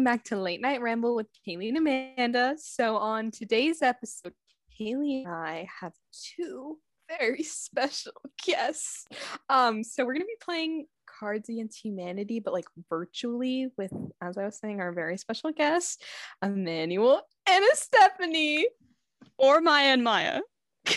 Welcome 0.00 0.16
back 0.16 0.24
to 0.28 0.36
Late 0.36 0.62
Night 0.62 0.80
Ramble 0.80 1.14
with 1.14 1.26
Kaylee 1.46 1.68
and 1.68 1.76
Amanda. 1.76 2.54
So, 2.56 2.96
on 2.96 3.30
today's 3.30 3.82
episode, 3.82 4.32
Kaylee 4.80 5.24
and 5.26 5.28
I 5.28 5.68
have 5.78 5.92
two 6.10 6.78
very 7.06 7.42
special 7.42 8.14
guests. 8.42 9.04
Um, 9.50 9.84
so 9.84 10.06
we're 10.06 10.14
gonna 10.14 10.24
be 10.24 10.38
playing 10.40 10.86
Cards 11.04 11.50
Against 11.50 11.84
Humanity, 11.84 12.40
but 12.40 12.54
like 12.54 12.64
virtually 12.88 13.68
with, 13.76 13.92
as 14.22 14.38
I 14.38 14.46
was 14.46 14.58
saying, 14.58 14.80
our 14.80 14.90
very 14.90 15.18
special 15.18 15.52
guests, 15.52 15.98
Emmanuel 16.42 17.20
and 17.46 17.62
Stephanie. 17.74 18.68
Or 19.36 19.60
Maya 19.60 19.88
and 19.88 20.02
Maya. 20.02 20.40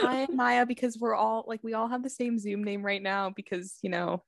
Maya 0.00 0.26
and 0.28 0.36
Maya, 0.36 0.64
because 0.64 0.96
we're 0.96 1.16
all 1.16 1.44
like 1.48 1.64
we 1.64 1.74
all 1.74 1.88
have 1.88 2.04
the 2.04 2.10
same 2.10 2.38
Zoom 2.38 2.62
name 2.62 2.86
right 2.86 3.02
now 3.02 3.30
because 3.30 3.78
you 3.82 3.90
know 3.90 4.22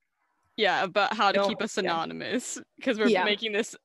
Yeah, 0.57 0.85
about 0.85 1.15
how 1.15 1.33
to 1.33 1.39
No, 1.39 1.49
keep 1.49 1.61
us 1.61 1.77
anonymous 1.77 2.59
because 2.77 2.99
we're 2.99 3.11
Yeah. 3.11 3.25
making 3.25 3.53
this 3.53 3.77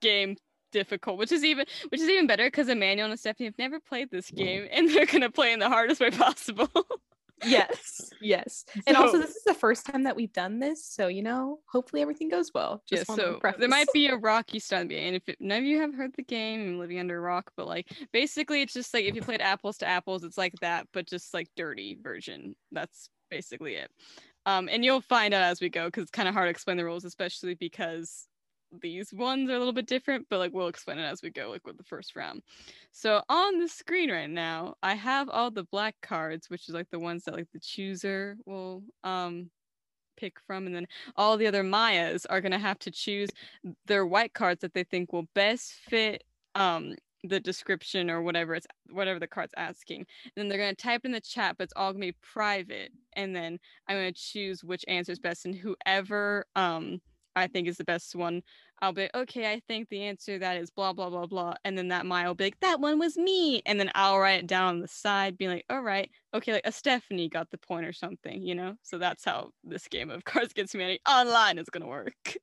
game 0.00 0.36
difficult, 0.72 1.18
which 1.18 1.32
is 1.32 1.44
even 1.44 1.66
which 1.90 2.00
is 2.00 2.08
even 2.08 2.26
better 2.26 2.46
because 2.46 2.68
Emmanuel 2.68 3.10
and 3.10 3.18
Stephanie 3.18 3.46
have 3.46 3.58
never 3.58 3.80
played 3.80 4.10
this 4.10 4.30
game 4.30 4.68
and 4.70 4.90
they're 4.90 5.06
gonna 5.06 5.30
play 5.30 5.52
in 5.52 5.60
the 5.60 5.68
hardest 5.68 6.00
way 6.00 6.10
possible. 6.10 6.68
yes, 7.42 8.12
yes. 8.20 8.64
And 8.86 8.96
also, 8.96 9.18
this 9.18 9.36
is 9.36 9.44
the 9.44 9.54
first 9.54 9.86
time 9.86 10.02
that 10.04 10.16
we've 10.16 10.32
done 10.32 10.58
this, 10.58 10.84
so 10.84 11.06
you 11.08 11.22
know, 11.22 11.60
hopefully 11.70 12.02
everything 12.02 12.28
goes 12.28 12.52
well. 12.52 12.82
Just 12.88 13.08
wanna 13.08 13.22
so 13.22 13.40
there 13.58 13.68
might 13.68 13.92
be 13.92 14.08
a 14.08 14.16
rocky 14.16 14.58
start 14.58 14.88
the. 14.88 14.96
If 14.96 15.28
it, 15.28 15.40
none 15.40 15.58
of 15.58 15.64
you 15.64 15.80
have 15.80 15.94
heard 15.94 16.14
the 16.14 16.22
game, 16.24 16.60
I'm 16.60 16.78
living 16.78 16.98
under 16.98 17.16
a 17.16 17.20
rock, 17.20 17.52
but 17.56 17.66
like 17.66 17.90
basically 18.12 18.62
it's 18.62 18.74
just 18.74 18.92
like 18.92 19.04
if 19.04 19.14
you 19.14 19.22
played 19.22 19.40
apples 19.40 19.78
to 19.78 19.86
apples, 19.86 20.24
it's 20.24 20.38
like 20.38 20.54
that, 20.60 20.88
but 20.92 21.06
just 21.06 21.32
like 21.32 21.48
dirty 21.56 21.96
version. 22.00 22.56
That's 22.72 23.08
basically 23.30 23.74
it. 23.76 23.90
Um, 24.48 24.66
and 24.72 24.82
you'll 24.82 25.02
find 25.02 25.34
out 25.34 25.42
as 25.42 25.60
we 25.60 25.68
go 25.68 25.84
because 25.88 26.04
it's 26.04 26.10
kind 26.10 26.26
of 26.26 26.32
hard 26.32 26.46
to 26.46 26.50
explain 26.50 26.78
the 26.78 26.84
rules, 26.84 27.04
especially 27.04 27.52
because 27.52 28.28
these 28.80 29.12
ones 29.12 29.50
are 29.50 29.54
a 29.54 29.58
little 29.58 29.74
bit 29.74 29.86
different, 29.86 30.26
but 30.30 30.38
like 30.38 30.54
we'll 30.54 30.68
explain 30.68 30.98
it 30.98 31.04
as 31.04 31.20
we 31.20 31.28
go, 31.28 31.50
like 31.50 31.66
with 31.66 31.76
the 31.76 31.84
first 31.84 32.16
round. 32.16 32.40
So 32.90 33.22
on 33.28 33.58
the 33.58 33.68
screen 33.68 34.10
right 34.10 34.30
now, 34.30 34.76
I 34.82 34.94
have 34.94 35.28
all 35.28 35.50
the 35.50 35.64
black 35.64 35.96
cards, 36.00 36.48
which 36.48 36.66
is 36.66 36.74
like 36.74 36.88
the 36.90 36.98
ones 36.98 37.24
that 37.24 37.34
like 37.34 37.48
the 37.52 37.60
chooser 37.60 38.38
will 38.46 38.82
um 39.04 39.50
pick 40.16 40.38
from, 40.46 40.64
and 40.64 40.74
then 40.74 40.86
all 41.14 41.36
the 41.36 41.46
other 41.46 41.62
Mayas 41.62 42.24
are 42.24 42.40
gonna 42.40 42.58
have 42.58 42.78
to 42.80 42.90
choose 42.90 43.28
their 43.84 44.06
white 44.06 44.32
cards 44.32 44.62
that 44.62 44.72
they 44.72 44.84
think 44.84 45.12
will 45.12 45.28
best 45.34 45.72
fit 45.90 46.24
um 46.54 46.94
the 47.24 47.40
description 47.40 48.10
or 48.10 48.22
whatever 48.22 48.54
it's 48.54 48.66
whatever 48.90 49.18
the 49.18 49.26
card's 49.26 49.54
asking. 49.56 50.00
And 50.24 50.32
then 50.36 50.48
they're 50.48 50.58
gonna 50.58 50.74
type 50.74 51.04
in 51.04 51.12
the 51.12 51.20
chat, 51.20 51.56
but 51.58 51.64
it's 51.64 51.72
all 51.76 51.92
gonna 51.92 52.06
be 52.06 52.16
private. 52.22 52.92
And 53.14 53.34
then 53.34 53.58
I'm 53.88 53.96
gonna 53.96 54.12
choose 54.12 54.64
which 54.64 54.84
answer 54.88 55.12
is 55.12 55.18
best, 55.18 55.46
and 55.46 55.54
whoever 55.54 56.46
um 56.56 57.00
I 57.36 57.46
think 57.46 57.68
is 57.68 57.76
the 57.76 57.84
best 57.84 58.16
one, 58.16 58.42
I'll 58.80 58.92
be 58.92 59.08
okay. 59.14 59.52
I 59.52 59.60
think 59.68 59.88
the 59.88 60.02
answer 60.02 60.38
that 60.38 60.56
is 60.56 60.70
blah 60.70 60.92
blah 60.92 61.10
blah 61.10 61.26
blah, 61.26 61.54
and 61.64 61.76
then 61.78 61.88
that 61.88 62.06
Maya 62.06 62.26
will 62.28 62.34
be 62.34 62.44
like, 62.44 62.60
that 62.60 62.80
one 62.80 62.98
was 62.98 63.16
me, 63.16 63.62
and 63.66 63.78
then 63.80 63.90
I'll 63.94 64.18
write 64.18 64.40
it 64.40 64.46
down 64.46 64.68
on 64.68 64.80
the 64.80 64.88
side, 64.88 65.38
being 65.38 65.50
like, 65.50 65.64
all 65.70 65.82
right, 65.82 66.10
okay, 66.34 66.52
like 66.52 66.66
a 66.66 66.72
Stephanie 66.72 67.28
got 67.28 67.50
the 67.50 67.58
point 67.58 67.86
or 67.86 67.92
something, 67.92 68.42
you 68.42 68.54
know. 68.54 68.74
So 68.82 68.98
that's 68.98 69.24
how 69.24 69.50
this 69.64 69.88
game 69.88 70.10
of 70.10 70.24
Cards 70.24 70.50
Against 70.52 70.74
Humanity 70.74 71.00
online 71.08 71.58
is 71.58 71.68
gonna 71.70 71.86
work. 71.88 72.36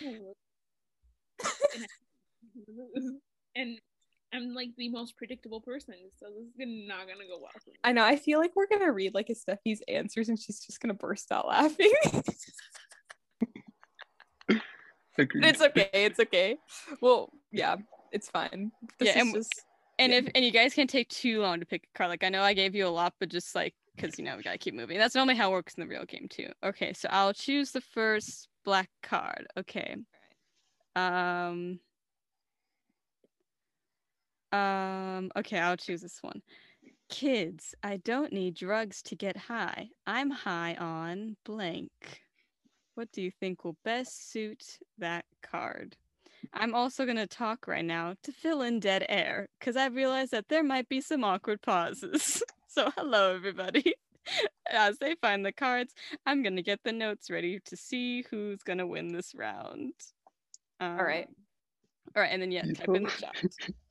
and 3.56 3.78
I'm 4.32 4.52
like 4.54 4.70
the 4.76 4.90
most 4.90 5.16
predictable 5.16 5.60
person, 5.60 5.94
so 6.18 6.26
this 6.36 6.48
is 6.68 6.86
not 6.86 7.06
gonna 7.08 7.26
go 7.26 7.38
well 7.40 7.50
for 7.64 7.70
me. 7.70 7.76
I 7.82 7.92
know. 7.92 8.04
I 8.04 8.16
feel 8.16 8.38
like 8.38 8.52
we're 8.54 8.66
gonna 8.66 8.92
read 8.92 9.14
like 9.14 9.30
a 9.30 9.34
Steffi's 9.34 9.82
answers, 9.88 10.28
and 10.28 10.38
she's 10.38 10.60
just 10.60 10.80
gonna 10.80 10.94
burst 10.94 11.32
out 11.32 11.46
laughing. 11.48 11.90
It's 15.18 15.60
okay. 15.60 15.90
It's 15.92 16.20
okay. 16.20 16.56
Well, 17.00 17.30
yeah, 17.50 17.76
it's 18.12 18.30
fine. 18.30 18.70
This 18.98 19.08
Yeah, 19.08 19.20
and- 19.22 19.34
just 19.34 19.52
And 19.98 20.12
Yeah. 20.12 20.18
if 20.20 20.28
and 20.36 20.44
you 20.44 20.52
guys 20.52 20.74
can't 20.74 20.88
take 20.88 21.08
too 21.08 21.40
long 21.40 21.58
to 21.58 21.66
pick 21.66 21.88
a 21.92 21.98
card. 21.98 22.10
Like 22.10 22.22
I 22.22 22.28
know 22.28 22.42
I 22.42 22.54
gave 22.54 22.76
you 22.76 22.86
a 22.86 22.88
lot, 22.88 23.14
but 23.18 23.28
just 23.30 23.52
like 23.56 23.74
because 23.96 24.16
you 24.16 24.24
know 24.24 24.36
we 24.36 24.44
gotta 24.44 24.58
keep 24.58 24.74
moving. 24.74 24.96
That's 24.96 25.16
normally 25.16 25.34
how 25.34 25.48
it 25.48 25.52
works 25.54 25.74
in 25.74 25.80
the 25.80 25.88
real 25.88 26.04
game 26.04 26.28
too. 26.30 26.50
Okay, 26.62 26.92
so 26.92 27.08
I'll 27.10 27.32
choose 27.32 27.72
the 27.72 27.80
first 27.80 28.46
black 28.64 28.90
card. 29.02 29.48
Okay. 29.56 29.96
Um. 30.94 31.80
Um. 34.52 35.30
Okay, 35.36 35.58
I'll 35.58 35.76
choose 35.76 36.00
this 36.00 36.18
one. 36.22 36.42
Kids, 37.08 37.74
I 37.82 37.98
don't 37.98 38.32
need 38.32 38.54
drugs 38.54 39.02
to 39.04 39.16
get 39.16 39.36
high. 39.36 39.88
I'm 40.06 40.30
high 40.30 40.74
on 40.74 41.36
blank. 41.44 41.90
What 42.94 43.10
do 43.12 43.22
you 43.22 43.30
think 43.30 43.64
will 43.64 43.76
best 43.84 44.30
suit 44.30 44.78
that 44.98 45.24
card? 45.42 45.96
I'm 46.52 46.74
also 46.74 47.04
going 47.04 47.16
to 47.16 47.26
talk 47.26 47.66
right 47.66 47.84
now 47.84 48.14
to 48.22 48.32
fill 48.32 48.62
in 48.62 48.80
dead 48.80 49.06
air 49.08 49.48
because 49.58 49.76
I 49.76 49.86
realized 49.86 50.32
that 50.32 50.48
there 50.48 50.62
might 50.64 50.88
be 50.88 51.00
some 51.00 51.24
awkward 51.24 51.62
pauses. 51.62 52.42
so, 52.68 52.90
hello, 52.96 53.34
everybody. 53.34 53.94
As 54.70 54.98
they 54.98 55.14
find 55.22 55.44
the 55.44 55.52
cards, 55.52 55.94
I'm 56.26 56.42
going 56.42 56.56
to 56.56 56.62
get 56.62 56.80
the 56.84 56.92
notes 56.92 57.30
ready 57.30 57.60
to 57.64 57.76
see 57.76 58.24
who's 58.30 58.62
going 58.62 58.78
to 58.78 58.86
win 58.86 59.08
this 59.08 59.34
round. 59.34 59.94
all 60.80 60.96
right. 60.96 61.26
Um, 61.26 61.34
All 62.16 62.22
right. 62.22 62.32
And 62.32 62.42
then, 62.42 62.52
yeah, 62.52 62.62
type 62.62 62.88
in 62.88 63.04
the 63.04 63.10
chat. 63.10 63.34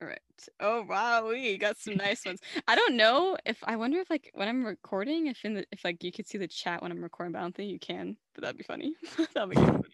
All 0.00 0.06
right. 0.06 0.20
Oh 0.60 0.82
wow, 0.82 1.28
we 1.28 1.58
got 1.58 1.76
some 1.76 1.96
nice 1.96 2.24
ones. 2.24 2.40
I 2.68 2.76
don't 2.76 2.96
know 2.96 3.36
if 3.44 3.58
I 3.64 3.74
wonder 3.74 3.98
if 3.98 4.08
like 4.08 4.30
when 4.34 4.46
I'm 4.46 4.64
recording, 4.64 5.26
if 5.26 5.44
in 5.44 5.54
the 5.54 5.64
if 5.72 5.84
like 5.84 6.04
you 6.04 6.12
could 6.12 6.28
see 6.28 6.38
the 6.38 6.46
chat 6.46 6.82
when 6.82 6.92
I'm 6.92 7.02
recording, 7.02 7.32
but 7.32 7.40
I 7.40 7.42
don't 7.42 7.54
think 7.54 7.72
you 7.72 7.80
can. 7.80 8.16
But 8.34 8.42
that'd 8.42 8.56
be 8.56 8.62
funny. 8.62 8.94
that'd 9.34 9.50
be 9.50 9.56
good. 9.56 9.84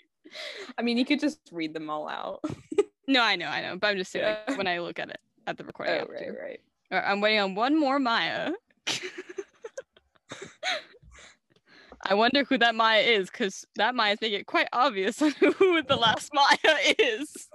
I 0.77 0.83
mean, 0.83 0.99
you 0.99 1.07
could 1.07 1.21
just 1.21 1.39
read 1.53 1.73
them 1.73 1.91
all 1.91 2.09
out. 2.09 2.45
No, 3.07 3.23
I 3.23 3.37
know, 3.37 3.49
I 3.49 3.61
know. 3.61 3.77
But 3.77 3.89
I'm 3.89 3.99
just 3.99 4.11
saying 4.13 4.35
like, 4.49 4.57
when 4.57 4.67
I 4.67 4.79
look 4.79 4.99
at 4.99 5.11
it 5.11 5.21
at 5.47 5.59
the 5.59 5.63
oh, 5.63 5.67
recording. 5.67 5.95
Oh, 6.01 6.07
right, 6.11 6.31
right. 6.43 6.61
All 6.91 6.99
right, 6.99 7.07
I'm 7.07 7.21
waiting 7.21 7.39
on 7.39 7.55
one 7.55 7.79
more 7.79 7.99
Maya. 7.99 8.53
I 12.07 12.15
wonder 12.15 12.45
who 12.45 12.57
that 12.57 12.75
Maya 12.75 13.03
is, 13.03 13.31
because 13.31 13.67
that 13.77 13.95
Maya's 13.95 14.23
making 14.23 14.41
it 14.41 14.47
quite 14.47 14.69
obvious 14.73 15.21
on 15.21 15.33
who 15.33 15.83
the 15.83 15.97
last 15.97 16.31
Maya 16.33 16.77
is. 16.99 17.51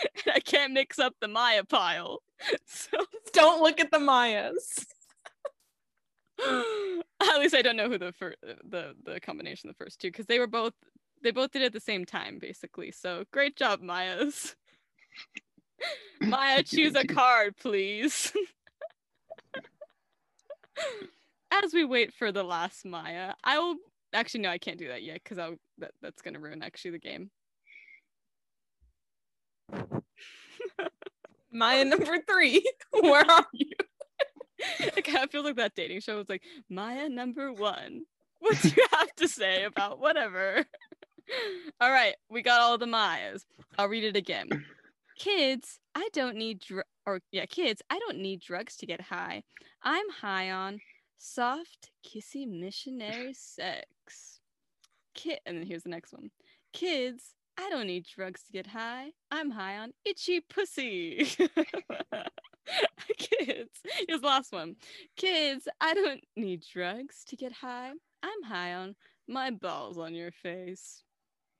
and 0.24 0.34
I 0.34 0.40
can't 0.40 0.72
mix 0.72 0.98
up 0.98 1.14
the 1.20 1.28
Maya 1.28 1.64
pile. 1.64 2.22
So 2.66 2.98
Don't 3.34 3.62
look 3.62 3.80
at 3.80 3.90
the 3.90 3.98
Mayas. 3.98 4.86
at 6.40 7.38
least 7.38 7.54
I 7.54 7.60
don't 7.60 7.76
know 7.76 7.88
who 7.90 7.98
the 7.98 8.12
first 8.12 8.38
the 8.42 8.94
the 9.04 9.20
combination 9.20 9.68
of 9.68 9.76
the 9.76 9.84
first 9.84 10.00
two 10.00 10.08
because 10.08 10.24
they 10.24 10.38
were 10.38 10.46
both 10.46 10.72
they 11.22 11.32
both 11.32 11.50
did 11.50 11.60
it 11.60 11.66
at 11.66 11.72
the 11.74 11.80
same 11.80 12.06
time 12.06 12.38
basically. 12.38 12.92
So 12.92 13.24
great 13.30 13.56
job, 13.56 13.82
Mayas. 13.82 14.56
Maya, 16.22 16.62
choose 16.62 16.94
a 16.94 17.06
card, 17.06 17.56
please. 17.58 18.32
As 21.50 21.74
we 21.74 21.84
wait 21.84 22.14
for 22.14 22.32
the 22.32 22.42
last 22.42 22.86
Maya, 22.86 23.34
I 23.44 23.58
will 23.58 23.76
actually 24.14 24.40
no, 24.40 24.48
I 24.48 24.58
can't 24.58 24.78
do 24.78 24.88
that 24.88 25.02
yet 25.02 25.20
because 25.22 25.38
I'll 25.38 25.56
that, 25.78 25.92
that's 26.00 26.22
gonna 26.22 26.40
ruin 26.40 26.62
actually 26.62 26.92
the 26.92 26.98
game. 26.98 27.30
Maya 31.52 31.84
number 31.84 32.18
three. 32.28 32.64
Where 32.92 33.28
are 33.28 33.46
you? 33.52 33.72
it 34.80 35.04
kind 35.04 35.24
of 35.24 35.30
feels 35.30 35.44
like 35.44 35.56
that 35.56 35.74
dating 35.74 36.00
show. 36.00 36.20
It's 36.20 36.30
like 36.30 36.42
Maya 36.68 37.08
number 37.08 37.52
one. 37.52 38.02
What 38.40 38.60
do 38.62 38.68
you 38.68 38.86
have 38.92 39.14
to 39.16 39.28
say 39.28 39.64
about 39.64 40.00
whatever? 40.00 40.64
all 41.80 41.90
right, 41.90 42.14
we 42.28 42.42
got 42.42 42.60
all 42.60 42.78
the 42.78 42.86
Mayas. 42.86 43.44
I'll 43.78 43.88
read 43.88 44.04
it 44.04 44.16
again. 44.16 44.48
Kids, 45.18 45.78
I 45.94 46.08
don't 46.12 46.36
need 46.36 46.60
dr- 46.60 46.86
or 47.06 47.20
yeah, 47.32 47.46
kids, 47.46 47.82
I 47.90 47.98
don't 47.98 48.18
need 48.18 48.40
drugs 48.40 48.76
to 48.76 48.86
get 48.86 49.00
high. 49.00 49.42
I'm 49.82 50.08
high 50.08 50.50
on 50.50 50.80
soft, 51.18 51.90
kissy 52.06 52.46
missionary 52.48 53.34
sex. 53.34 54.40
Kid, 55.14 55.40
and 55.44 55.58
then 55.58 55.66
here's 55.66 55.82
the 55.82 55.90
next 55.90 56.12
one. 56.12 56.30
Kids, 56.72 57.34
I 57.58 57.68
don't 57.70 57.86
need 57.86 58.06
drugs 58.06 58.42
to 58.44 58.52
get 58.52 58.66
high. 58.66 59.10
I'm 59.30 59.50
high 59.50 59.78
on 59.78 59.92
itchy 60.04 60.40
pussy. 60.40 61.26
Kids, 63.18 63.80
here's 64.08 64.20
the 64.20 64.26
last 64.26 64.52
one. 64.52 64.76
Kids, 65.16 65.68
I 65.80 65.94
don't 65.94 66.22
need 66.36 66.64
drugs 66.72 67.24
to 67.28 67.36
get 67.36 67.52
high. 67.52 67.92
I'm 68.22 68.42
high 68.44 68.74
on 68.74 68.94
my 69.28 69.50
balls 69.50 69.98
on 69.98 70.14
your 70.14 70.30
face. 70.30 71.02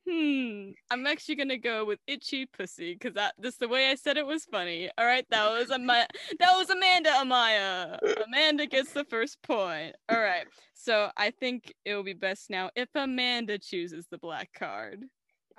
Hmm. 0.09 0.71
I'm 0.91 1.07
actually 1.07 1.37
gonna 1.37 1.59
go 1.59 1.85
with 1.85 1.99
itchy 2.07 2.47
pussy 2.47 2.95
because 2.95 3.15
that 3.15 3.35
the 3.59 3.69
way 3.69 3.91
I 3.91 3.95
said 3.95 4.17
it 4.17 4.27
was 4.27 4.45
funny. 4.47 4.91
All 4.97 5.05
right, 5.05 5.27
that 5.31 5.51
was 5.51 5.71
Ama- 5.71 6.07
that 6.39 6.57
was 6.57 6.71
Amanda 6.71 7.11
Amaya. 7.11 7.99
Amanda 8.27 8.67
gets 8.67 8.93
the 8.93 9.05
first 9.05 9.43
point. 9.43 9.95
All 10.09 10.21
right. 10.21 10.47
So 10.75 11.11
I 11.17 11.31
think 11.31 11.73
it 11.85 11.95
will 11.95 12.03
be 12.03 12.15
best 12.15 12.49
now 12.49 12.71
if 12.75 12.89
Amanda 12.95 13.59
chooses 13.59 14.07
the 14.11 14.19
black 14.19 14.51
card. 14.55 15.05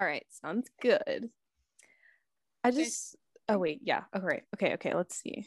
All 0.02 0.08
right, 0.08 0.26
sounds 0.42 0.68
good. 0.82 1.30
I 2.64 2.70
Okay. 2.70 2.84
just. 2.84 3.16
Oh 3.48 3.60
wait, 3.60 3.82
yeah. 3.84 4.02
All 4.16 4.22
right. 4.22 4.42
Okay, 4.56 4.74
okay. 4.74 4.96
Let's 4.96 5.16
see. 5.16 5.46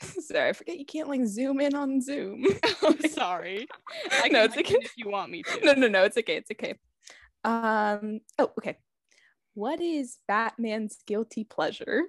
Sorry, 0.02 0.50
I 0.50 0.52
forget 0.52 0.78
you 0.78 0.84
can't 0.84 1.08
like 1.08 1.24
zoom 1.24 1.60
in 1.60 1.74
on 1.74 2.02
Zoom. 2.02 2.44
I'm 2.82 3.00
sorry. 3.08 3.66
I 4.10 4.28
know 4.28 4.44
it's 4.44 4.58
okay. 4.58 4.76
if 4.80 4.92
you 4.96 5.08
want 5.08 5.30
me 5.30 5.42
to. 5.42 5.60
no, 5.64 5.72
no, 5.72 5.88
no, 5.88 6.04
it's 6.04 6.18
okay. 6.18 6.36
It's 6.36 6.50
okay. 6.50 6.74
Um. 7.44 8.20
Oh, 8.38 8.52
okay. 8.58 8.76
What 9.54 9.80
is 9.80 10.18
Batman's 10.28 10.98
guilty 11.06 11.44
pleasure? 11.44 12.02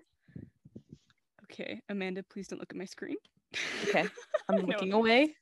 Okay, 1.43 1.81
Amanda, 1.87 2.23
please 2.23 2.47
don't 2.49 2.59
look 2.59 2.71
at 2.71 2.77
my 2.77 2.85
screen. 2.85 3.17
Okay, 3.87 4.05
I'm 4.49 4.65
looking 4.65 4.91
away. 4.91 5.35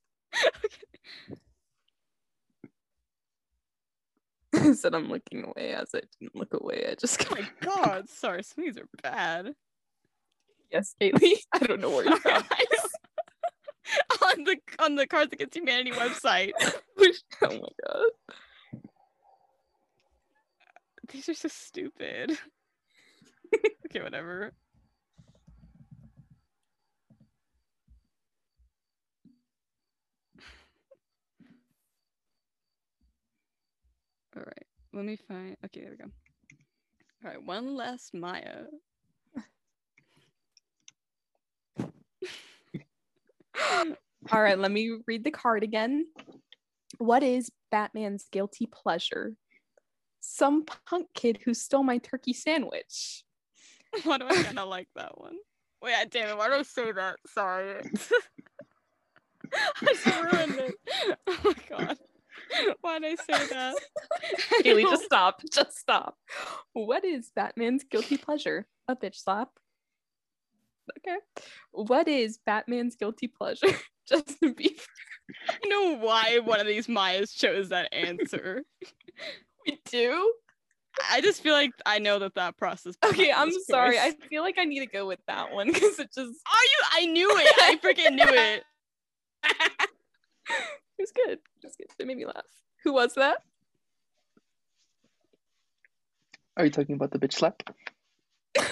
Said 4.74 4.96
I'm 4.96 5.10
looking 5.10 5.44
away 5.44 5.74
as 5.74 5.90
I 5.96 6.02
didn't 6.20 6.36
look 6.36 6.54
away. 6.54 6.86
I 6.92 6.96
just 6.96 7.26
Oh 7.32 7.36
my 7.36 7.48
god, 7.62 8.10
sorry, 8.10 8.44
some 8.44 8.64
are 8.66 8.88
bad. 9.02 9.54
yes, 10.72 10.96
Kaylee. 11.02 11.38
I 11.54 11.60
don't 11.60 11.82
know 11.82 11.90
where 11.90 12.06
you 12.06 12.18
found 12.18 12.46
on 14.24 14.44
the 14.44 14.58
on 14.80 14.96
the 14.96 15.08
Cards 15.08 15.34
Against 15.34 15.56
Humanity 15.58 15.92
website. 15.92 16.52
oh 16.60 16.72
my 17.42 17.70
god. 17.86 18.06
These 21.10 21.28
are 21.30 21.34
so 21.34 21.50
stupid. 21.50 22.38
okay, 23.86 24.02
whatever. 24.02 24.54
All 34.38 34.44
right, 34.44 34.66
let 34.94 35.06
me 35.06 35.16
find. 35.16 35.56
Okay, 35.66 35.82
there 35.82 35.92
we 35.92 35.98
go. 35.98 36.12
All 37.24 37.32
right, 37.32 37.44
one 37.44 37.76
last 37.76 38.14
Maya. 38.14 38.64
All 44.32 44.42
right, 44.42 44.58
let 44.58 44.72
me 44.72 44.98
read 45.08 45.24
the 45.24 45.32
card 45.32 45.64
again. 45.64 46.08
What 46.98 47.24
is 47.24 47.52
Batman's 47.72 48.28
guilty 48.32 48.68
pleasure? 48.68 49.34
Some 50.20 50.66
punk 50.88 51.08
kid 51.16 51.40
who 51.44 51.54
stole 51.54 51.84
my 51.84 51.98
turkey 51.98 52.34
sandwich. 52.34 53.24
Why 54.04 54.18
do 54.18 54.28
I 54.28 54.44
kind 54.44 54.60
of 54.60 54.70
like 54.70 54.88
that 54.96 55.20
one? 55.20 55.38
Wait, 55.82 55.96
damn 56.12 56.30
it! 56.30 56.38
Why 56.38 56.48
do 56.48 56.54
I 56.56 56.62
say 56.62 56.92
that? 56.92 57.18
Sorry. 57.28 57.82
I 59.54 59.86
just 59.86 60.06
ruined 60.06 60.60
it. 60.60 60.76
Oh 61.28 61.38
my 61.44 61.54
god. 61.70 61.98
Why 62.82 63.00
did 63.00 63.20
I 63.20 63.24
say 63.24 63.48
that? 63.48 63.76
Haley, 64.64 64.84
just 64.84 65.04
stop. 65.06 65.42
Just 65.52 65.78
stop. 65.78 66.18
What 66.74 67.06
is 67.06 67.32
Batman's 67.36 67.84
guilty 67.84 68.18
pleasure? 68.18 68.68
A 68.88 68.96
bitch 68.96 69.16
slap. 69.16 69.50
Okay. 70.98 71.18
What 71.72 72.08
is 72.08 72.40
Batman's 72.46 72.96
guilty 72.96 73.28
pleasure? 73.28 73.68
Justin 74.08 74.54
Bieber. 74.56 74.82
I 75.50 75.68
know 75.68 75.98
why 75.98 76.40
one 76.44 76.60
of 76.60 76.68
these 76.68 76.90
Mayas 76.90 77.32
chose 77.32 77.70
that 77.70 77.94
answer? 77.94 78.64
We 79.66 79.80
do? 79.90 80.34
I 81.10 81.22
just 81.22 81.42
feel 81.42 81.54
like 81.54 81.72
I 81.86 82.00
know 82.00 82.20
that 82.20 82.36
that 82.36 82.58
process. 82.58 82.96
Okay, 83.06 83.32
I'm 83.32 83.52
sorry. 83.70 83.98
I 83.98 84.12
feel 84.30 84.42
like 84.42 84.58
I 84.58 84.66
need 84.66 84.82
to 84.82 84.88
go 84.88 85.08
with 85.08 85.20
that 85.28 85.54
one 85.54 85.72
because 85.72 86.00
it 86.00 86.10
just 86.14 86.18
Are 86.20 86.26
you? 86.28 86.82
I 86.94 87.06
knew 87.06 87.30
it. 87.32 87.56
I 87.62 87.78
freaking 87.78 88.16
knew 88.16 88.26
it. 88.28 88.64
It 91.02 91.10
was 91.10 91.12
good. 91.26 91.40
It 91.40 91.64
was 91.64 91.76
good. 91.76 91.88
It 91.98 92.06
made 92.06 92.18
me 92.18 92.26
laugh. 92.28 92.46
Who 92.84 92.94
was 92.94 93.16
that? 93.16 93.38
Are 96.58 96.64
you 96.66 96.70
talking 96.70 96.94
about 96.94 97.10
the 97.10 97.18
bitch 97.18 97.34
slap? 97.34 97.64
no, 98.56 98.64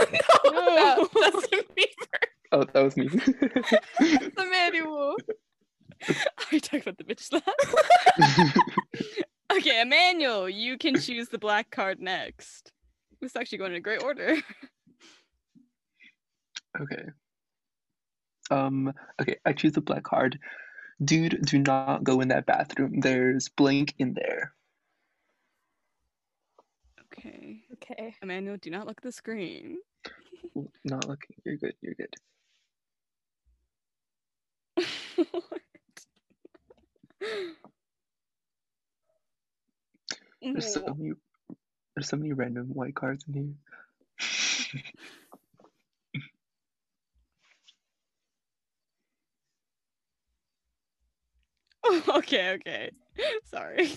No. 0.45 1.09
that- 1.11 1.33
Justin 1.33 1.59
Bieber. 1.75 2.27
Oh, 2.51 2.63
that 2.65 2.83
was 2.83 2.95
me. 2.97 3.09
Emmanuel. 4.37 5.15
Are 6.07 6.15
you 6.51 6.59
talking 6.59 6.81
about 6.81 6.99
the 6.99 7.03
bitch 7.03 7.21
slap? 7.21 7.43
okay, 9.51 9.81
Emmanuel, 9.81 10.47
you 10.47 10.77
can 10.77 10.99
choose 10.99 11.29
the 11.29 11.39
black 11.39 11.71
card 11.71 11.99
next. 11.99 12.71
This 13.21 13.31
is 13.31 13.35
actually 13.35 13.57
going 13.57 13.71
in 13.71 13.77
a 13.77 13.81
great 13.81 14.03
order. 14.03 14.35
okay. 16.79 17.03
Um. 18.51 18.93
Okay, 19.19 19.37
I 19.45 19.53
choose 19.53 19.73
the 19.73 19.81
black 19.81 20.03
card. 20.03 20.37
Dude, 21.03 21.45
do 21.45 21.59
not 21.59 22.03
go 22.03 22.21
in 22.21 22.27
that 22.29 22.45
bathroom. 22.45 22.99
There's 22.99 23.49
blank 23.49 23.93
in 23.97 24.13
there. 24.13 24.53
Okay, 27.13 27.61
Okay. 27.73 28.15
Emmanuel, 28.21 28.57
do 28.57 28.69
not 28.69 28.85
look 28.87 28.97
at 28.97 29.03
the 29.03 29.11
screen. 29.11 29.77
Not 30.83 31.07
looking. 31.07 31.35
You're 31.45 31.57
good. 31.57 31.73
You're 31.81 31.95
good. 31.95 32.15
There's 40.41 40.73
so 40.73 40.95
many. 40.97 41.13
There's 41.95 42.09
so 42.09 42.17
many 42.17 42.33
random 42.33 42.67
white 42.73 42.95
cards 42.95 43.25
in 43.27 43.33
here. 43.33 43.53
okay, 52.09 52.51
okay. 52.55 52.91
Sorry. 53.45 53.89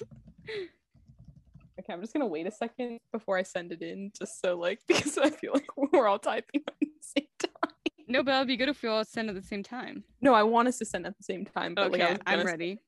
Okay, 1.80 1.92
I'm 1.92 2.00
just 2.00 2.12
gonna 2.12 2.26
wait 2.26 2.46
a 2.46 2.50
second 2.50 2.98
before 3.12 3.36
I 3.38 3.42
send 3.42 3.72
it 3.72 3.82
in, 3.82 4.12
just 4.18 4.40
so 4.40 4.56
like 4.56 4.80
because 4.88 5.18
I 5.18 5.30
feel 5.30 5.52
like 5.54 5.66
we're 5.76 6.06
all 6.06 6.18
typing 6.18 6.62
at 6.68 6.74
the 6.80 6.88
same 7.00 7.26
time. 7.38 7.72
No, 8.08 8.22
but 8.22 8.34
it'd 8.34 8.48
be 8.48 8.56
good 8.56 8.68
if 8.68 8.82
we 8.82 8.88
all 8.88 9.04
send 9.04 9.28
at 9.30 9.34
the 9.34 9.42
same 9.42 9.62
time. 9.62 10.04
No, 10.20 10.34
I 10.34 10.42
want 10.42 10.68
us 10.68 10.78
to 10.78 10.84
send 10.84 11.06
at 11.06 11.16
the 11.16 11.22
same 11.24 11.44
time. 11.44 11.74
But 11.74 11.82
I 11.84 11.86
Okay, 11.86 12.10
was 12.12 12.18
I'm 12.26 12.38
gonna- 12.38 12.50
ready. 12.50 12.78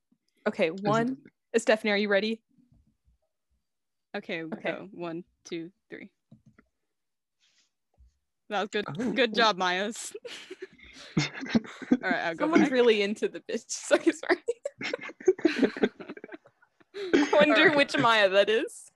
Okay, 0.46 0.70
one. 0.70 1.16
Uh, 1.54 1.58
Stephanie, 1.58 1.92
are 1.92 1.96
you 1.96 2.08
ready? 2.08 2.42
Okay, 4.16 4.42
Okay. 4.42 4.72
go. 4.72 4.88
One, 4.92 5.24
two, 5.44 5.70
three. 5.90 6.10
That 8.50 8.60
was 8.60 8.68
good. 8.70 8.84
Oh. 8.86 9.12
Good 9.12 9.34
job, 9.34 9.56
Mayas. 9.56 10.12
All 11.18 11.24
right, 12.10 12.24
I'll 12.26 12.34
go 12.34 12.44
Someone's 12.44 12.64
back. 12.64 12.72
really 12.72 13.02
into 13.02 13.28
the 13.28 13.40
bitch. 13.40 13.64
So 13.68 13.96
sorry. 13.98 14.42
I 17.14 17.28
wonder 17.32 17.54
Alright. 17.62 17.76
which 17.76 17.96
Maya 17.98 18.28
that 18.30 18.48
is. 18.48 18.90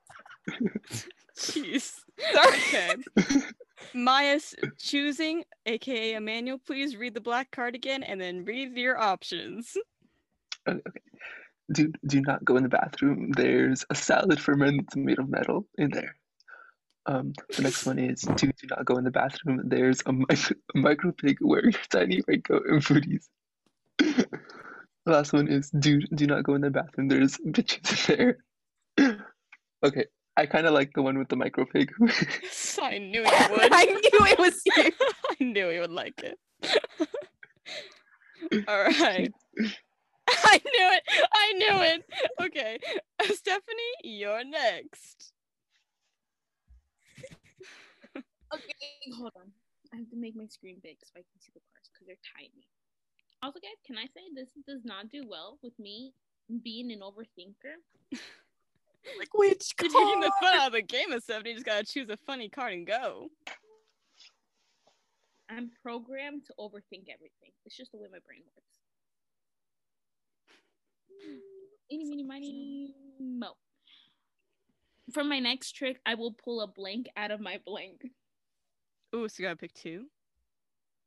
Jeez. 1.36 1.94
Sorry. 2.32 2.56
Okay. 2.56 2.94
Mayas 3.94 4.54
choosing, 4.78 5.44
aka 5.66 6.14
Emmanuel, 6.14 6.58
please 6.66 6.96
read 6.96 7.14
the 7.14 7.20
black 7.20 7.50
card 7.50 7.74
again 7.74 8.02
and 8.02 8.20
then 8.20 8.44
read 8.44 8.76
your 8.76 8.98
options. 8.98 9.76
Oh, 10.66 10.72
okay, 10.72 10.82
okay. 10.88 11.00
Dude, 11.72 11.98
do 12.06 12.20
not 12.22 12.44
go 12.44 12.56
in 12.56 12.62
the 12.62 12.68
bathroom. 12.68 13.30
There's 13.36 13.84
a 13.90 13.94
salad 13.94 14.40
for 14.40 14.54
men 14.56 14.78
that's 14.78 14.96
made 14.96 15.18
of 15.18 15.28
metal 15.28 15.66
in 15.76 15.90
there. 15.90 16.16
Um, 17.08 17.32
the 17.56 17.62
next 17.62 17.86
one 17.86 17.98
is 17.98 18.20
dude, 18.20 18.54
do 18.60 18.66
not 18.68 18.84
go 18.84 18.98
in 18.98 19.04
the 19.04 19.10
bathroom. 19.10 19.62
There's 19.64 20.02
a, 20.04 20.12
mic- 20.12 20.28
a 20.74 20.78
micro 20.78 21.10
pig 21.12 21.38
wearing 21.40 21.74
a 21.74 21.88
tiny 21.88 22.18
white 22.20 22.44
coat 22.44 22.64
and 22.68 22.84
booties. 22.84 23.28
the 23.98 24.28
last 25.06 25.32
one 25.32 25.48
is 25.48 25.70
dude, 25.70 26.06
do 26.14 26.26
not 26.26 26.44
go 26.44 26.54
in 26.54 26.60
the 26.60 26.70
bathroom. 26.70 27.08
There's 27.08 27.38
bitches 27.38 28.10
in 28.10 28.36
there. 28.98 29.16
okay, 29.86 30.04
I 30.36 30.44
kind 30.44 30.66
of 30.66 30.74
like 30.74 30.92
the 30.94 31.00
one 31.00 31.18
with 31.18 31.28
the 31.28 31.36
micro 31.36 31.64
pig. 31.64 31.90
I 32.82 32.98
knew 32.98 33.20
you 33.20 33.46
would. 33.52 33.72
I 33.72 33.84
knew 33.86 34.26
it 34.26 34.38
was 34.38 34.60
you. 34.66 34.92
I 35.30 35.44
knew 35.44 35.70
he 35.70 35.78
would 35.78 35.90
like 35.90 36.22
it. 36.22 36.38
All 38.68 38.82
right. 38.82 39.32
I 40.28 40.60
knew 40.62 40.90
it. 40.92 41.02
I 41.32 41.52
knew 41.54 41.82
it. 41.82 42.04
Okay. 42.42 42.78
Stephanie, 43.22 43.94
you're 44.04 44.44
next. 44.44 45.32
Okay, 48.54 49.12
hold 49.16 49.32
on. 49.36 49.50
I 49.92 49.96
have 49.96 50.10
to 50.10 50.16
make 50.16 50.36
my 50.36 50.46
screen 50.46 50.76
big 50.82 50.96
so 51.02 51.12
I 51.16 51.24
can 51.24 51.40
see 51.40 51.52
the 51.54 51.60
cards 51.72 51.90
because 51.92 52.06
they're 52.06 52.28
tiny. 52.36 52.66
Also, 53.42 53.60
guys, 53.60 53.78
can 53.86 53.96
I 53.96 54.06
say 54.06 54.22
this 54.34 54.50
does 54.66 54.84
not 54.84 55.08
do 55.10 55.24
well 55.28 55.58
with 55.62 55.78
me 55.78 56.12
being 56.62 56.90
an 56.92 57.00
overthinker? 57.00 57.78
Like 59.18 59.28
which 59.34 59.74
card? 59.76 59.92
You're 59.92 60.04
taking 60.04 60.20
the 60.20 60.32
fun 60.40 60.56
out 60.56 60.68
of 60.68 60.72
the 60.72 60.82
game 60.82 61.12
of 61.12 61.22
Stephanie. 61.22 61.50
You 61.50 61.56
just 61.56 61.66
gotta 61.66 61.84
choose 61.84 62.10
a 62.10 62.16
funny 62.16 62.48
card 62.48 62.72
and 62.72 62.86
go. 62.86 63.28
I'm 65.50 65.70
programmed 65.82 66.44
to 66.46 66.54
overthink 66.58 67.08
everything. 67.08 67.52
It's 67.64 67.76
just 67.76 67.92
the 67.92 67.98
way 67.98 68.08
my 68.10 68.18
brain 68.26 68.42
works. 68.54 68.78
Eeny, 71.92 72.04
meeny, 72.04 72.24
miny, 72.24 72.94
mo. 73.20 73.52
For 75.12 75.24
my 75.24 75.38
next 75.38 75.72
trick, 75.72 76.00
I 76.04 76.14
will 76.16 76.32
pull 76.32 76.60
a 76.60 76.66
blank 76.66 77.06
out 77.16 77.30
of 77.30 77.40
my 77.40 77.60
blank. 77.64 78.02
Ooh, 79.14 79.28
so 79.28 79.42
you 79.42 79.46
gotta 79.48 79.56
pick 79.56 79.72
two. 79.72 80.06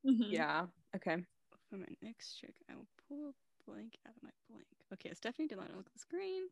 Mhm. 0.04 0.32
Yeah. 0.32 0.66
Okay. 0.96 1.24
For 1.70 1.76
my 1.76 1.86
next 2.02 2.38
trick, 2.38 2.54
I 2.70 2.74
will 2.74 2.88
pull 3.08 3.28
a 3.30 3.32
blank 3.70 3.96
out 4.06 4.14
of 4.16 4.22
my 4.22 4.30
blank. 4.50 4.66
Okay, 4.92 5.14
Stephanie, 5.14 5.48
do 5.48 5.56
not 5.56 5.70
look 5.76 5.86
at 5.86 5.92
the 5.92 5.98
screen. 5.98 6.48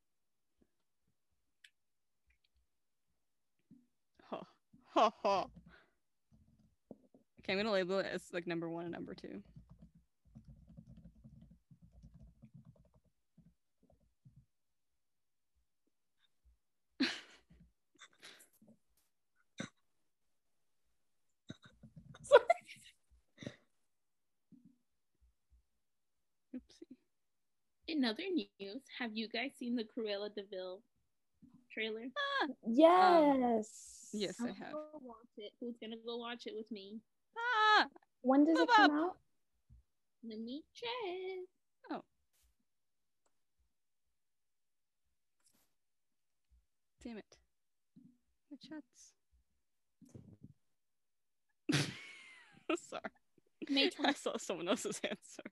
Ha 4.31 4.43
ha 4.95 5.13
ha. 5.23 5.47
Okay, 7.41 7.53
I'm 7.53 7.59
gonna 7.59 7.73
label 7.73 7.99
it 7.99 8.07
as 8.07 8.23
like 8.33 8.47
number 8.47 8.69
one 8.69 8.85
and 8.85 8.93
number 8.93 9.15
two. 9.15 9.43
In 28.01 28.07
other 28.07 28.23
news, 28.35 28.81
have 28.99 29.11
you 29.13 29.29
guys 29.29 29.51
seen 29.59 29.77
the 29.77 29.85
Cruella 29.85 30.35
de 30.35 30.41
Vil 30.51 30.81
trailer? 31.71 32.07
Yes. 32.67 34.09
Yes, 34.15 34.37
I 34.41 34.45
I'll 34.49 34.55
have. 34.55 34.73
go 34.73 34.85
watch 35.03 35.29
it. 35.37 35.53
Who's 35.61 35.77
gonna 35.77 35.97
go 36.07 36.17
watch 36.17 36.47
it 36.47 36.55
with 36.57 36.71
me? 36.73 36.99
Ah, 37.37 37.85
When 38.23 38.47
does 38.47 38.59
it 38.59 38.71
come 38.75 38.91
up. 38.91 38.97
out? 39.05 39.17
Let 40.27 40.41
me 40.41 40.63
check. 40.75 41.45
Oh. 41.91 42.01
Damn 47.05 47.19
it. 47.19 47.37
My 48.51 48.57
chats. 48.67 49.13
Sorry. 52.89 53.03
May 53.69 53.91
I 54.03 54.15
saw 54.15 54.39
someone 54.39 54.71
else's 54.71 54.99
answer. 55.05 55.43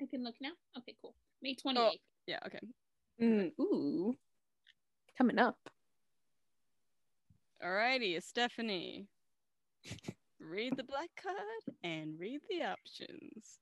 I 0.00 0.06
can 0.06 0.24
look 0.24 0.34
now. 0.40 0.52
Okay, 0.78 0.94
cool. 1.02 1.14
May 1.42 1.54
28th. 1.54 1.90
Yeah, 2.26 2.38
okay. 2.46 2.60
Mm, 3.20 3.52
ooh. 3.60 4.14
Coming 5.18 5.38
up. 5.38 5.58
Alrighty, 7.64 8.20
Stephanie. 8.22 9.06
read 10.40 10.76
the 10.76 10.84
black 10.84 11.10
card 11.22 11.76
and 11.84 12.18
read 12.18 12.40
the 12.48 12.64
options. 12.64 13.60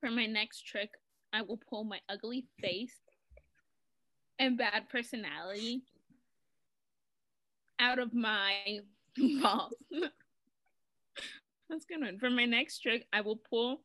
For 0.00 0.10
my 0.10 0.26
next 0.26 0.66
trick, 0.66 0.90
I 1.32 1.42
will 1.42 1.58
pull 1.68 1.84
my 1.84 1.98
ugly 2.08 2.46
face 2.60 3.00
and 4.38 4.58
bad 4.58 4.88
personality 4.90 5.82
out 7.80 7.98
of 7.98 8.14
my 8.14 8.80
balls. 9.42 9.74
That's 11.70 11.84
a 11.84 11.88
good 11.88 12.00
one. 12.00 12.18
For 12.18 12.30
my 12.30 12.44
next 12.44 12.80
trick, 12.80 13.06
I 13.12 13.22
will 13.22 13.40
pull 13.50 13.80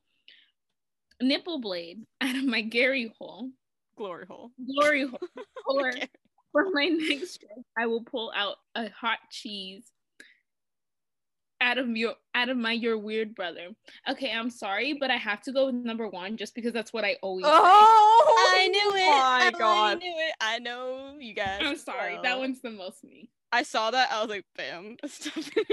nipple 1.22 1.60
blade 1.60 2.04
out 2.22 2.36
of 2.36 2.46
my 2.46 2.62
Gary 2.62 3.14
hole, 3.20 3.50
Glory 3.98 4.26
hole. 4.28 4.52
glory 4.76 5.08
hole. 5.08 5.20
Or 5.68 5.92
for 6.52 6.66
my 6.72 6.86
next 6.88 7.38
trick, 7.38 7.52
I 7.78 7.86
will 7.86 8.04
pull 8.04 8.32
out 8.36 8.56
a 8.74 8.90
hot 8.90 9.20
cheese 9.30 9.86
out 11.62 11.78
of 11.78 11.90
your 11.96 12.16
out 12.34 12.50
of 12.50 12.58
my 12.58 12.72
your 12.72 12.98
weird 12.98 13.36
brother. 13.36 13.68
Okay, 14.10 14.32
I'm 14.32 14.50
sorry, 14.50 14.94
but 15.00 15.12
I 15.12 15.18
have 15.18 15.42
to 15.44 15.52
go 15.52 15.68
with 15.68 15.76
number 15.76 16.08
one 16.08 16.38
just 16.38 16.56
because 16.56 16.74
that's 16.74 16.92
what 16.92 17.04
I 17.06 17.18
always 17.22 17.46
Oh, 17.48 18.56
I 18.56 18.68
knew 18.68 18.80
it. 18.80 19.08
Oh 19.08 19.12
my 19.12 19.46
I 19.48 19.52
God. 19.52 19.92
I 19.92 19.94
knew 19.96 20.14
it. 20.18 20.34
I 20.42 20.60
know 20.60 21.18
you 21.20 21.36
guys. 21.36 21.62
I'm 21.64 21.76
sorry, 21.78 22.14
well. 22.14 22.24
that 22.24 22.40
one's 22.40 22.62
the 22.62 22.72
most 22.72 23.04
me. 23.04 23.30
I 23.52 23.62
saw 23.64 23.92
that. 23.92 24.12
I 24.12 24.22
was 24.22 24.30
like, 24.30 24.46
bam, 24.56 24.96
Stephanie. 25.06 25.66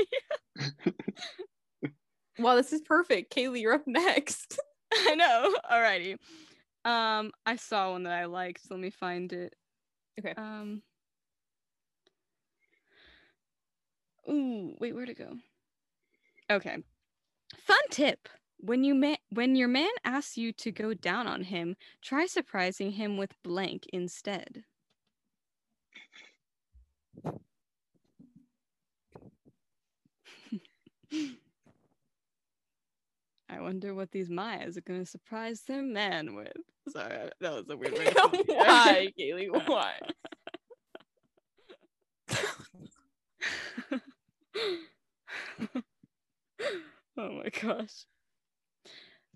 Well, 2.39 2.57
this 2.57 2.73
is 2.73 2.83
perfect. 2.83 3.35
Kaylee, 3.35 3.61
you're 3.63 3.73
up 3.75 3.87
next. 3.87 4.59
I 4.93 5.15
know. 5.15 5.55
Alrighty. 5.71 6.17
Um, 6.85 7.33
I 7.47 7.57
saw 7.57 7.93
one 7.93 8.05
that 8.05 8.13
I 8.13 8.27
liked. 8.27 8.71
Let 8.71 8.81
me 8.81 8.91
find 8.91 9.33
it. 9.33 9.55
Okay. 10.19 10.35
Um. 10.37 10.83
Ooh, 14.29 14.77
wait, 14.79 14.95
where'd 14.95 15.09
it 15.09 15.19
go? 15.19 15.39
Okay. 16.51 16.79
Fun 17.59 17.79
tip. 17.91 18.29
When 18.59 18.85
you 18.85 18.95
ma- 18.95 19.17
when 19.31 19.57
your 19.57 19.69
man 19.69 19.91
asks 20.05 20.37
you 20.39 20.53
to 20.55 20.73
go 20.73 20.95
down 20.95 21.27
on 21.29 21.45
him, 21.45 21.77
try 22.03 22.27
surprising 22.27 22.93
him 22.93 23.17
with 23.19 23.41
blank 23.43 23.87
instead. 23.93 24.65
I 33.49 33.61
wonder 33.61 33.95
what 33.95 34.11
these 34.11 34.29
Mayas 34.29 34.77
are 34.77 34.83
going 34.83 35.01
to 35.01 35.07
surprise 35.07 35.63
their 35.69 35.83
man 35.83 36.35
with. 36.35 36.53
Sorry, 36.89 37.31
that 37.41 37.53
was 37.53 37.65
a 37.71 37.77
weird 37.77 37.93
way 37.95 38.07
to 38.07 38.15
put 38.29 38.41
it. 38.41 38.49
Why, 38.49 39.13
Kaylee? 39.19 39.49
Why? 39.69 39.95
oh 47.19 47.33
my 47.33 47.49
gosh. 47.61 48.07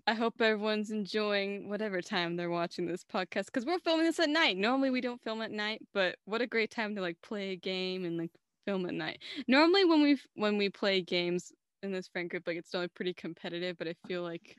I 0.07 0.13
hope 0.13 0.41
everyone's 0.41 0.91
enjoying 0.91 1.69
whatever 1.69 2.01
time 2.01 2.35
they're 2.35 2.49
watching 2.49 2.87
this 2.87 3.03
podcast 3.03 3.45
because 3.45 3.65
we're 3.65 3.79
filming 3.79 4.05
this 4.05 4.19
at 4.19 4.29
night. 4.29 4.57
Normally 4.57 4.89
we 4.89 4.99
don't 4.99 5.21
film 5.21 5.41
at 5.41 5.51
night, 5.51 5.81
but 5.93 6.15
what 6.25 6.41
a 6.41 6.47
great 6.47 6.71
time 6.71 6.95
to 6.95 7.01
like 7.01 7.17
play 7.21 7.51
a 7.51 7.55
game 7.55 8.03
and 8.03 8.17
like 8.17 8.31
film 8.65 8.85
at 8.87 8.93
night. 8.93 9.21
Normally 9.47 9.85
when 9.85 10.01
we 10.01 10.17
when 10.35 10.57
we 10.57 10.69
play 10.69 11.01
games 11.01 11.51
in 11.83 11.91
this 11.91 12.07
friend 12.07 12.29
group, 12.29 12.43
like 12.47 12.57
it's 12.57 12.73
normally 12.73 12.89
pretty 12.89 13.13
competitive, 13.13 13.77
but 13.77 13.87
I 13.87 13.95
feel 14.07 14.23
like 14.23 14.57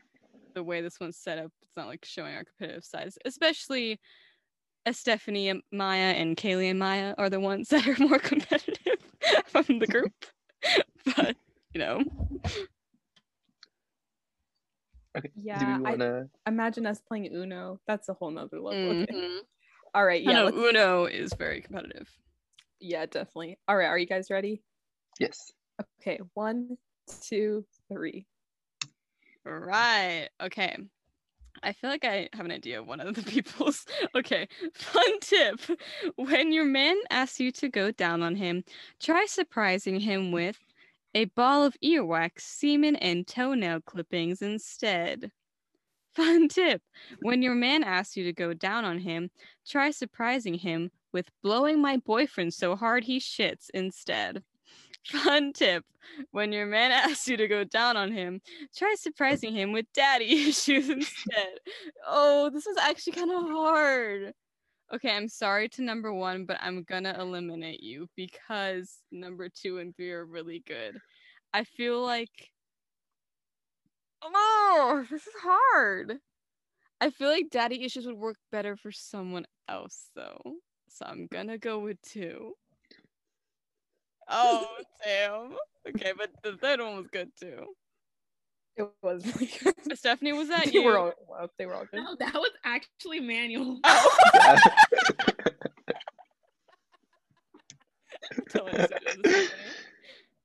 the 0.54 0.62
way 0.62 0.80
this 0.80 1.00
one's 1.00 1.16
set 1.16 1.38
up, 1.38 1.50
it's 1.62 1.76
not 1.76 1.86
like 1.86 2.04
showing 2.04 2.34
our 2.34 2.44
competitive 2.44 2.84
sides, 2.84 3.18
especially 3.24 4.00
as 4.84 4.98
Stephanie 4.98 5.48
and 5.48 5.62
Maya 5.70 6.12
and 6.12 6.36
Kaylee 6.36 6.70
and 6.70 6.78
Maya 6.78 7.14
are 7.18 7.30
the 7.30 7.40
ones 7.40 7.68
that 7.70 7.86
are 7.86 7.96
more 8.02 8.18
competitive 8.18 8.98
from 9.46 9.78
the 9.78 9.86
group. 9.86 10.12
but 11.16 11.36
you 11.74 11.80
know, 11.80 12.02
Okay. 15.16 15.28
Do 15.28 15.34
Yeah, 15.44 15.76
we 15.78 15.82
want 15.84 16.00
to? 16.00 16.28
imagine 16.46 16.86
us 16.86 17.00
playing 17.06 17.26
Uno. 17.34 17.78
That's 17.86 18.08
a 18.08 18.14
whole 18.14 18.30
nother 18.30 18.60
level. 18.60 18.90
Okay. 18.90 19.06
Mhm. 19.12 19.38
All 19.94 20.04
right. 20.04 20.22
Yeah. 20.22 20.32
know 20.32 20.48
Uno 20.48 21.04
is 21.04 21.32
very 21.34 21.60
competitive. 21.60 22.10
yeah, 22.80 23.04
definitely. 23.06 23.58
All 23.68 23.76
right. 23.76 23.86
Are 23.86 23.98
you 23.98 24.06
guys 24.06 24.30
ready? 24.30 24.62
Yes. 25.20 25.52
Okay. 26.00 26.18
One, 26.34 26.78
two, 27.22 27.64
three. 27.88 28.26
Right. 29.44 30.28
Okay. 30.40 30.76
I 31.62 31.72
feel 31.72 31.90
like 31.90 32.04
I 32.04 32.28
have 32.32 32.44
an 32.44 32.52
idea 32.52 32.80
of 32.80 32.86
one 32.86 33.00
of 33.00 33.14
the 33.14 33.22
people's. 33.30 33.84
Okay. 34.14 34.48
Fun 34.74 35.20
tip. 35.20 35.60
When 36.16 36.52
your 36.52 36.64
man 36.64 36.96
asks 37.10 37.40
you 37.40 37.52
to 37.52 37.68
go 37.68 37.90
down 37.90 38.22
on 38.22 38.36
him, 38.36 38.64
try 39.00 39.26
surprising 39.26 40.00
him 40.00 40.32
with 40.32 40.58
a 41.14 41.26
ball 41.26 41.64
of 41.64 41.76
earwax, 41.84 42.40
semen, 42.40 42.96
and 42.96 43.26
toenail 43.26 43.80
clippings 43.82 44.42
instead. 44.42 45.30
Fun 46.14 46.48
tip. 46.48 46.82
When 47.20 47.42
your 47.42 47.54
man 47.54 47.84
asks 47.84 48.16
you 48.16 48.24
to 48.24 48.32
go 48.32 48.52
down 48.54 48.84
on 48.84 48.98
him, 48.98 49.30
try 49.66 49.90
surprising 49.90 50.54
him 50.54 50.90
with 51.12 51.30
blowing 51.42 51.80
my 51.80 51.98
boyfriend 51.98 52.54
so 52.54 52.76
hard 52.76 53.04
he 53.04 53.18
shits 53.18 53.68
instead. 53.72 54.42
Fun 55.06 55.52
tip. 55.52 55.84
When 56.30 56.52
your 56.52 56.66
man 56.66 56.92
asks 56.92 57.28
you 57.28 57.36
to 57.36 57.48
go 57.48 57.64
down 57.64 57.96
on 57.96 58.12
him, 58.12 58.40
try 58.76 58.94
surprising 58.98 59.54
him 59.54 59.72
with 59.72 59.86
daddy 59.94 60.26
issues 60.48 60.88
instead. 60.90 61.58
Oh, 62.06 62.50
this 62.50 62.66
is 62.66 62.76
actually 62.76 63.14
kind 63.14 63.30
of 63.30 63.42
hard. 63.44 64.32
Okay, 64.94 65.10
I'm 65.16 65.28
sorry 65.28 65.68
to 65.70 65.82
number 65.82 66.12
one, 66.12 66.44
but 66.44 66.58
I'm 66.60 66.82
gonna 66.84 67.16
eliminate 67.18 67.82
you 67.82 68.08
because 68.14 68.98
number 69.10 69.48
two 69.48 69.78
and 69.78 69.96
three 69.96 70.12
are 70.12 70.26
really 70.26 70.62
good. 70.66 70.98
I 71.54 71.64
feel 71.64 72.02
like. 72.02 72.50
Oh, 74.22 75.04
this 75.10 75.26
is 75.26 75.34
hard. 75.42 76.18
I 77.00 77.10
feel 77.10 77.28
like 77.30 77.50
daddy 77.50 77.84
issues 77.84 78.06
would 78.06 78.16
work 78.18 78.36
better 78.52 78.76
for 78.76 78.92
someone 78.92 79.46
else, 79.68 80.10
though. 80.14 80.40
So 80.88 81.06
I'm 81.06 81.26
gonna 81.26 81.58
go 81.58 81.78
with 81.80 82.00
two. 82.02 82.54
Oh, 84.28 84.66
damn. 85.04 85.56
Okay, 85.88 86.12
but 86.16 86.30
the 86.42 86.56
third 86.56 86.80
one 86.80 86.96
was 86.96 87.06
good 87.08 87.30
too. 87.38 87.66
It 88.76 88.88
was. 89.02 89.24
Stephanie, 89.94 90.32
was 90.32 90.48
that 90.48 90.66
they 90.66 90.72
you? 90.72 90.84
were 90.84 90.98
all. 90.98 91.12
Well, 91.28 91.50
they 91.58 91.66
were 91.66 91.74
all 91.74 91.84
good. 91.90 92.02
No, 92.02 92.16
that 92.18 92.34
was 92.34 92.50
actually 92.64 93.20
manual. 93.20 93.80
Oh, 93.84 94.12
Yeah. 94.34 94.56
telling 98.48 98.74
us 98.76 98.90
it 98.90 99.02
was 99.04 99.18
Stephanie. 99.18 99.48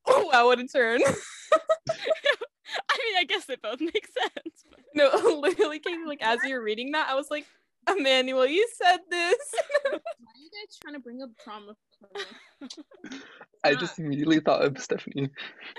Oh 0.09 0.29
wow, 0.31 0.45
what 0.45 0.59
a 0.59 0.67
turn! 0.67 1.01
I 1.89 2.97
mean, 3.05 3.17
I 3.19 3.23
guess 3.27 3.45
they 3.45 3.55
both 3.61 3.79
make 3.81 4.07
sense. 4.07 4.65
But... 4.69 4.79
No, 4.95 5.09
literally, 5.41 5.79
Katie, 5.79 6.05
like 6.05 6.21
as 6.21 6.39
you 6.43 6.55
were 6.55 6.63
reading 6.63 6.91
that, 6.93 7.09
I 7.09 7.15
was 7.15 7.27
like, 7.29 7.45
Emmanuel, 7.89 8.45
you 8.45 8.67
said 8.81 8.99
this. 9.09 9.37
Why 9.83 9.91
are 9.91 10.39
you 10.39 10.49
guys 10.49 10.77
trying 10.81 10.93
to 10.95 10.99
bring 10.99 11.21
up 11.21 11.29
trauma? 11.43 11.75
For 11.99 12.09
me? 13.11 13.19
I 13.63 13.75
just 13.75 13.99
immediately 13.99 14.39
thought 14.39 14.63
of 14.63 14.77
Stephanie. 14.79 15.29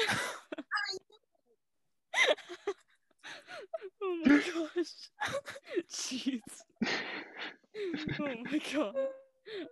oh 4.03 4.19
my 4.25 4.37
gosh. 4.37 4.93
Jeez. 5.93 6.41
Oh 8.21 8.35
my 8.51 8.61
god. 8.73 8.95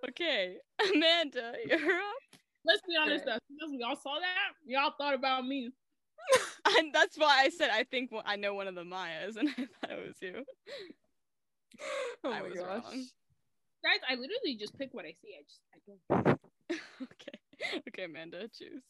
Okay, 0.08 0.56
Amanda, 0.94 1.52
you're 1.68 1.78
up. 1.78 2.38
Let's 2.64 2.80
be 2.88 2.96
honest, 3.00 3.24
Alright. 3.26 3.40
though. 3.60 3.66
Since 3.68 3.80
y'all 3.80 3.96
saw 3.96 4.18
that, 4.18 4.52
y'all 4.64 4.92
thought 4.98 5.14
about 5.14 5.46
me. 5.46 5.70
And 6.78 6.92
that's 6.92 7.16
why 7.16 7.42
I 7.44 7.50
said 7.50 7.70
I 7.72 7.84
think 7.84 8.10
one- 8.10 8.24
I 8.26 8.36
know 8.36 8.54
one 8.54 8.66
of 8.66 8.74
the 8.74 8.84
Mayas, 8.84 9.36
and 9.36 9.48
I 9.50 9.52
thought 9.86 9.90
it 9.98 10.06
was 10.06 10.16
you. 10.20 10.44
oh 12.24 12.32
I 12.32 12.40
my 12.40 12.48
was 12.48 12.54
gosh. 12.54 12.82
wrong. 12.84 13.04
Guys, 13.86 14.00
I 14.10 14.14
literally 14.14 14.56
just 14.58 14.76
pick 14.76 14.92
what 14.92 15.04
I 15.04 15.14
see. 15.22 15.36
I 15.38 15.44
just, 15.46 15.60
I 15.72 16.20
don't. 16.26 16.40
okay. 17.02 17.82
Okay, 17.88 18.04
Amanda, 18.04 18.48
choose. 18.48 18.82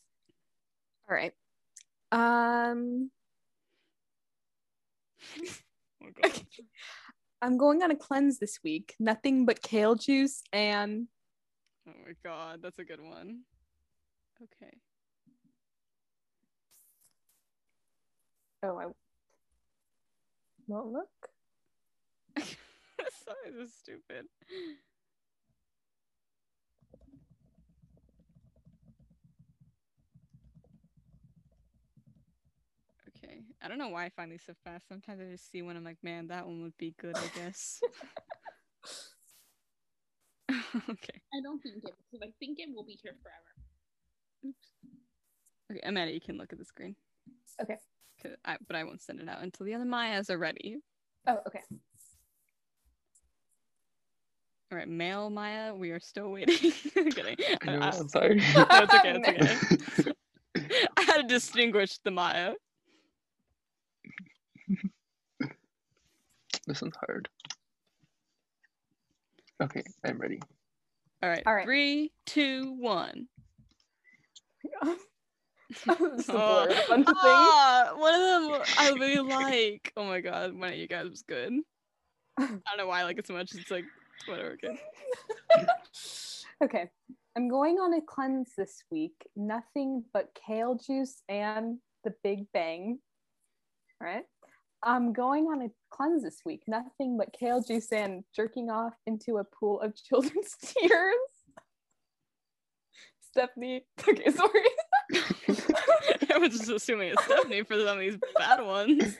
All 1.08 1.14
right. 1.14 1.32
Um. 2.12 3.10
Oh 6.04 6.08
god. 6.22 6.42
I'm 7.40 7.56
going 7.56 7.82
on 7.82 7.90
a 7.90 7.96
cleanse 7.96 8.38
this 8.38 8.58
week. 8.62 8.94
Nothing 9.00 9.46
but 9.46 9.62
kale 9.62 9.94
juice 9.94 10.42
and 10.52 11.08
Oh 11.88 11.92
my 12.04 12.12
god, 12.22 12.60
that's 12.62 12.78
a 12.78 12.84
good 12.84 13.00
one. 13.00 13.40
Okay. 14.42 14.76
oh, 18.62 18.78
I 18.78 18.86
won't 20.68 20.92
look. 20.92 21.08
Sorry, 23.26 23.52
this 23.58 23.70
is 23.70 23.74
stupid. 23.74 24.26
Okay. 33.08 33.40
I 33.60 33.68
don't 33.68 33.78
know 33.78 33.88
why 33.88 34.04
I 34.04 34.10
find 34.10 34.30
these 34.30 34.44
so 34.46 34.54
fast. 34.64 34.88
Sometimes 34.88 35.20
I 35.20 35.32
just 35.32 35.50
see 35.50 35.62
one, 35.62 35.76
I'm 35.76 35.84
like, 35.84 35.98
man, 36.02 36.28
that 36.28 36.46
one 36.46 36.62
would 36.62 36.76
be 36.78 36.94
good, 37.00 37.16
I 37.16 37.26
guess. 37.34 37.80
okay. 40.90 41.20
I 41.34 41.40
don't 41.42 41.60
think 41.60 41.76
it 41.76 41.94
because 42.10 42.22
I 42.22 42.32
think 42.38 42.58
it 42.60 42.68
will 42.74 42.84
be 42.84 42.98
here 43.02 43.14
forever. 43.22 44.54
Okay, 45.72 45.80
Amanda, 45.84 46.12
you 46.12 46.20
can 46.20 46.38
look 46.38 46.52
at 46.52 46.58
the 46.58 46.64
screen. 46.64 46.94
Okay. 47.60 47.76
I, 48.44 48.56
but 48.66 48.76
I 48.76 48.84
won't 48.84 49.02
send 49.02 49.20
it 49.20 49.28
out 49.28 49.42
until 49.42 49.66
the 49.66 49.74
other 49.74 49.84
Mayas 49.84 50.30
are 50.30 50.38
ready. 50.38 50.78
Oh, 51.26 51.38
okay. 51.46 51.60
All 54.72 54.78
right, 54.78 54.88
male 54.88 55.30
Maya, 55.30 55.74
we 55.74 55.90
are 55.92 56.00
still 56.00 56.32
waiting. 56.32 56.72
I'm 56.96 57.10
kidding. 57.12 57.36
I 57.68 57.76
I, 57.76 57.90
I'm 57.90 58.08
sorry. 58.08 58.36
no, 58.56 58.66
it's 58.70 58.94
okay. 58.94 59.20
It's 59.24 60.00
okay. 60.00 60.12
I 60.96 61.02
had 61.02 61.16
to 61.18 61.22
distinguish 61.28 61.98
the 62.04 62.10
Maya. 62.10 62.54
this 66.66 66.82
one's 66.82 66.96
hard. 67.06 67.28
Okay, 69.62 69.82
I'm 70.04 70.18
ready. 70.18 70.40
All 71.22 71.30
right. 71.30 71.42
All 71.46 71.54
right. 71.54 71.64
Three, 71.64 72.10
two, 72.26 72.74
one. 72.78 73.28
Just 75.72 75.88
a 75.88 76.32
Oh, 76.32 76.66
blur, 76.66 76.70
a 76.70 76.88
bunch 76.88 77.06
of 77.06 77.06
things. 77.06 77.06
ah, 77.24 77.92
one 77.96 78.14
of 78.14 78.20
them 78.20 78.62
I 78.78 78.90
really 78.98 79.20
like. 79.20 79.92
Oh 79.96 80.04
my 80.04 80.20
god, 80.20 80.54
one 80.58 80.70
of 80.72 80.76
you 80.76 80.88
guys 80.88 81.08
was 81.08 81.22
good. 81.22 81.52
I 82.38 82.46
don't 82.46 82.62
know 82.78 82.86
why 82.88 83.00
I 83.00 83.04
like 83.04 83.18
it 83.18 83.26
so 83.26 83.32
much. 83.34 83.54
It's 83.54 83.70
like 83.70 83.84
whatever. 84.26 84.52
Okay. 84.52 84.78
okay. 86.64 86.90
I'm 87.36 87.48
going 87.48 87.76
on 87.76 87.94
a 87.94 88.00
cleanse 88.00 88.52
this 88.56 88.82
week. 88.90 89.14
Nothing 89.36 90.04
but 90.12 90.30
kale 90.46 90.74
juice 90.74 91.22
and 91.28 91.78
the 92.04 92.14
Big 92.22 92.46
Bang. 92.52 92.98
All 94.00 94.08
right. 94.08 94.24
I'm 94.82 95.12
going 95.12 95.46
on 95.46 95.62
a 95.62 95.68
cleanse 95.90 96.22
this 96.22 96.40
week. 96.44 96.62
Nothing 96.66 97.18
but 97.18 97.34
kale 97.38 97.62
juice 97.62 97.92
and 97.92 98.24
jerking 98.34 98.70
off 98.70 98.94
into 99.06 99.38
a 99.38 99.44
pool 99.44 99.80
of 99.80 99.94
children's 100.08 100.54
tears. 100.62 101.14
Stephanie. 103.20 103.84
Okay, 104.08 104.30
sorry. 104.30 104.60
I 106.32 106.38
was 106.38 106.56
just 106.56 106.70
assuming 106.70 107.10
it's 107.10 107.24
Stephanie 107.24 107.62
for 107.64 107.74
some 107.76 107.98
of 107.98 107.98
these 107.98 108.18
bad 108.36 108.64
ones. 108.64 109.16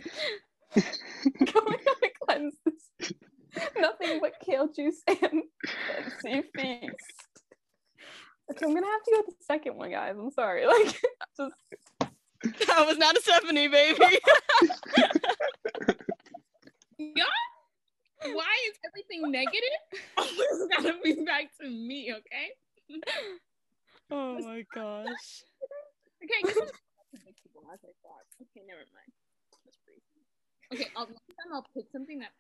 going 0.75 1.79
on 1.87 1.97
a 2.03 2.11
cleanse 2.25 2.55
this 2.65 2.91
week. 3.01 3.19
Nothing 3.79 4.21
but 4.21 4.33
kale 4.45 4.69
juice 4.69 5.03
and 5.09 5.43
fancy 6.23 6.49
feast. 6.55 6.93
Okay, 8.51 8.65
I'm 8.65 8.75
gonna 8.75 8.87
have 8.87 9.03
to 9.03 9.11
go 9.13 9.23
with 9.27 9.39
the 9.39 9.45
second 9.45 9.77
one, 9.77 9.91
guys. 9.91 10.15
I'm 10.19 10.31
sorry. 10.31 10.67
Like, 10.67 11.01
just 11.37 12.69
That 12.69 12.87
was 12.87 12.97
not 12.99 13.17
a 13.17 13.21
Stephanie, 13.21 13.69
baby. 13.69 14.19
yeah. 16.99 17.25
Why 18.23 18.55
is 18.69 18.79
everything 18.87 19.31
negative? 19.31 19.83
Always 20.17 20.69
gotta 20.77 20.95
be 21.03 21.25
back 21.25 21.47
to 21.61 21.69
me, 21.69 22.13
okay? 22.13 23.01
oh 24.11 24.39
my 24.41 24.65
gosh. 24.75 25.43
Okay, 26.23 26.49
is 26.49 26.73
predictable 27.11 27.65
as 27.73 27.81
I 27.85 27.93
thought. 28.03 28.27
Okay, 28.43 28.63
never 28.67 28.85
mind. 28.95 29.13
Okay, 30.75 30.91
I'll, 30.97 31.07
next 31.07 31.31
time 31.39 31.53
I'll 31.55 31.67
pick 31.77 31.87
something 31.93 32.19
that 32.21 32.33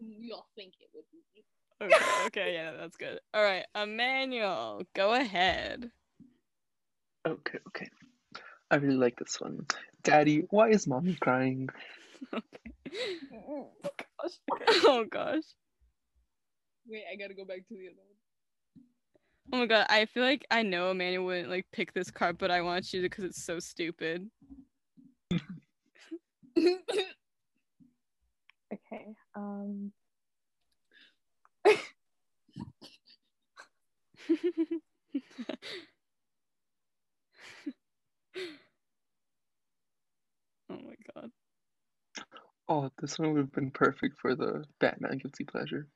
you'll 0.00 0.46
think 0.54 0.74
it 0.80 0.88
would 0.94 1.04
be. 1.12 1.44
Okay, 1.82 2.26
okay, 2.26 2.54
yeah, 2.54 2.72
that's 2.72 2.96
good. 2.96 3.20
All 3.34 3.42
right, 3.42 3.64
Emmanuel, 3.74 4.82
go 4.94 5.12
ahead. 5.12 5.90
Okay, 7.26 7.58
okay. 7.68 7.88
I 8.70 8.76
really 8.76 8.96
like 8.96 9.18
this 9.18 9.40
one. 9.40 9.66
Daddy, 10.02 10.44
why 10.50 10.70
is 10.70 10.86
mommy 10.86 11.16
crying? 11.20 11.68
oh, 12.32 13.70
gosh. 13.82 14.32
Oh 14.84 15.04
gosh. 15.10 15.42
Wait, 16.88 17.02
I 17.12 17.16
gotta 17.16 17.34
go 17.34 17.44
back 17.44 17.66
to 17.68 17.74
the 17.74 17.88
other 17.88 17.96
Oh 19.52 19.58
my 19.58 19.66
god, 19.66 19.86
I 19.88 20.06
feel 20.06 20.24
like 20.24 20.44
I 20.50 20.62
know 20.62 20.90
Emmanuel 20.90 21.24
wouldn't 21.26 21.50
like 21.50 21.66
pick 21.72 21.92
this 21.92 22.10
card, 22.10 22.36
but 22.38 22.50
I 22.50 22.62
want 22.62 22.92
you 22.92 23.00
to 23.02 23.08
because 23.08 23.24
it's 23.24 23.44
so 23.44 23.60
stupid. 23.60 24.28
one. 29.36 29.92
Okay. 31.66 31.76
Um. 31.76 31.76
oh 40.70 40.70
my 40.70 40.94
god. 41.14 41.30
Oh, 42.68 42.90
this 43.00 43.18
one 43.18 43.32
would 43.32 43.40
have 43.40 43.52
been 43.52 43.70
perfect 43.70 44.18
for 44.20 44.34
the 44.34 44.64
Batman 44.80 45.18
guilty 45.18 45.44
pleasure. 45.44 45.88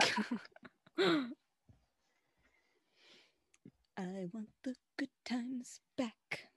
I 3.98 4.26
want 4.32 4.48
the 4.62 4.74
good 4.96 5.10
times 5.24 5.80
back. 5.96 6.48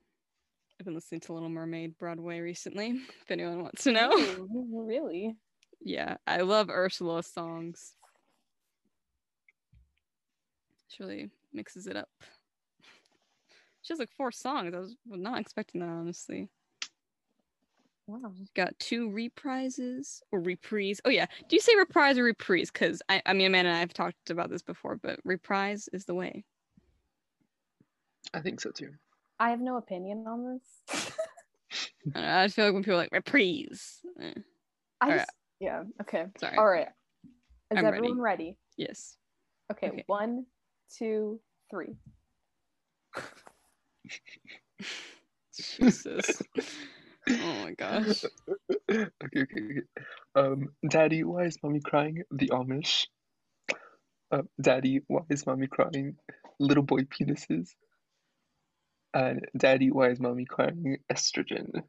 I've 0.80 0.84
been 0.84 0.94
listening 0.94 1.20
to 1.22 1.32
Little 1.32 1.48
Mermaid 1.48 1.98
Broadway 1.98 2.40
recently, 2.40 2.90
if 3.22 3.30
anyone 3.30 3.62
wants 3.62 3.84
to 3.84 3.92
know. 3.92 4.10
Ooh, 4.12 4.84
really? 4.86 5.36
Yeah, 5.84 6.16
I 6.26 6.38
love 6.38 6.68
Ursula's 6.70 7.26
songs. 7.26 7.94
She 10.88 11.02
really 11.02 11.30
mixes 11.52 11.86
it 11.86 11.96
up. 11.96 12.08
She 13.82 13.92
has 13.92 13.98
like 13.98 14.12
four 14.12 14.30
songs. 14.30 14.74
I 14.74 14.78
was 14.78 14.96
not 15.06 15.40
expecting 15.40 15.80
that, 15.80 15.88
honestly. 15.88 16.48
Wow. 18.06 18.32
Got 18.54 18.78
two 18.78 19.08
reprises 19.10 20.20
or 20.30 20.40
reprise. 20.40 21.00
Oh 21.04 21.10
yeah, 21.10 21.26
do 21.48 21.56
you 21.56 21.60
say 21.60 21.74
reprise 21.76 22.18
or 22.18 22.24
reprise? 22.24 22.70
Because 22.70 23.02
I, 23.08 23.22
I 23.26 23.32
mean, 23.32 23.46
Amanda 23.46 23.70
and 23.70 23.76
I 23.76 23.80
have 23.80 23.92
talked 23.92 24.30
about 24.30 24.50
this 24.50 24.62
before, 24.62 24.96
but 24.96 25.18
reprise 25.24 25.88
is 25.92 26.04
the 26.04 26.14
way. 26.14 26.44
I 28.34 28.40
think 28.40 28.60
so 28.60 28.70
too. 28.70 28.90
I 29.40 29.50
have 29.50 29.60
no 29.60 29.76
opinion 29.76 30.26
on 30.26 30.60
this. 30.90 31.10
I, 32.14 32.20
don't 32.20 32.22
know, 32.22 32.38
I 32.40 32.48
feel 32.48 32.64
like 32.66 32.74
when 32.74 32.82
people 32.82 32.94
are 32.94 33.02
like 33.02 33.12
reprise. 33.12 34.00
eh, 34.20 34.32
I 35.00 35.04
Alright. 35.04 35.20
just, 35.20 35.30
yeah. 35.62 35.84
Okay. 36.00 36.26
sorry. 36.38 36.58
All 36.58 36.66
right. 36.66 36.88
Is 37.70 37.78
I'm 37.78 37.84
ready. 37.84 37.96
everyone 37.98 38.20
ready? 38.20 38.56
Yes. 38.76 39.16
Okay, 39.70 39.88
Okay. 39.88 40.04
One, 40.08 40.44
two, 40.98 41.40
three. 41.70 41.94
Jesus. 45.78 46.42
oh 47.30 47.54
my 47.62 47.72
gosh. 47.78 48.24
okay, 48.90 49.06
okay, 49.24 49.42
okay. 49.42 49.80
Um, 50.34 50.70
Daddy, 50.86 51.22
why 51.22 51.44
is 51.44 51.56
mommy 51.62 51.80
crying? 51.80 52.22
The 52.32 52.48
Amish. 52.48 53.06
Uh, 54.32 54.42
Daddy, 54.60 55.02
why 55.06 55.22
is 55.30 55.46
mommy 55.46 55.68
crying? 55.68 56.16
Little 56.58 56.82
boy 56.82 57.02
penises. 57.02 57.68
And 59.14 59.46
Daddy, 59.56 59.92
why 59.92 60.08
is 60.08 60.18
mommy 60.18 60.44
crying? 60.46 60.96
Estrogen. 61.10 61.82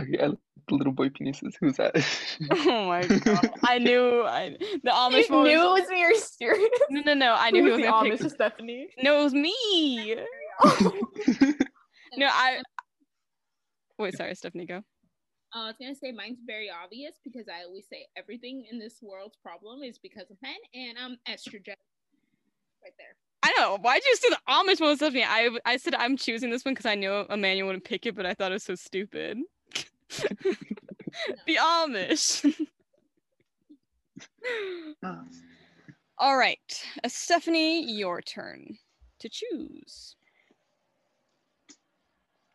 Okay, 0.00 0.18
I 0.20 0.26
like 0.26 0.38
the 0.68 0.74
little 0.74 0.92
boy 0.92 1.08
penises. 1.10 1.54
Who's 1.60 1.76
that? 1.76 1.94
Oh 2.50 2.86
my 2.88 3.02
god. 3.06 3.50
I 3.64 3.78
knew 3.86 4.22
I 4.22 4.56
the 4.82 4.90
Amish 4.90 5.28
You 5.28 5.34
one 5.36 5.44
knew 5.44 5.58
was- 5.58 5.80
it 5.80 5.82
was 5.82 5.90
me. 5.90 6.00
You're 6.00 6.14
serious. 6.16 6.70
No, 6.90 7.00
no, 7.02 7.14
no. 7.14 7.34
I 7.38 7.50
knew 7.50 7.62
Who 7.62 7.66
he 7.66 7.72
was 7.72 7.80
the 7.82 7.86
gonna 7.88 8.10
Amish 8.10 8.20
pick. 8.22 8.30
Stephanie. 8.32 8.88
No, 9.02 9.20
it 9.20 9.24
was 9.24 9.34
me. 9.34 10.16
No, 12.16 12.26
I. 12.30 12.62
Wait, 13.98 14.16
sorry, 14.16 14.34
Stephanie, 14.36 14.66
go. 14.66 14.76
Uh, 14.76 15.58
I 15.58 15.66
was 15.66 15.74
gonna 15.80 15.94
say 15.96 16.12
mine's 16.12 16.38
very 16.46 16.70
obvious 16.70 17.14
because 17.24 17.46
I 17.48 17.64
always 17.64 17.86
say 17.90 18.06
everything 18.16 18.64
in 18.70 18.78
this 18.78 18.98
world's 19.02 19.36
problem 19.42 19.82
is 19.82 19.98
because 19.98 20.30
of 20.30 20.36
men, 20.42 20.54
and 20.74 20.96
I'm 20.98 21.16
estrogen. 21.28 21.74
Right 22.82 22.92
there. 22.98 23.16
I 23.42 23.52
know. 23.58 23.78
Why'd 23.80 24.02
you 24.04 24.16
say 24.16 24.28
the 24.30 24.38
Amish 24.48 24.80
one, 24.80 24.96
Stephanie? 24.96 25.24
I 25.24 25.50
I 25.64 25.76
said 25.76 25.94
I'm 25.96 26.16
choosing 26.16 26.50
this 26.50 26.64
one 26.64 26.74
because 26.74 26.86
I 26.86 26.94
knew 26.94 27.12
Emmanuel 27.30 27.66
wouldn't 27.68 27.84
pick 27.84 28.06
it, 28.06 28.14
but 28.14 28.26
I 28.26 28.34
thought 28.34 28.52
it 28.52 28.54
was 28.54 28.64
so 28.64 28.74
stupid. 28.76 29.38
the 31.46 31.56
Amish. 31.56 32.44
All 36.18 36.36
right, 36.36 36.84
uh, 37.02 37.08
Stephanie, 37.08 37.90
your 37.90 38.22
turn 38.22 38.78
to 39.20 39.28
choose. 39.28 40.16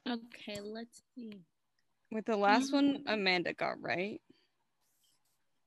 Okay, 0.07 0.59
let's 0.61 1.01
see. 1.15 1.41
With 2.11 2.25
the 2.25 2.37
last 2.37 2.73
one, 2.73 3.03
Amanda 3.05 3.53
got 3.53 3.81
right. 3.81 4.21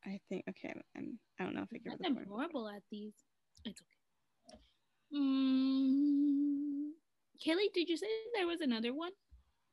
I 0.05 0.19
think 0.29 0.45
okay. 0.49 0.75
I'm. 0.97 1.19
I 1.39 1.45
don't 1.45 1.55
know 1.55 1.63
if 1.63 1.69
I 1.73 1.79
give 1.79 1.93
her 1.93 1.99
I'm 2.05 2.27
horrible 2.27 2.69
at 2.69 2.83
these. 2.91 3.15
It's 3.65 3.81
okay. 3.81 4.59
Mm, 5.15 6.91
Kelly, 7.45 7.71
did 7.75 7.89
you 7.89 7.97
say 7.97 8.07
there 8.35 8.47
was 8.47 8.61
another 8.61 8.95
one? 8.95 9.13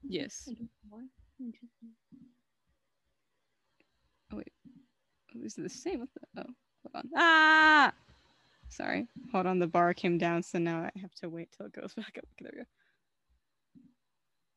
Yes. 0.03 0.47
I 0.49 0.53
don't 0.53 0.69
know. 0.91 1.07
Interesting. 1.39 1.89
Oh, 4.31 4.37
wait. 4.37 4.51
is 5.43 5.57
it 5.57 5.63
the 5.63 5.69
same? 5.69 5.99
What 5.99 6.09
the? 6.13 6.41
Oh, 6.41 6.53
hold 6.83 6.95
on. 6.95 7.09
Ah. 7.15 7.93
Sorry. 8.67 9.07
Hold 9.31 9.45
on. 9.47 9.59
The 9.59 9.67
bar 9.67 9.93
came 9.93 10.17
down, 10.17 10.43
so 10.43 10.59
now 10.59 10.79
I 10.81 10.99
have 10.99 11.13
to 11.15 11.29
wait 11.29 11.49
till 11.55 11.65
it 11.65 11.73
goes 11.73 11.93
back 11.95 12.17
up. 12.17 12.25
Okay, 12.33 12.43
there 12.43 12.51
we 12.53 12.59
go. 12.59 12.65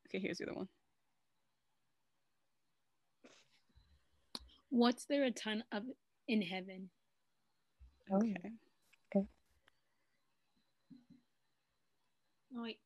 Okay, 0.09 0.19
here's 0.19 0.39
the 0.39 0.45
other 0.45 0.55
one. 0.55 0.69
What's 4.71 5.05
there 5.05 5.25
a 5.25 5.31
ton 5.31 5.65
of 5.71 5.85
in 6.29 6.43
heaven? 6.43 6.91
Oh. 8.11 8.17
Okay. 8.17 9.27
Oh 12.57 12.63
wait. 12.63 12.79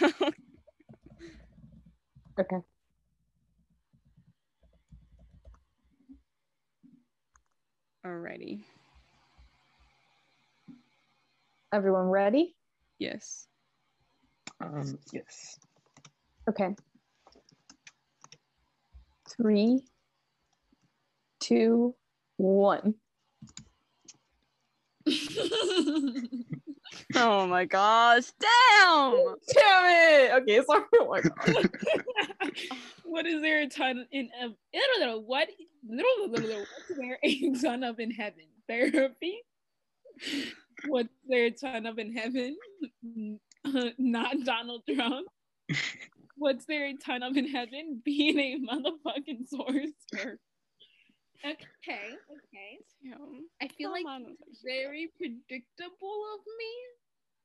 Okay. 2.40 2.58
Alrighty. 8.06 8.62
Everyone 11.72 12.06
ready? 12.06 12.54
Yes. 13.00 13.48
Um, 14.60 14.98
yes. 15.12 15.58
Okay. 16.48 16.76
Three, 19.28 19.82
two, 21.40 21.96
one. 22.36 22.94
Oh 27.14 27.46
my 27.46 27.64
gosh! 27.64 28.24
Damn! 28.38 29.12
Damn 29.54 29.84
it! 29.86 30.32
Okay, 30.42 30.60
sorry. 30.66 30.84
Oh 31.00 31.08
my 31.10 31.20
God. 31.20 31.70
what 33.04 33.26
is 33.26 33.40
there 33.40 33.62
a 33.62 33.68
ton 33.68 34.06
in 34.12 34.28
of 34.42 34.52
I 34.74 34.86
don't 34.94 35.06
know 35.06 35.20
what 35.20 35.48
what's 35.86 36.88
there 36.96 37.18
a 37.22 37.52
ton 37.60 37.82
of 37.82 37.98
in 38.00 38.10
heaven? 38.10 38.44
Therapy? 38.68 39.42
What's 40.86 41.08
there 41.28 41.46
a 41.46 41.50
ton 41.50 41.86
of 41.86 41.98
in 41.98 42.14
heaven? 42.14 42.56
Not 43.98 44.36
Donald 44.44 44.82
Trump. 44.94 45.28
What's 46.36 46.66
there 46.66 46.86
a 46.86 46.94
ton 46.94 47.22
of 47.22 47.36
in 47.36 47.48
heaven? 47.48 48.00
Being 48.04 48.38
a 48.38 48.58
motherfucking 48.72 49.48
sorcerer. 49.48 50.38
Okay, 51.44 52.16
okay. 52.30 52.78
Damn. 53.04 53.46
I 53.62 53.68
feel 53.68 53.90
Come 53.90 53.92
like 53.92 54.06
on. 54.06 54.36
it's 54.48 54.62
very 54.62 55.10
predictable 55.16 56.22
of 56.34 56.40
me. 56.58 56.72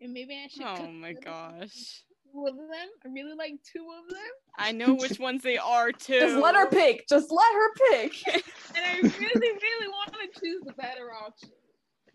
And 0.02 0.14
maybe 0.14 0.34
I 0.44 0.48
should 0.48 0.66
Oh 0.66 0.92
my 0.92 1.14
gosh. 1.14 2.04
two 2.34 2.46
of 2.48 2.56
them. 2.56 2.90
I 3.06 3.10
really 3.10 3.36
like 3.36 3.54
two 3.72 3.86
of 3.98 4.10
them. 4.10 4.32
I 4.58 4.72
know 4.72 4.96
which 4.96 5.20
ones 5.20 5.44
they 5.44 5.58
are 5.58 5.92
too. 5.92 6.20
Just 6.20 6.38
let 6.38 6.56
her 6.56 6.68
pick. 6.70 7.08
Just 7.08 7.32
let 7.32 7.54
her 7.54 7.74
pick. 7.92 8.14
and 8.76 8.86
I 8.86 8.98
really, 9.02 9.52
really 9.62 9.88
want 9.88 10.14
to 10.14 10.40
choose 10.40 10.64
the 10.66 10.74
better 10.74 11.12
option. 11.14 11.52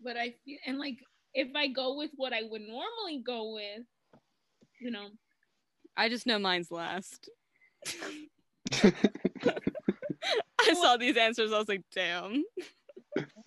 But 0.03 0.17
I 0.17 0.35
feel, 0.45 0.57
and 0.65 0.77
like, 0.77 0.97
if 1.33 1.49
I 1.55 1.67
go 1.67 1.97
with 1.97 2.11
what 2.15 2.33
I 2.33 2.41
would 2.43 2.61
normally 2.61 3.21
go 3.25 3.53
with, 3.53 3.85
you 4.81 4.91
know, 4.91 5.07
I 5.95 6.09
just 6.09 6.25
know 6.27 6.39
mine's 6.39 6.71
last. 6.71 7.29
I 10.69 10.73
saw 10.73 10.97
these 10.97 11.17
answers. 11.17 11.51
I 11.51 11.57
was 11.57 11.67
like, 11.67 11.83
damn. 11.93 12.43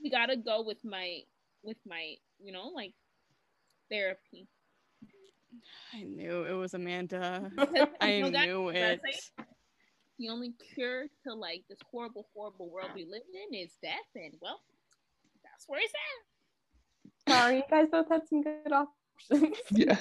we 0.03 0.11
gotta 0.11 0.37
go 0.37 0.63
with 0.63 0.85
my, 0.85 1.21
with 1.63 1.79
my, 1.87 2.15
you 2.43 2.53
know, 2.53 2.69
like 2.75 2.95
therapy. 3.91 4.49
I 5.95 6.03
knew 6.03 6.45
it 6.45 6.55
was 6.55 6.75
Amanda. 6.75 7.51
I 8.01 8.13
you 8.15 8.31
know, 8.31 8.45
knew 8.45 8.69
it. 8.71 9.01
like 9.05 9.47
The 10.19 10.29
only 10.29 10.55
cure 10.75 11.07
to 11.27 11.35
like 11.35 11.65
this 11.69 11.79
horrible, 11.91 12.27
horrible 12.35 12.71
world 12.71 12.91
we 12.95 13.05
live 13.05 13.23
in 13.33 13.59
is 13.59 13.77
death, 13.83 13.93
and 14.15 14.35
well, 14.41 14.61
that's 15.45 15.65
where 15.69 15.81
it's 15.83 15.93
at. 15.93 17.35
Sorry, 17.35 17.57
you 17.57 17.63
guys 17.71 17.89
both 17.91 18.09
had 18.09 18.27
some 18.29 18.43
good 18.43 18.73
options. 18.73 19.57
yeah. 19.71 19.97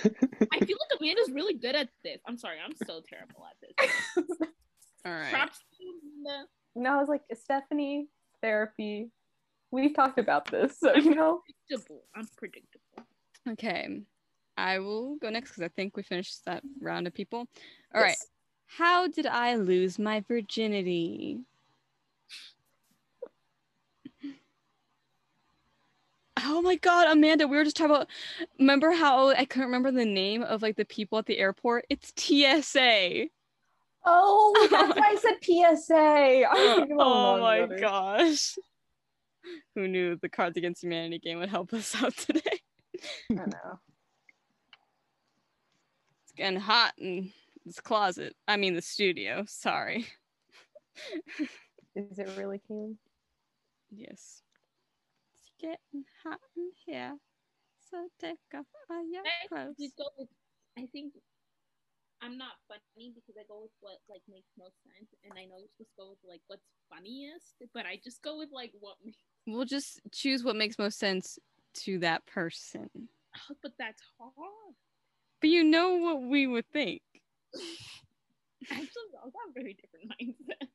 I 0.52 0.60
feel 0.60 0.78
like 0.80 1.00
Amanda's 1.00 1.32
really 1.32 1.54
good 1.54 1.76
at 1.76 1.90
this. 2.04 2.20
I'm 2.28 2.38
sorry, 2.38 2.58
I'm 2.64 2.76
so 2.88 3.02
terrible 3.08 3.46
at 3.46 3.58
this. 3.62 4.26
All 5.06 5.12
right. 5.12 5.32
Props 5.32 5.60
to 5.60 5.84
you, 5.84 6.00
Amanda. 6.02 6.48
No, 6.76 6.96
I 6.96 6.98
was 6.98 7.10
like, 7.10 7.22
Stephanie, 7.34 8.08
therapy. 8.42 9.10
We've 9.72 9.96
talked 9.96 10.20
about 10.20 10.50
this, 10.52 10.80
so 10.80 10.96
you 10.96 11.16
know. 11.16 11.42
Predictable. 11.68 12.04
Unpredictable. 12.16 13.06
Okay. 13.50 14.02
I 14.58 14.80
will 14.80 15.16
go 15.16 15.30
next 15.30 15.52
because 15.52 15.64
I 15.64 15.70
think 15.70 15.96
we 15.96 16.04
finished 16.04 16.46
that 16.46 16.62
round 16.82 17.08
of 17.08 17.14
people. 17.14 17.48
All 17.96 18.02
right. 18.02 18.10
Yes. 18.10 18.28
How 18.68 19.08
did 19.08 19.26
I 19.26 19.56
lose 19.56 20.00
my 20.00 20.24
virginity? 20.28 21.40
Oh 26.44 26.62
my 26.62 26.76
god, 26.76 27.08
Amanda, 27.08 27.48
we 27.48 27.58
were 27.58 27.64
just 27.64 27.76
talking 27.76 27.96
about 27.96 28.08
remember 28.60 28.92
how 28.92 29.30
I 29.30 29.46
couldn't 29.46 29.68
remember 29.68 29.92
the 29.92 30.06
name 30.06 30.44
of 30.44 30.62
like 30.62 30.76
the 30.76 30.86
people 30.86 31.18
at 31.18 31.26
the 31.26 31.38
airport? 31.38 31.86
It's 31.90 32.14
TSA. 32.16 33.28
Oh, 34.06 34.68
that's 34.72 34.96
why 35.00 35.08
I 35.10 35.16
said 35.16 35.38
PSA. 35.44 35.94
I 35.96 36.54
was 36.54 36.76
thinking 36.78 36.96
about 36.96 37.08
oh 37.08 37.32
one 37.34 37.40
my 37.42 37.62
other. 37.62 37.78
gosh. 37.80 38.58
Who 39.76 39.88
knew 39.88 40.16
the 40.16 40.30
Cards 40.30 40.58
Against 40.58 40.84
Humanity 40.84 41.20
game 41.20 41.40
would 41.40 41.50
help 41.50 41.74
us 41.74 41.96
out 42.02 42.16
today? 42.16 42.62
I 43.32 43.34
know. 43.34 43.80
It's 46.24 46.32
getting 46.36 46.60
hot 46.60 46.94
in 46.98 47.32
this 47.66 47.80
closet. 47.80 48.36
I 48.48 48.58
mean 48.58 48.76
the 48.76 48.82
studio, 48.82 49.44
sorry. 49.48 50.08
Is 51.96 52.18
it 52.20 52.30
really 52.38 52.62
Kaylee? 52.70 52.96
Yes. 53.92 54.42
It's 55.36 55.52
getting 55.60 56.06
hot 56.24 56.40
in 56.56 56.70
here. 56.86 57.14
So 57.90 57.98
take 58.20 58.38
off 58.56 58.66
all 58.90 59.04
your 59.12 59.24
clothes. 59.50 59.76
just 59.80 59.98
go 59.98 60.06
with, 60.18 60.30
I 60.78 60.88
think 60.94 61.14
I'm 62.22 62.38
not 62.38 62.54
funny 62.68 63.12
because 63.16 63.36
I 63.40 63.44
go 63.48 63.62
with 63.62 63.72
what 63.80 63.98
like 64.10 64.22
makes 64.30 64.50
most 64.58 64.76
sense, 64.84 65.10
and 65.24 65.34
I 65.34 65.46
know 65.46 65.58
you're 65.58 65.68
supposed 65.74 65.90
to 65.96 65.98
go 65.98 66.10
with 66.12 66.20
like 66.28 66.42
what's 66.48 66.66
funniest, 66.90 67.56
but 67.74 67.86
I 67.86 68.00
just 68.04 68.22
go 68.22 68.38
with 68.38 68.50
like 68.54 68.72
what. 68.80 68.96
makes- 69.04 69.18
We'll 69.48 69.66
just 69.66 70.00
choose 70.12 70.44
what 70.44 70.56
makes 70.56 70.78
most 70.78 71.00
sense 71.00 71.40
to 71.86 71.98
that 72.00 72.26
person. 72.28 72.90
Oh, 72.96 73.56
but 73.64 73.72
that's 73.80 74.02
hard. 74.20 74.76
But 75.40 75.50
you 75.50 75.64
know 75.64 75.96
what 75.96 76.22
we 76.22 76.46
would 76.46 76.68
think. 76.72 77.02
Actually, 78.72 79.12
I've 79.18 79.34
got 79.34 79.50
a 79.50 79.54
very 79.54 79.74
different 79.74 80.12
mindset. 80.12 80.68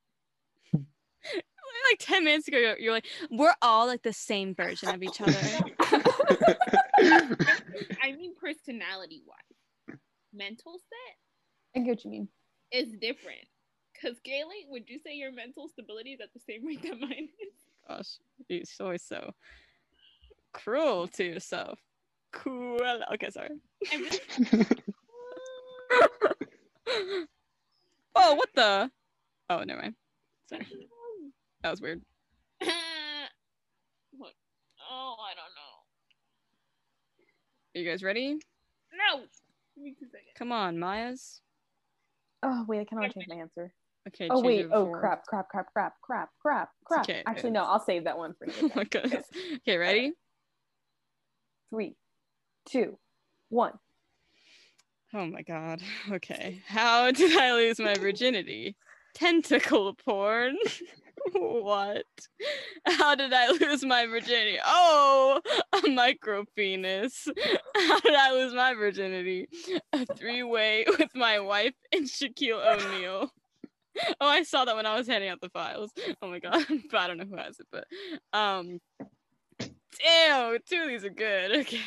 Like 1.91 1.99
10 2.01 2.25
minutes 2.25 2.49
ago, 2.49 2.59
you're- 2.59 2.77
you're 2.83 2.93
like, 2.93 3.07
we're 3.31 3.55
all 3.63 3.87
like 3.87 4.03
the 4.03 4.13
same 4.13 4.55
version 4.57 4.89
of 4.89 5.03
each 5.05 5.21
other. 5.21 5.33
I 6.99 8.13
mean, 8.17 8.35
personality 8.41 9.23
wise, 9.27 9.99
mental 10.33 10.79
set 10.79 11.17
I 11.77 11.81
get 11.81 11.89
what 11.89 12.05
you 12.05 12.11
mean. 12.11 12.29
It's 12.73 12.93
different. 12.93 13.45
Cause 14.01 14.17
Gailey, 14.25 14.67
would 14.69 14.89
you 14.89 14.99
say 14.99 15.15
your 15.15 15.33
mental 15.33 15.69
stability 15.69 16.13
is 16.13 16.21
at 16.21 16.33
the 16.33 16.41
same 16.41 16.67
rate 16.67 16.83
that 16.83 16.99
mine 16.99 17.29
is? 17.41 17.55
Gosh, 17.89 18.19
you're 18.49 18.63
always 18.81 19.03
so 19.03 19.33
cruel 20.53 21.07
to 21.09 21.25
yourself. 21.25 21.79
Cool. 22.33 22.81
Okay, 23.15 23.31
sorry. 23.31 23.51
I 23.93 23.97
really 23.97 24.67
oh, 28.15 28.35
what 28.35 28.49
the? 28.55 28.91
Oh, 29.49 29.63
never 29.63 29.83
mind. 29.83 29.95
Sorry. 30.49 30.67
That 31.63 31.71
was 31.71 31.81
weird. 31.81 32.03
what? 32.59 34.33
Oh, 34.91 35.17
I 35.21 35.35
don't 35.35 35.55
know. 35.55 35.85
Are 37.75 37.81
you 37.81 37.89
guys 37.89 38.03
ready? 38.03 38.39
No. 38.93 39.21
Give 39.75 39.85
me 39.85 39.95
two 39.99 40.07
seconds. 40.07 40.33
Come 40.37 40.53
on, 40.53 40.79
Maya's. 40.79 41.43
Oh 42.43 42.65
wait, 42.69 42.81
I 42.81 42.85
cannot 42.85 43.13
change 43.13 43.27
my 43.29 43.37
answer. 43.37 43.73
Okay. 44.09 44.29
Oh 44.31 44.41
wait. 44.41 44.67
Oh 44.73 44.87
crap! 44.87 45.25
Crap! 45.27 45.49
Crap! 45.49 45.73
Crap! 45.73 45.95
Crap! 46.03 46.31
Crap! 46.41 46.69
Crap! 46.85 47.01
okay, 47.05 47.23
Actually, 47.27 47.51
no. 47.51 47.65
I'll 47.65 47.85
save 47.85 48.05
that 48.05 48.17
one 48.19 48.35
for 48.39 48.47
Oh 48.51 48.67
you. 48.67 48.71
my 48.75 48.85
goodness. 48.85 49.25
Okay, 49.57 49.77
ready? 49.77 50.13
Three, 51.71 51.97
two, 52.69 52.99
one. 53.49 53.73
Oh 55.13 55.27
my 55.27 55.43
god. 55.43 55.81
Okay. 56.11 56.61
How 56.67 57.11
did 57.11 57.37
I 57.37 57.53
lose 57.55 57.79
my 57.79 57.95
virginity? 57.95 58.77
Tentacle 59.15 59.95
porn. 59.95 60.57
what? 61.33 62.05
How 62.87 63.15
did 63.15 63.33
I 63.33 63.51
lose 63.51 63.85
my 63.85 64.07
virginity? 64.07 64.59
Oh, 64.65 65.41
a 65.73 65.89
micro 65.89 66.45
penis. 66.57 67.29
How 67.77 68.01
did 68.01 68.15
I 68.15 68.33
lose 68.33 68.55
my 68.55 68.75
virginity? 68.75 69.49
A 69.93 70.07
three 70.15 70.43
way 70.43 70.85
with 70.99 71.15
my 71.15 71.41
wife 71.41 71.75
and 71.93 72.05
Shaquille 72.05 72.65
O'Neal. 72.65 73.31
Oh, 74.21 74.29
I 74.29 74.43
saw 74.43 74.65
that 74.65 74.77
when 74.77 74.87
I 74.87 74.97
was 74.97 75.07
handing 75.07 75.31
out 75.31 75.41
the 75.41 75.49
files. 75.49 75.91
Oh 76.21 76.29
my 76.29 76.39
god, 76.39 76.65
but 76.91 77.01
I 77.01 77.07
don't 77.07 77.17
know 77.17 77.25
who 77.25 77.37
has 77.37 77.59
it, 77.59 77.67
but 77.73 77.87
um, 78.33 78.79
damn, 79.59 80.59
two 80.69 80.83
of 80.83 80.89
these 80.89 81.05
are 81.05 81.11
good. 81.11 81.57
Okay. 81.61 81.81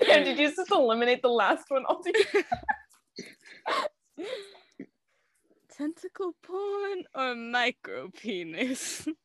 Damn, 0.00 0.24
did 0.24 0.38
you 0.38 0.48
just 0.48 0.70
eliminate 0.70 1.22
the 1.22 1.28
last 1.28 1.64
one 1.68 1.84
altogether? 1.86 2.44
Tentacle 5.76 6.34
porn 6.42 7.04
or 7.14 7.34
micro 7.34 8.10
penis? 8.10 9.06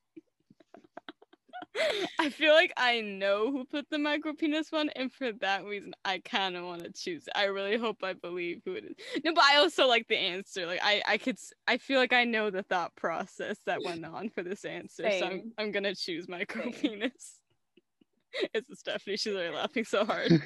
I 2.19 2.29
feel 2.29 2.53
like 2.53 2.73
I 2.77 3.01
know 3.01 3.51
who 3.51 3.65
put 3.65 3.89
the 3.89 3.99
micro 3.99 4.33
penis 4.33 4.71
one, 4.71 4.89
and 4.95 5.11
for 5.11 5.31
that 5.41 5.65
reason, 5.65 5.93
I 6.05 6.19
kind 6.19 6.55
of 6.55 6.65
want 6.65 6.83
to 6.83 6.91
choose. 6.91 7.27
it. 7.27 7.33
I 7.35 7.45
really 7.45 7.77
hope 7.77 7.97
I 8.03 8.13
believe 8.13 8.61
who 8.65 8.73
it 8.73 8.85
is. 8.85 8.95
No, 9.23 9.33
but 9.33 9.43
I 9.43 9.57
also 9.57 9.87
like 9.87 10.07
the 10.07 10.17
answer. 10.17 10.65
Like 10.65 10.79
I, 10.81 11.01
I 11.07 11.17
could, 11.17 11.37
I 11.67 11.77
feel 11.77 11.99
like 11.99 12.13
I 12.13 12.23
know 12.23 12.49
the 12.49 12.63
thought 12.63 12.95
process 12.95 13.57
that 13.65 13.83
went 13.83 14.05
on 14.05 14.29
for 14.29 14.41
this 14.41 14.65
answer, 14.65 15.09
so 15.11 15.25
I'm, 15.25 15.51
I'm 15.57 15.71
gonna 15.71 15.95
choose 15.95 16.27
micro 16.27 16.71
Same. 16.71 16.73
penis. 16.73 17.39
It's 18.53 18.69
a 18.69 18.75
Stephanie. 18.75 19.17
She's 19.17 19.33
really 19.33 19.49
laughing 19.49 19.85
so 19.85 20.05
hard. 20.05 20.29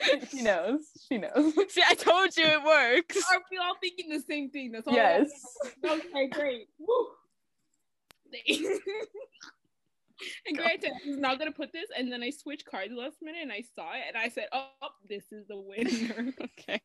she 0.30 0.42
knows. 0.42 0.80
She 1.08 1.18
knows. 1.18 1.54
See, 1.68 1.82
I 1.86 1.94
told 1.94 2.36
you 2.36 2.44
it 2.44 2.62
works. 2.62 3.16
Are 3.32 3.42
we 3.50 3.58
all 3.58 3.74
thinking 3.80 4.08
the 4.08 4.20
same 4.20 4.50
thing? 4.50 4.72
That's 4.72 4.86
all. 4.86 4.94
Yes. 4.94 5.30
Okay, 5.84 6.28
great. 6.28 6.68
Woo. 6.78 7.06
and 10.46 10.56
granted, 10.56 10.92
I 10.92 11.08
was 11.08 11.18
not 11.18 11.38
gonna 11.38 11.52
put 11.52 11.72
this, 11.72 11.88
and 11.96 12.12
then 12.12 12.22
I 12.22 12.30
switched 12.30 12.66
cards 12.66 12.92
last 12.94 13.16
minute, 13.22 13.42
and 13.42 13.52
I 13.52 13.62
saw 13.74 13.92
it, 13.92 14.02
and 14.08 14.16
I 14.16 14.28
said, 14.28 14.46
"Oh, 14.52 14.68
oh 14.82 14.88
this 15.08 15.32
is 15.32 15.46
the 15.48 15.58
winner." 15.58 16.32
Okay. 16.60 16.80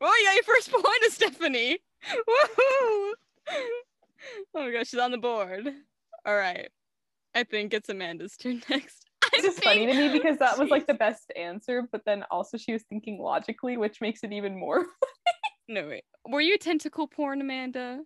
Well, 0.00 0.18
you 0.18 0.26
got 0.26 0.34
your 0.34 0.44
first 0.44 0.72
point, 0.72 1.02
is 1.04 1.12
Stephanie. 1.12 1.78
Woohoo! 2.10 3.12
Oh 3.50 3.74
my 4.54 4.70
gosh, 4.70 4.88
she's 4.88 5.00
on 5.00 5.10
the 5.10 5.18
board. 5.18 5.68
All 6.24 6.36
right. 6.36 6.68
I 7.34 7.44
think 7.44 7.74
it's 7.74 7.88
Amanda's 7.88 8.36
turn 8.36 8.62
next. 8.70 9.07
I 9.34 9.36
It's 9.38 9.44
just 9.46 9.64
funny 9.64 9.86
to 9.86 9.94
me 9.94 10.08
because 10.10 10.38
that 10.38 10.58
was 10.58 10.70
like 10.70 10.86
the 10.86 10.94
best 10.94 11.32
answer, 11.36 11.88
but 11.90 12.02
then 12.04 12.24
also 12.30 12.56
she 12.56 12.72
was 12.72 12.82
thinking 12.84 13.18
logically, 13.20 13.76
which 13.76 14.00
makes 14.00 14.22
it 14.24 14.32
even 14.32 14.58
more. 14.58 14.86
No, 15.70 15.86
wait. 15.86 16.04
Were 16.26 16.40
you 16.40 16.56
tentacle 16.56 17.06
porn, 17.06 17.42
Amanda? 17.42 18.00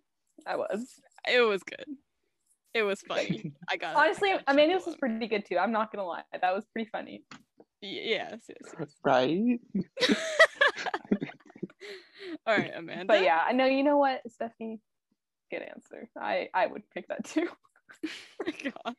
I 0.45 0.57
was. 0.57 0.99
It 1.25 1.39
was 1.39 1.63
good. 1.63 1.85
It 2.73 2.83
was 2.83 2.99
funny. 2.99 3.53
I 3.69 3.77
got 3.77 3.91
it. 3.91 3.97
Honestly, 3.97 4.31
I 4.31 4.35
got 4.35 4.43
Amanda's 4.49 4.79
chuckle 4.79 4.91
was 4.91 4.99
pretty 4.99 5.27
good 5.27 5.45
too. 5.45 5.57
I'm 5.57 5.71
not 5.71 5.89
gonna 5.89 6.05
lie. 6.05 6.23
That 6.41 6.53
was 6.53 6.65
pretty 6.73 6.89
funny. 6.89 7.23
Y- 7.81 8.01
Yes, 8.03 8.41
yes, 8.49 8.73
yes. 8.77 8.95
right? 9.05 9.59
All 12.45 12.57
right, 12.57 12.71
Amanda. 12.75 13.05
But 13.05 13.23
yeah, 13.23 13.41
I 13.47 13.53
know 13.53 13.65
you 13.65 13.83
know 13.83 13.97
what, 13.97 14.21
Stephanie? 14.29 14.81
Good 15.49 15.61
answer. 15.61 16.09
I 16.19 16.49
I 16.53 16.67
would 16.67 16.83
pick 16.93 17.07
that 17.07 17.23
too. 17.23 17.47
Oh 18.45 18.51
God. 18.85 18.95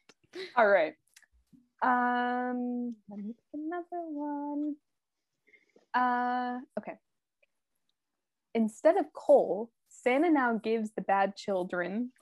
All 0.57 0.67
right. 0.67 0.95
Um, 1.83 2.97
let 3.09 3.19
me 3.19 3.33
pick 3.33 3.61
another 3.61 4.03
one. 4.11 4.77
Uh, 5.93 6.59
okay. 6.79 6.95
Instead 8.55 8.97
of 8.97 9.13
coal, 9.13 9.71
Santa 9.89 10.31
now 10.31 10.59
gives 10.63 10.93
the 10.93 11.03
bad 11.03 11.37
children. 11.37 12.13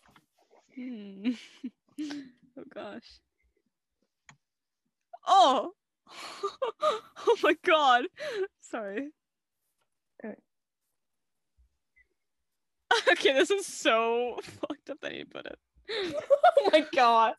Hmm. 0.75 1.31
oh 2.01 2.65
gosh. 2.75 3.21
Oh. 5.27 5.73
oh 6.83 7.37
my 7.43 7.57
god. 7.65 8.05
Sorry. 8.61 9.09
Okay. 10.25 10.35
Okay, 13.13 13.33
this 13.33 13.51
is 13.51 13.67
so 13.67 14.39
fucked 14.43 14.91
up 14.91 15.01
that 15.01 15.13
to 15.13 15.25
put 15.25 15.47
it. 15.47 15.59
oh 15.91 16.71
my 16.73 16.85
god. 16.95 17.35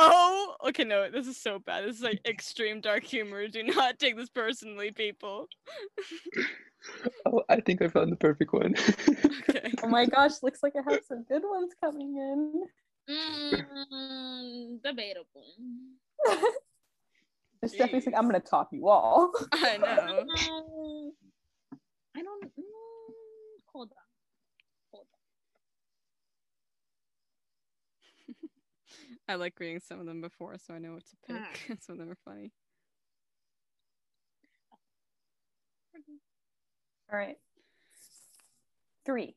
Oh, 0.00 0.54
okay, 0.68 0.84
no, 0.84 1.10
this 1.10 1.26
is 1.26 1.36
so 1.36 1.58
bad. 1.58 1.84
This 1.84 1.96
is 1.96 2.02
like 2.02 2.20
extreme 2.26 2.80
dark 2.80 3.02
humor. 3.04 3.48
Do 3.48 3.64
not 3.64 3.98
take 3.98 4.16
this 4.16 4.28
personally, 4.28 4.92
people. 4.92 5.48
Oh, 7.26 7.42
I 7.48 7.60
think 7.60 7.82
I 7.82 7.88
found 7.88 8.12
the 8.12 8.16
perfect 8.16 8.52
one. 8.52 8.74
Okay. 9.48 9.72
Oh 9.82 9.88
my 9.88 10.06
gosh, 10.06 10.42
looks 10.42 10.62
like 10.62 10.74
I 10.76 10.90
have 10.90 11.02
some 11.06 11.24
good 11.24 11.42
ones 11.44 11.72
coming 11.82 12.16
in. 12.16 12.64
Mm, 13.10 14.82
debatable. 14.82 15.46
Just 17.62 17.74
Stephanie's 17.74 18.06
like, 18.06 18.14
I'm 18.16 18.26
gonna 18.26 18.40
top 18.40 18.68
you 18.72 18.88
all. 18.88 19.32
I 19.52 19.76
know. 19.78 19.86
Um, 19.86 21.12
I 22.16 22.22
don't. 22.22 22.44
Mm, 22.44 23.62
hold 23.72 23.92
on. 23.92 23.96
Hold 24.92 25.06
I 29.28 29.34
like 29.34 29.58
reading 29.60 29.80
some 29.80 30.00
of 30.00 30.06
them 30.06 30.20
before, 30.20 30.56
so 30.58 30.74
I 30.74 30.78
know 30.78 30.94
what 30.94 31.04
to 31.06 31.16
pick. 31.26 31.36
Ah. 31.70 31.74
some 31.80 31.94
of 31.94 31.98
them 31.98 32.10
are 32.10 32.18
funny. 32.24 32.52
All 37.10 37.18
right. 37.18 37.36
Three, 39.06 39.34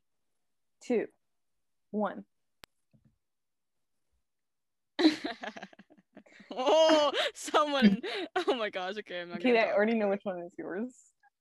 two, 0.82 1.08
one. 1.92 2.26
oh, 6.52 7.12
someone. 7.34 8.02
Oh 8.36 8.56
my 8.56 8.70
gosh. 8.70 8.96
Okay, 9.00 9.22
I'm 9.22 9.30
not 9.30 9.38
Okay. 9.40 9.58
I 9.58 9.72
already 9.72 9.94
know 9.94 10.10
which 10.10 10.22
one 10.24 10.40
is 10.40 10.52
yours. 10.58 10.94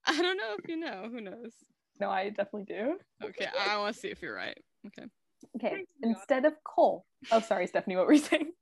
I 0.05 0.21
don't 0.21 0.37
know 0.37 0.55
if 0.57 0.69
you 0.69 0.77
know. 0.77 1.09
Who 1.11 1.19
knows? 1.19 1.51
No, 1.99 2.09
I 2.09 2.29
definitely 2.29 2.63
do. 2.63 2.97
Okay, 3.23 3.47
I 3.59 3.77
want 3.77 3.93
to 3.93 3.99
see 3.99 4.07
if 4.07 4.21
you're 4.21 4.35
right. 4.35 4.57
Okay. 4.87 5.07
Okay, 5.55 5.85
instead 6.03 6.45
of 6.45 6.53
coal. 6.63 7.05
Oh, 7.31 7.39
sorry, 7.39 7.67
Stephanie, 7.67 7.95
what 7.95 8.07
were 8.07 8.13
you 8.13 8.19
saying? 8.19 8.51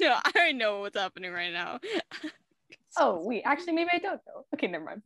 No, 0.00 0.12
I 0.12 0.30
already 0.36 0.52
know 0.52 0.80
what's 0.80 0.96
happening 0.96 1.32
right 1.32 1.52
now. 1.52 1.80
Oh, 2.96 3.20
wait, 3.24 3.42
actually, 3.44 3.72
maybe 3.72 3.90
I 3.92 3.98
don't 3.98 4.20
know. 4.24 4.44
Okay, 4.54 4.68
never 4.68 4.84
mind. 4.84 5.02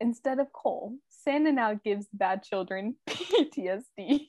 Instead 0.00 0.38
of 0.38 0.52
coal, 0.52 0.96
Santa 1.08 1.50
now 1.50 1.72
gives 1.72 2.06
the 2.08 2.18
bad 2.18 2.42
children 2.42 2.96
PTSD. 3.08 4.28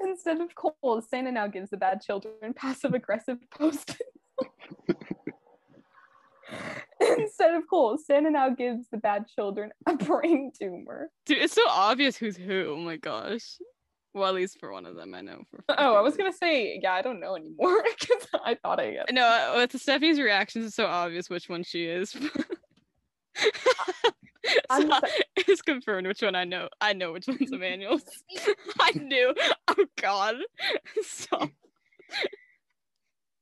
Instead 0.00 0.40
of 0.40 0.54
coal, 0.54 1.02
Santa 1.06 1.32
now 1.32 1.48
gives 1.48 1.68
the 1.68 1.76
bad 1.76 2.00
children 2.00 2.54
passive 2.54 2.94
aggressive 2.94 3.38
post. 3.50 4.00
Instead 7.18 7.54
of 7.54 7.64
coal, 7.68 7.98
Santa 7.98 8.30
now 8.30 8.50
gives 8.50 8.88
the 8.90 8.96
bad 8.98 9.26
children 9.28 9.70
a 9.86 9.96
brain 9.96 10.50
tumor. 10.58 11.10
Dude, 11.26 11.38
it's 11.38 11.54
so 11.54 11.66
obvious 11.68 12.16
who's 12.16 12.36
who. 12.36 12.74
Oh 12.74 12.76
my 12.76 12.96
gosh. 12.96 13.58
Well, 14.12 14.28
at 14.28 14.34
least 14.34 14.58
for 14.58 14.72
one 14.72 14.86
of 14.86 14.96
them, 14.96 15.14
I 15.14 15.20
know. 15.20 15.44
For 15.50 15.62
Oh, 15.78 15.94
I 15.94 16.00
was 16.00 16.16
gonna 16.16 16.32
say, 16.32 16.80
yeah, 16.82 16.92
I 16.92 17.02
don't 17.02 17.20
know 17.20 17.36
anymore 17.36 17.82
because 17.98 18.26
I 18.44 18.56
thought 18.56 18.80
I 18.80 18.98
No, 19.10 19.22
uh, 19.24 19.52
with 19.56 19.80
Stephanie's 19.80 20.20
reactions, 20.20 20.66
it's 20.66 20.74
so 20.74 20.86
obvious 20.86 21.30
which 21.30 21.48
one 21.48 21.62
she 21.62 21.84
is. 21.84 22.16
So, 24.72 24.90
it's 25.36 25.62
confirmed 25.62 26.06
which 26.06 26.22
one 26.22 26.34
I 26.34 26.44
know. 26.44 26.68
I 26.80 26.92
know 26.92 27.12
which 27.12 27.28
one's 27.28 27.52
Emmanuel's. 27.52 28.02
I 28.80 28.92
knew. 28.92 29.34
Oh 29.68 29.84
God. 30.00 30.36
Stop. 31.02 31.50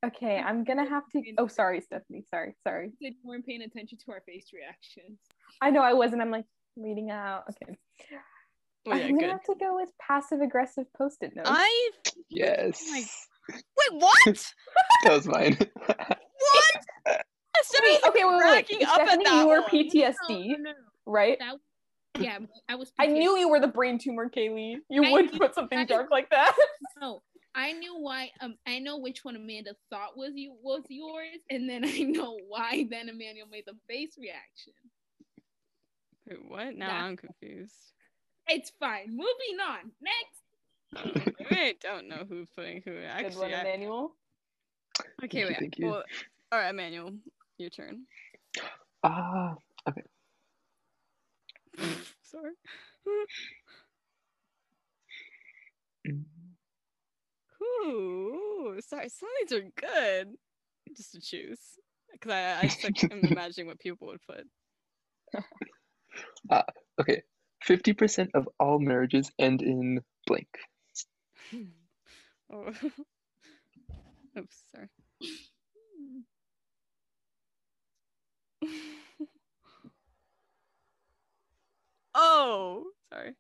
Okay, 0.05 0.39
I'm 0.39 0.65
gonna 0.65 0.89
have 0.89 1.05
to. 1.13 1.23
Oh, 1.39 1.47
sorry, 1.47 1.81
Stephanie. 1.81 2.25
Sorry, 2.29 2.55
sorry. 2.63 2.93
You 2.99 3.15
weren't 3.25 3.47
paying 3.47 3.63
attention 3.63 3.99
to 4.05 4.13
our 4.13 4.23
face 4.27 4.49
reactions. 4.53 5.19
I 5.63 5.71
know 5.71 5.83
I 5.83 5.95
wasn't. 5.95 6.21
I'm 6.21 6.31
like 6.31 6.45
reading 6.77 7.11
out. 7.11 7.45
Okay. 7.51 7.75
Well, 8.87 8.97
Oh, 8.97 8.99
yeah, 8.99 9.05
I'm 9.07 9.15
gonna 9.15 9.27
good. 9.27 9.31
have 9.33 9.43
to 9.45 9.55
go 9.61 9.77
with 9.77 9.91
passive 10.01 10.41
aggressive 10.41 10.85
post-it 10.97 11.35
notes. 11.37 11.49
I 11.53 11.91
yes. 12.31 12.83
my- 12.91 13.05
wait. 13.51 14.03
What? 14.03 14.53
That 15.05 15.13
was 15.13 15.27
mine. 15.27 15.57
What? 15.89 17.25
Wait, 17.83 18.01
okay, 18.07 18.25
wait, 18.25 18.31
wait, 18.31 18.37
wait. 18.37 18.41
cracking 18.41 18.85
up 18.85 19.01
at 19.01 19.09
Stephanie, 19.21 19.39
you 19.41 19.49
were 19.49 19.61
one. 19.61 19.71
PTSD, 19.71 20.15
No, 20.29 20.37
no, 20.39 20.57
no. 20.71 20.73
right? 21.07 21.37
That, 21.41 22.23
yeah, 22.23 22.39
I 22.69 22.77
was. 22.77 22.93
I 22.99 23.07
knew 23.07 23.37
you 23.37 23.49
were 23.49 23.61
the 23.61 23.67
brain 23.69 23.99
tumor, 23.99 24.31
Kaylee. 24.31 24.77
You 24.89 25.05
I 25.05 25.11
would 25.13 25.33
knew- 25.33 25.39
put 25.39 25.55
something 25.55 25.79
I- 25.79 25.85
dark 25.85 26.11
like 26.11 26.31
that. 26.31 26.55
No, 27.01 27.23
I 27.55 27.73
knew 27.73 27.97
why. 28.01 28.31
Um, 28.41 28.55
I 28.67 28.79
know 28.79 28.99
which 28.99 29.25
one 29.25 29.35
Amanda 29.37 29.73
thought 29.91 30.17
was 30.17 30.33
you 30.35 30.55
was 30.63 30.83
yours, 30.89 31.41
and 31.51 31.69
then 31.69 31.85
I 31.85 31.99
know 32.01 32.39
why. 32.49 32.87
Then 32.91 33.09
Emmanuel 33.09 33.49
made 33.51 33.65
the 33.67 33.75
face 33.89 34.15
reaction. 34.19 34.73
Wait, 36.29 36.39
what? 36.49 36.77
Now 36.77 36.89
Yeah. 36.89 37.05
I'm 37.05 37.17
confused. 37.17 37.75
It's 38.49 38.73
fine. 38.81 39.11
Moving 39.11 39.61
on. 39.63 39.93
Next. 40.01 40.43
Oh, 40.97 41.13
maybe 41.51 41.57
I 41.61 41.75
don't 41.81 42.09
know 42.09 42.25
who 42.29 42.47
putting 42.57 42.83
who. 42.85 42.93
Good 42.93 43.03
one, 43.03 43.11
Actually, 43.27 43.55
I, 43.55 43.61
Emmanuel. 43.61 44.13
okay, 45.25 45.41
you, 45.41 45.47
wait. 45.47 45.59
thank 45.59 45.79
you. 45.79 45.87
Well, 45.87 46.03
all 46.51 46.59
right, 46.59 46.71
Emmanuel, 46.71 47.13
your 47.59 47.71
turn. 47.71 48.07
Ah, 49.05 49.55
okay. 49.89 50.03
Sorry. 52.23 52.55
Ooh, 57.63 58.77
sorry. 58.81 59.09
Some 59.09 59.29
of 59.29 59.49
these 59.49 59.59
are 59.59 59.71
good. 59.77 60.37
Just 60.97 61.13
to 61.13 61.21
choose, 61.21 61.59
because 62.13 62.33
I, 62.33 62.61
I 62.61 62.63
just 62.63 62.83
like, 62.83 63.05
am 63.13 63.25
imagining 63.25 63.67
what 63.67 63.79
people 63.79 64.07
would 64.09 64.23
put. 64.27 64.47
Okay, 67.01 67.23
fifty 67.63 67.93
percent 67.93 68.31
of 68.35 68.49
all 68.59 68.79
marriages 68.79 69.31
end 69.39 69.63
in 69.63 70.01
blank. 70.27 70.49
oh. 72.53 72.73
Oops, 74.39 74.63
sorry. 74.73 74.89
oh, 82.15 82.85
sorry. 83.13 83.35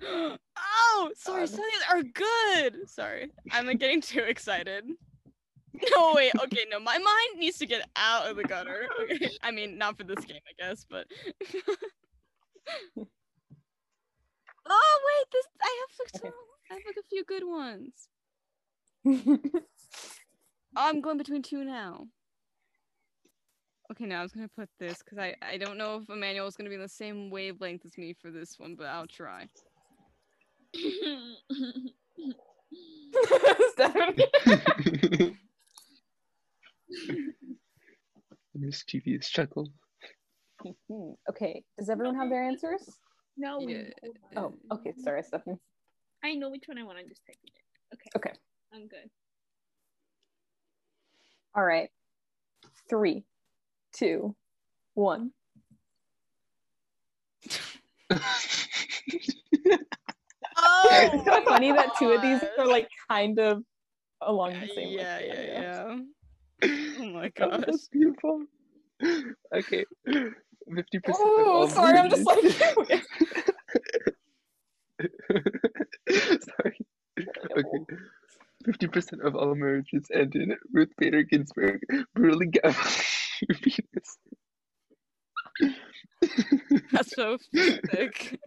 Oh, 0.94 1.10
sorry. 1.16 1.40
God. 1.40 1.48
Some 1.48 1.60
of 1.60 1.66
these 1.72 1.82
are 1.90 2.02
good. 2.02 2.88
Sorry, 2.88 3.30
I'm 3.50 3.66
like, 3.66 3.78
getting 3.78 4.00
too 4.00 4.20
excited. 4.20 4.84
No, 5.90 6.12
wait. 6.14 6.32
Okay, 6.44 6.66
no, 6.70 6.78
my 6.80 6.98
mind 6.98 7.38
needs 7.38 7.58
to 7.58 7.66
get 7.66 7.88
out 7.96 8.28
of 8.30 8.36
the 8.36 8.44
gutter. 8.44 8.86
Okay, 9.02 9.30
I 9.42 9.50
mean, 9.50 9.78
not 9.78 9.96
for 9.96 10.04
this 10.04 10.24
game, 10.24 10.40
I 10.46 10.52
guess, 10.62 10.84
but. 10.88 11.06
oh 14.68 15.00
wait, 15.06 15.26
this 15.32 15.46
I 15.62 15.80
have 15.80 15.98
like, 15.98 16.14
Okay. 16.16 16.28
some- 16.28 16.34
I 16.70 16.74
have 16.74 16.82
like 16.86 16.96
a 16.98 17.02
few 17.08 17.24
good 17.24 17.44
ones. 17.44 18.08
I'm 20.76 21.00
going 21.00 21.18
between 21.18 21.42
two 21.42 21.64
now. 21.64 22.06
Okay, 23.90 24.06
now 24.06 24.20
I 24.20 24.22
was 24.22 24.32
gonna 24.32 24.48
put 24.48 24.70
this 24.78 24.98
because 24.98 25.18
I 25.18 25.34
I 25.42 25.56
don't 25.58 25.76
know 25.76 25.96
if 26.02 26.08
Emmanuel 26.08 26.46
is 26.46 26.56
gonna 26.56 26.70
be 26.70 26.76
in 26.76 26.80
the 26.80 26.88
same 26.88 27.30
wavelength 27.30 27.84
as 27.84 27.98
me 27.98 28.14
for 28.14 28.30
this 28.30 28.58
one, 28.58 28.74
but 28.76 28.86
I'll 28.86 29.06
try. 29.06 29.48
Stephanie. 33.72 35.36
Mischievous 38.54 39.28
chuckle. 39.30 39.68
Okay. 41.28 41.64
Does 41.76 41.88
everyone 41.88 42.14
have 42.14 42.28
their 42.28 42.44
answers? 42.44 42.88
no. 43.36 43.58
Yeah. 43.60 43.82
Oh, 44.36 44.54
okay. 44.70 44.92
Sorry, 45.02 45.22
Stephanie. 45.24 45.58
I 46.22 46.34
know 46.34 46.50
which 46.50 46.64
one 46.66 46.78
I 46.78 46.84
want. 46.84 46.98
I'm 46.98 47.08
just 47.08 47.22
typing 47.26 47.50
it. 47.52 47.94
Okay. 47.94 48.10
Okay. 48.30 48.38
I'm 48.72 48.86
good. 48.86 49.10
All 51.56 51.64
right. 51.64 51.88
Three, 52.88 53.24
two, 53.92 54.36
one. 54.94 55.32
Oh, 60.56 61.10
It's 61.12 61.24
kind 61.24 61.38
of 61.42 61.44
funny 61.48 61.72
that 61.72 61.96
two 61.98 62.10
of 62.10 62.22
these 62.22 62.40
are 62.58 62.66
like 62.66 62.88
kind 63.08 63.38
of 63.38 63.62
along 64.20 64.60
the 64.60 64.68
same. 64.68 64.90
yeah, 64.90 65.16
like, 65.16 65.26
yeah, 65.26 65.34
area. 65.34 65.60
yeah. 65.88 65.98
Oh 67.00 67.06
my 67.06 67.28
gosh. 67.30 67.64
that's 67.66 67.88
beautiful. 67.88 68.44
Okay, 69.52 69.84
fifty 70.06 71.00
percent. 71.00 71.28
Oh, 71.28 71.68
sorry. 71.68 71.98
I'm 71.98 72.08
just 72.08 72.24
like. 72.24 72.38
sorry. 76.42 76.78
Okay. 77.18 77.96
Fifty 78.64 78.86
percent 78.86 79.22
of 79.22 79.34
all 79.34 79.56
marriages 79.56 80.06
end 80.14 80.36
in 80.36 80.56
Ruth 80.72 80.92
Bader 80.98 81.24
Ginsburg 81.24 81.80
brutally 82.14 82.46
penis. 83.60 84.18
That's 86.92 87.14
so 87.16 87.38
sick. 87.52 88.38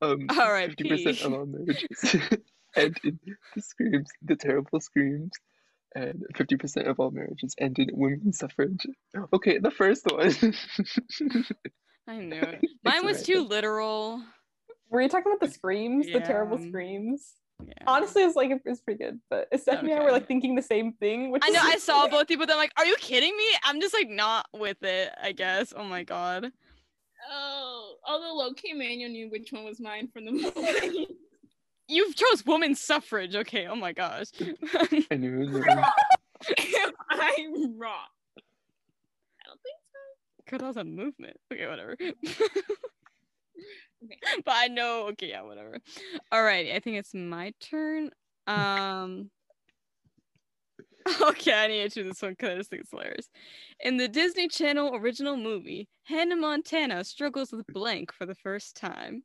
um, 0.00 0.26
R.I.P.. 0.30 0.68
fifty 0.68 0.88
percent 0.88 1.20
of 1.20 1.34
all 1.34 1.44
marriages 1.46 2.16
end 2.76 2.96
in 3.04 3.18
the 3.54 3.62
screams, 3.62 4.08
the 4.22 4.36
terrible 4.36 4.80
screams, 4.80 5.32
and 5.94 6.22
fifty 6.36 6.56
percent 6.56 6.88
of 6.88 6.98
all 7.00 7.10
marriages 7.10 7.54
end 7.58 7.78
in 7.78 7.88
women's 7.92 8.38
suffrage. 8.38 8.86
Okay, 9.32 9.58
the 9.58 9.70
first 9.70 10.04
one. 10.10 10.32
I 12.08 12.18
knew 12.18 12.40
it. 12.40 12.60
Mine 12.84 13.04
was 13.06 13.22
too 13.22 13.42
literal. 13.46 14.22
Were 14.90 15.00
you 15.00 15.08
talking 15.08 15.32
about 15.32 15.40
the 15.46 15.52
screams? 15.52 16.06
The 16.06 16.20
terrible 16.20 16.58
screams? 16.58 17.32
Yeah. 17.66 17.72
Honestly, 17.86 18.22
it's 18.22 18.36
like 18.36 18.50
it's 18.64 18.80
pretty 18.80 19.02
good. 19.02 19.20
But 19.30 19.48
Stephanie 19.58 19.92
and 19.92 20.00
I 20.00 20.04
were 20.04 20.12
like 20.12 20.26
thinking 20.26 20.54
the 20.54 20.62
same 20.62 20.92
thing. 20.94 21.30
Which 21.30 21.42
I 21.44 21.50
know 21.50 21.60
is- 21.68 21.74
I 21.74 21.78
saw 21.78 22.08
both 22.08 22.26
people, 22.28 22.46
but 22.46 22.52
I'm 22.52 22.58
like, 22.58 22.72
are 22.76 22.84
you 22.84 22.96
kidding 22.96 23.34
me? 23.36 23.44
I'm 23.64 23.80
just 23.80 23.94
like 23.94 24.08
not 24.10 24.46
with 24.52 24.82
it, 24.82 25.10
I 25.22 25.32
guess. 25.32 25.72
Oh 25.74 25.84
my 25.84 26.02
god. 26.02 26.50
Oh, 27.30 27.94
although 28.06 28.34
low-key 28.34 28.74
Manuel 28.74 29.10
knew 29.10 29.30
which 29.30 29.50
one 29.50 29.64
was 29.64 29.80
mine 29.80 30.08
from 30.12 30.26
the 30.26 30.32
movie. 30.32 31.08
You 31.88 32.12
chose 32.14 32.44
women's 32.46 32.80
suffrage. 32.80 33.34
Okay, 33.34 33.66
oh 33.66 33.76
my 33.76 33.92
gosh. 33.92 34.28
I 35.10 35.16
knew 35.16 35.42
it 35.42 35.50
was 35.50 35.64
If 36.48 36.92
I'm 37.10 37.78
wrong. 37.78 38.08
I 38.36 39.46
don't 39.46 39.60
think 39.62 39.78
so. 39.92 40.50
Good 40.50 40.62
as 40.62 40.76
a 40.76 40.84
movement. 40.84 41.36
Okay, 41.52 41.66
whatever. 41.66 41.96
Okay. 44.04 44.18
But 44.44 44.54
I 44.54 44.68
know, 44.68 45.06
okay, 45.08 45.30
yeah, 45.30 45.40
whatever. 45.42 45.78
All 46.30 46.42
right, 46.42 46.72
I 46.74 46.80
think 46.80 46.98
it's 46.98 47.14
my 47.14 47.54
turn. 47.60 48.10
Um 48.46 49.30
Okay, 51.22 51.52
I 51.52 51.66
need 51.66 51.90
to 51.90 52.02
do 52.02 52.08
this 52.08 52.22
one 52.22 52.32
because 52.32 52.50
I 52.50 52.56
just 52.56 52.70
think 52.70 52.82
it's 52.82 52.90
hilarious. 52.90 53.28
In 53.80 53.96
the 53.98 54.08
Disney 54.08 54.48
Channel 54.48 54.94
original 54.96 55.36
movie, 55.36 55.88
Hannah 56.04 56.36
Montana 56.36 57.04
struggles 57.04 57.52
with 57.52 57.66
blank 57.68 58.12
for 58.12 58.26
the 58.26 58.34
first 58.34 58.76
time. 58.76 59.22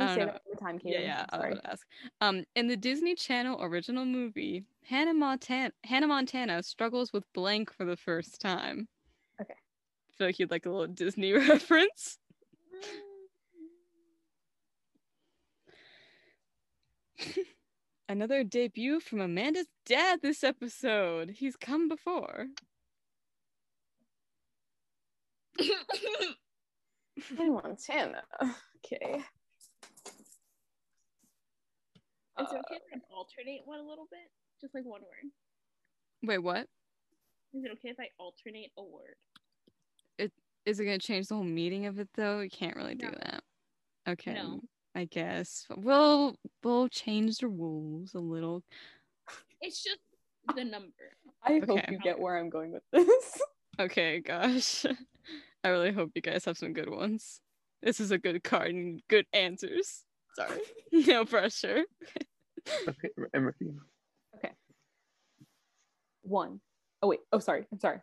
I 0.00 0.16
don't 0.16 0.26
one 0.26 0.38
more 0.46 0.56
time, 0.60 0.80
Yeah, 0.82 0.92
Katie? 0.92 1.04
yeah, 1.04 1.26
I 1.30 1.36
was 1.36 1.42
Sorry. 1.42 1.54
gonna 1.54 1.60
ask. 1.72 1.86
Um, 2.20 2.44
in 2.56 2.66
the 2.66 2.76
Disney 2.76 3.14
Channel 3.14 3.62
original 3.62 4.04
movie, 4.04 4.64
Hannah 4.84 5.14
Montana 5.14 5.70
Hannah 5.84 6.08
Montana 6.08 6.62
struggles 6.62 7.12
with 7.12 7.24
blank 7.32 7.72
for 7.72 7.84
the 7.84 7.96
first 7.96 8.40
time. 8.40 8.88
Okay. 9.40 9.54
I 9.54 10.12
feel 10.16 10.26
like 10.28 10.38
you'd 10.38 10.50
like 10.50 10.66
a 10.66 10.70
little 10.70 10.86
Disney 10.88 11.32
reference. 11.48 12.18
Another 18.08 18.44
debut 18.44 19.00
from 19.00 19.20
Amanda's 19.20 19.66
dad 19.86 20.20
this 20.22 20.44
episode. 20.44 21.30
He's 21.30 21.56
come 21.56 21.88
before. 21.88 22.46
In 27.38 27.54
Montana. 27.54 28.22
Okay. 28.84 29.22
Is 32.40 32.46
it 32.50 32.56
okay 32.56 32.80
if 32.92 33.02
I 33.02 33.14
alternate 33.14 33.62
one 33.64 33.78
a 33.80 33.88
little 33.88 34.06
bit? 34.10 34.30
Just 34.60 34.74
like 34.74 34.84
one 34.84 35.02
word. 35.02 35.30
Wait, 36.22 36.38
what? 36.38 36.66
Is 37.52 37.64
it 37.64 37.70
okay 37.74 37.90
if 37.90 38.00
I 38.00 38.08
alternate 38.18 38.72
a 38.76 38.82
word? 38.82 39.14
It 40.18 40.32
is 40.66 40.80
it 40.80 40.84
gonna 40.84 40.98
change 40.98 41.28
the 41.28 41.36
whole 41.36 41.44
meaning 41.44 41.86
of 41.86 41.98
it 41.98 42.08
though? 42.14 42.40
You 42.40 42.50
can't 42.50 42.76
really 42.76 42.94
do 42.94 43.06
No. 43.06 43.12
that. 43.22 43.44
Okay. 44.08 44.34
No. 44.34 44.60
I 44.96 45.04
guess 45.06 45.66
we'll 45.76 46.36
we'll 46.62 46.88
change 46.88 47.38
the 47.38 47.48
rules 47.48 48.14
a 48.14 48.20
little. 48.20 48.62
It's 49.60 49.82
just 49.82 49.98
the 50.54 50.64
number. 50.64 51.16
I 51.42 51.60
hope 51.66 51.90
you 51.90 51.98
get 51.98 52.18
where 52.18 52.38
I'm 52.38 52.50
going 52.50 52.72
with 52.72 52.82
this. 52.92 53.40
Okay, 53.80 54.20
gosh. 54.20 54.86
I 55.64 55.68
really 55.68 55.90
hope 55.90 56.12
you 56.14 56.22
guys 56.22 56.44
have 56.44 56.56
some 56.56 56.72
good 56.72 56.88
ones. 56.88 57.40
This 57.82 57.98
is 57.98 58.12
a 58.12 58.18
good 58.18 58.44
card 58.44 58.70
and 58.70 59.02
good 59.08 59.26
answers. 59.32 60.04
Sorry. 60.34 60.60
no 61.06 61.24
pressure. 61.24 61.84
Okay, 62.88 63.08
I'm 63.34 63.44
ready. 63.44 63.72
One. 66.22 66.60
Oh 67.02 67.08
wait. 67.08 67.20
Oh 67.32 67.38
sorry. 67.38 67.66
I'm 67.70 67.78
sorry. 67.78 67.98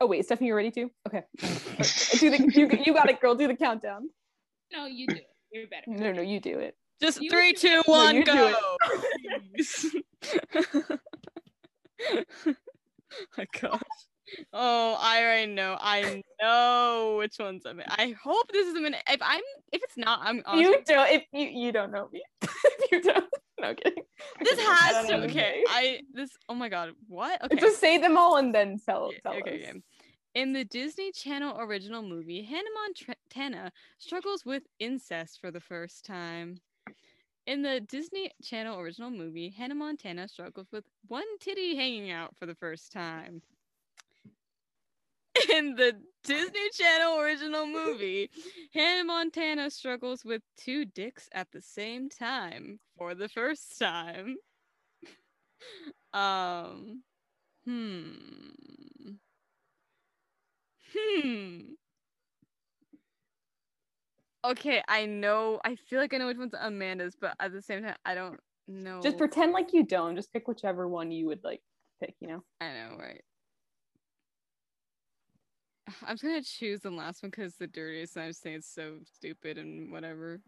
Oh 0.00 0.06
wait, 0.06 0.24
Stephanie, 0.24 0.48
you're 0.48 0.56
ready 0.56 0.70
too? 0.70 0.90
Okay. 1.06 1.22
do 1.40 2.30
the 2.30 2.52
you, 2.54 2.68
you 2.84 2.92
got 2.92 3.08
it, 3.08 3.20
girl. 3.20 3.34
Do 3.34 3.48
the 3.48 3.56
countdown. 3.56 4.10
No, 4.72 4.86
you 4.86 5.06
do 5.06 5.16
it. 5.16 5.26
You're 5.50 5.66
better. 5.66 5.84
No, 5.86 6.12
no, 6.12 6.22
you 6.22 6.40
do 6.40 6.58
it. 6.58 6.76
Just 7.00 7.20
You 7.20 7.30
three, 7.30 7.52
do 7.52 7.58
two, 7.58 7.74
No, 7.76 7.82
one, 7.86 8.14
do 8.16 8.24
go. 8.24 8.54
it. 8.84 9.50
Please. 9.54 9.96
my 13.36 13.46
gosh. 13.60 13.80
Oh, 14.52 14.96
I 15.00 15.22
already 15.22 15.52
know. 15.52 15.76
I 15.80 16.22
know 16.40 17.16
which 17.18 17.36
one's 17.38 17.64
a 17.64 17.74
minute. 17.74 17.86
I 17.90 18.14
hope 18.22 18.50
this 18.52 18.66
is 18.66 18.74
a 18.74 18.80
minute. 18.80 19.02
If 19.08 19.20
I'm, 19.22 19.42
if 19.72 19.82
it's 19.82 19.96
not, 19.96 20.20
I'm. 20.22 20.42
Honestly, 20.46 20.62
You 20.62 20.82
don't. 20.86 21.10
If 21.10 21.24
you 21.32 21.46
you 21.46 21.72
don't 21.72 21.92
know 21.92 22.08
me, 22.12 22.22
if 22.42 22.92
you 22.92 23.02
don't. 23.02 23.24
No 23.60 23.74
kidding. 23.74 24.02
this 24.40 24.58
has 24.58 25.06
to. 25.06 25.22
Okay, 25.26 25.62
I 25.68 26.00
this. 26.12 26.30
Oh 26.48 26.54
my 26.54 26.68
god, 26.68 26.94
what? 27.06 27.44
Okay. 27.44 27.60
Just 27.60 27.78
say 27.78 27.96
them 27.96 28.16
all 28.18 28.36
and 28.38 28.52
then 28.52 28.76
tell. 28.84 29.12
Tell 29.22 29.34
okay, 29.34 29.62
us. 29.62 29.68
okay. 29.70 29.82
In 30.34 30.52
the 30.52 30.64
Disney 30.64 31.12
Channel 31.12 31.60
original 31.60 32.02
movie, 32.02 32.42
Hannah 32.42 32.64
Montana 32.74 33.70
struggles 33.98 34.44
with 34.44 34.64
incest 34.80 35.40
for 35.40 35.52
the 35.52 35.60
first 35.60 36.04
time. 36.04 36.56
In 37.46 37.62
the 37.62 37.80
Disney 37.80 38.30
Channel 38.42 38.80
original 38.80 39.10
movie, 39.10 39.50
Hannah 39.50 39.74
Montana 39.74 40.26
struggles 40.26 40.68
with 40.72 40.84
one 41.06 41.38
titty 41.38 41.76
hanging 41.76 42.10
out 42.10 42.34
for 42.36 42.46
the 42.46 42.54
first 42.54 42.90
time. 42.92 43.42
in 45.50 45.74
the 45.74 45.94
Disney 46.24 46.70
Channel 46.74 47.20
original 47.20 47.66
movie, 47.66 48.30
Hannah 48.74 49.04
Montana 49.04 49.70
struggles 49.70 50.24
with 50.24 50.42
two 50.56 50.84
dicks 50.84 51.28
at 51.32 51.50
the 51.52 51.62
same 51.62 52.08
time 52.08 52.78
for 52.96 53.14
the 53.14 53.28
first 53.28 53.78
time. 53.78 54.36
Um, 56.14 57.02
hmm. 57.64 58.10
Hmm. 60.92 61.60
Okay, 64.44 64.82
I 64.88 65.06
know. 65.06 65.60
I 65.64 65.76
feel 65.76 66.00
like 66.00 66.12
I 66.12 66.18
know 66.18 66.26
which 66.26 66.36
one's 66.36 66.54
Amanda's, 66.60 67.16
but 67.18 67.34
at 67.40 67.52
the 67.52 67.62
same 67.62 67.82
time, 67.82 67.94
I 68.04 68.14
don't 68.14 68.38
know. 68.68 69.00
Just 69.00 69.18
pretend 69.18 69.52
like 69.52 69.72
you 69.72 69.84
don't. 69.84 70.16
Just 70.16 70.32
pick 70.32 70.48
whichever 70.48 70.88
one 70.88 71.10
you 71.10 71.26
would 71.26 71.42
like 71.44 71.62
pick, 72.00 72.14
you 72.20 72.28
know? 72.28 72.42
I 72.60 72.72
know, 72.72 72.96
right? 72.98 73.22
I'm 76.06 76.14
just 76.14 76.22
gonna 76.22 76.42
choose 76.42 76.80
the 76.80 76.90
last 76.90 77.22
one 77.22 77.30
because 77.30 77.56
the 77.56 77.66
dirtiest. 77.66 78.16
And 78.16 78.26
I'm 78.26 78.32
saying 78.32 78.56
it's 78.56 78.72
so 78.74 78.98
stupid 79.16 79.58
and 79.58 79.90
whatever. 79.92 80.40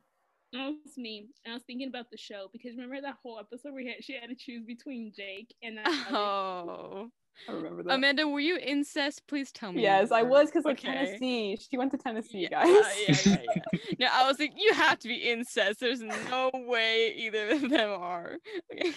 That 0.53 0.73
was 0.85 0.97
me. 0.97 1.27
I 1.47 1.55
was 1.55 1.65
thinking 1.65 1.89
about 1.89 2.11
the 2.13 2.17
show 2.17 2.47
because 2.53 2.73
remember 2.77 3.01
that 3.01 3.17
whole 3.23 3.41
episode 3.41 3.73
where 3.73 3.85
had, 3.85 4.05
she 4.05 4.13
had 4.15 4.29
to 4.29 4.37
choose 4.37 4.65
between 4.65 5.13
Jake 5.17 5.53
and 5.63 5.79
that. 5.79 5.87
other- 6.09 6.17
Oh, 6.17 7.09
I 7.49 7.53
remember 7.53 7.83
that. 7.83 7.95
Amanda, 7.95 8.29
were 8.29 8.39
you 8.39 8.57
incest? 8.59 9.27
Please 9.27 9.51
tell 9.51 9.73
me. 9.73 9.83
yes, 9.83 10.13
I 10.13 10.23
was 10.23 10.47
because 10.51 10.65
like 10.65 10.79
Okay. 10.79 10.93
Tennessee. 10.93 11.59
She 11.69 11.77
went 11.77 11.91
to 11.91 11.99
Tennessee, 11.99 12.47
Yeah, 12.49 12.65
guys. 12.65 12.69
yeah, 13.09 13.17
yeah, 13.25 13.43
yeah. 13.73 13.81
No, 13.99 14.07
I 14.13 14.29
was 14.29 14.39
like, 14.39 14.53
you 14.57 14.73
have 14.75 15.01
to 15.01 15.09
be 15.09 15.15
incest. 15.17 15.81
There's 15.81 16.01
no 16.01 16.51
way 16.55 17.13
either 17.17 17.49
of 17.51 17.69
them 17.69 17.91
are. 17.91 18.37
Okay. 18.77 18.93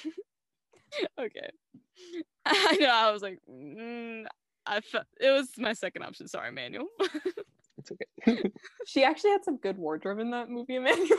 okay. 1.19 1.49
I 2.45 2.77
know. 2.79 2.89
I 2.89 3.11
was 3.11 3.21
like, 3.21 3.39
mm, 3.51 4.25
I 4.68 4.82
felt 4.82 5.05
it 5.20 5.32
was 5.32 5.49
my 5.57 5.74
second 5.74 6.03
option. 6.03 6.28
Sorry, 6.28 6.51
Manuel. 6.51 6.88
It's 7.80 7.91
okay. 7.91 8.41
she 8.88 9.03
actually 9.03 9.30
had 9.30 9.43
some 9.45 9.57
good 9.57 9.78
wardrobe 9.78 10.18
in 10.18 10.32
that 10.32 10.49
movie, 10.49 10.76
Emmanuel. 10.78 11.15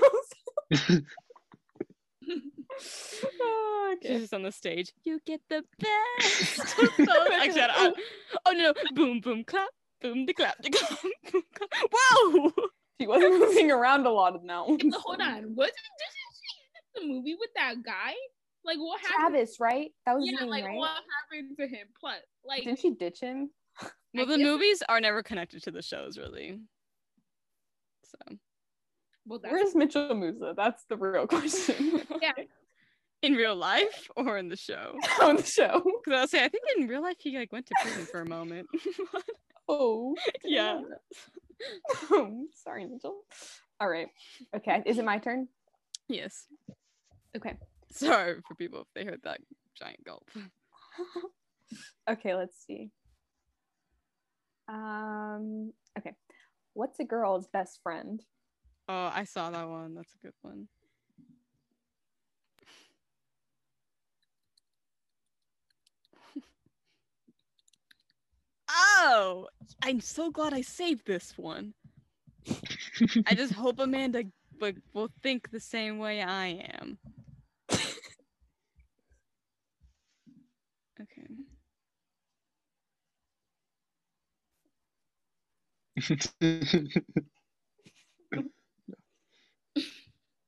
oh, 3.41 3.97
She's 4.03 4.21
just 4.23 4.35
on 4.35 4.43
the 4.43 4.53
stage. 4.53 4.93
You 5.05 5.21
get 5.25 5.41
the 5.49 5.63
best. 5.79 6.61
Actually, 6.79 7.63
I 7.63 7.67
don't- 7.77 7.99
oh 8.45 8.53
no, 8.53 8.59
no! 8.59 8.75
Boom, 8.95 9.21
boom, 9.21 9.45
clap, 9.45 9.69
boom, 10.03 10.27
de 10.27 10.35
clap, 10.35 10.61
de 10.61 10.71
clap, 10.71 11.01
boom, 11.33 11.43
clap. 11.55 11.71
Whoa! 11.93 12.53
She 13.01 13.07
wasn't 13.07 13.39
moving 13.39 13.71
around 13.71 14.07
a 14.07 14.11
lot 14.11 14.35
of 14.35 14.43
that 14.47 14.67
one. 14.69 14.79
Hold 14.93 15.21
on, 15.21 15.55
wasn't 15.55 15.77
didn't 16.01 16.35
she 16.35 16.51
end 16.75 16.95
the 16.97 17.07
movie 17.15 17.37
with 17.39 17.51
that 17.55 17.77
guy? 17.85 18.15
Like 18.65 18.79
what 18.79 19.01
happened? 19.01 19.35
Travis, 19.35 19.61
right? 19.61 19.91
That 20.07 20.17
was 20.17 20.27
yeah, 20.27 20.33
his 20.33 20.41
name, 20.43 20.51
like 20.51 20.65
right? 20.65 20.77
what 20.77 20.91
happened 20.91 21.57
to 21.59 21.67
him? 21.67 21.87
Plus, 21.99 22.17
like 22.45 22.65
Didn't 22.65 22.81
she 22.81 22.91
ditch 22.91 23.21
him? 23.21 23.51
Well, 24.15 24.27
the 24.27 24.39
movies 24.39 24.83
are 24.89 25.01
never 25.01 25.23
connected 25.23 25.63
to 25.65 25.71
the 25.71 25.83
shows, 25.83 26.19
really. 26.19 26.59
So, 28.05 28.37
well, 29.27 29.39
Where's 29.43 29.75
Mitchel 29.75 30.19
Musso? 30.19 30.55
That's 30.57 30.85
the 30.89 30.97
real 30.97 31.27
question. 31.27 32.03
Yeah. 32.23 32.33
in 33.23 33.35
real 33.35 33.55
life 33.55 34.09
or 34.17 34.39
in 34.39 34.49
the 34.49 34.57
show? 34.57 34.95
On 35.23 35.37
the 35.37 35.43
show. 35.43 35.83
Because 35.85 36.19
I 36.19 36.21
was 36.23 36.31
say, 36.31 36.43
I 36.43 36.49
think 36.49 36.65
in 36.79 36.89
real 36.89 37.03
life 37.03 37.17
he 37.21 37.37
like 37.39 37.53
went 37.53 37.67
to 37.67 37.75
prison 37.83 38.07
for 38.07 38.23
a 38.23 38.27
moment. 38.27 38.67
Oh. 39.69 40.17
yeah. 40.43 40.81
Sorry, 42.55 42.87
Mitchel. 42.87 43.13
All 43.81 43.89
right. 43.89 44.09
Okay. 44.57 44.83
Is 44.87 44.99
it 44.99 45.05
my 45.05 45.19
turn? 45.19 45.49
Yes. 46.09 46.47
Okay. 47.37 47.55
Sorry 47.93 48.37
for 48.47 48.55
people 48.55 48.81
if 48.83 48.87
they 48.95 49.05
heard 49.05 49.21
that 49.25 49.41
giant 49.79 50.05
gulp. 50.05 50.29
okay, 52.11 52.35
let's 52.35 52.65
see. 52.67 52.91
Um, 54.69 55.73
okay. 55.99 56.15
What's 56.75 57.01
a 57.01 57.05
girl's 57.05 57.47
best 57.49 57.81
friend? 57.83 58.23
Oh, 58.89 59.11
I 59.13 59.25
saw 59.25 59.51
that 59.51 59.69
one. 59.69 59.95
That's 59.95 60.15
a 60.15 60.19
good 60.19 60.35
one. 60.43 60.69
oh, 68.71 69.49
I'm 69.83 70.01
so 70.01 70.31
glad 70.31 70.53
I 70.53 70.61
saved 70.61 71.07
this 71.07 71.33
one. 71.37 71.75
I 73.27 73.35
just 73.35 73.53
hope 73.53 73.79
Amanda 73.79 74.25
like 74.61 74.77
will 74.93 75.11
think 75.23 75.51
the 75.51 75.61
same 75.61 75.99
way 75.99 76.23
I 76.23 76.65
am. 76.75 76.99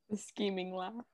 The 0.08 0.16
scheming 0.16 0.74
laugh. 0.74 1.04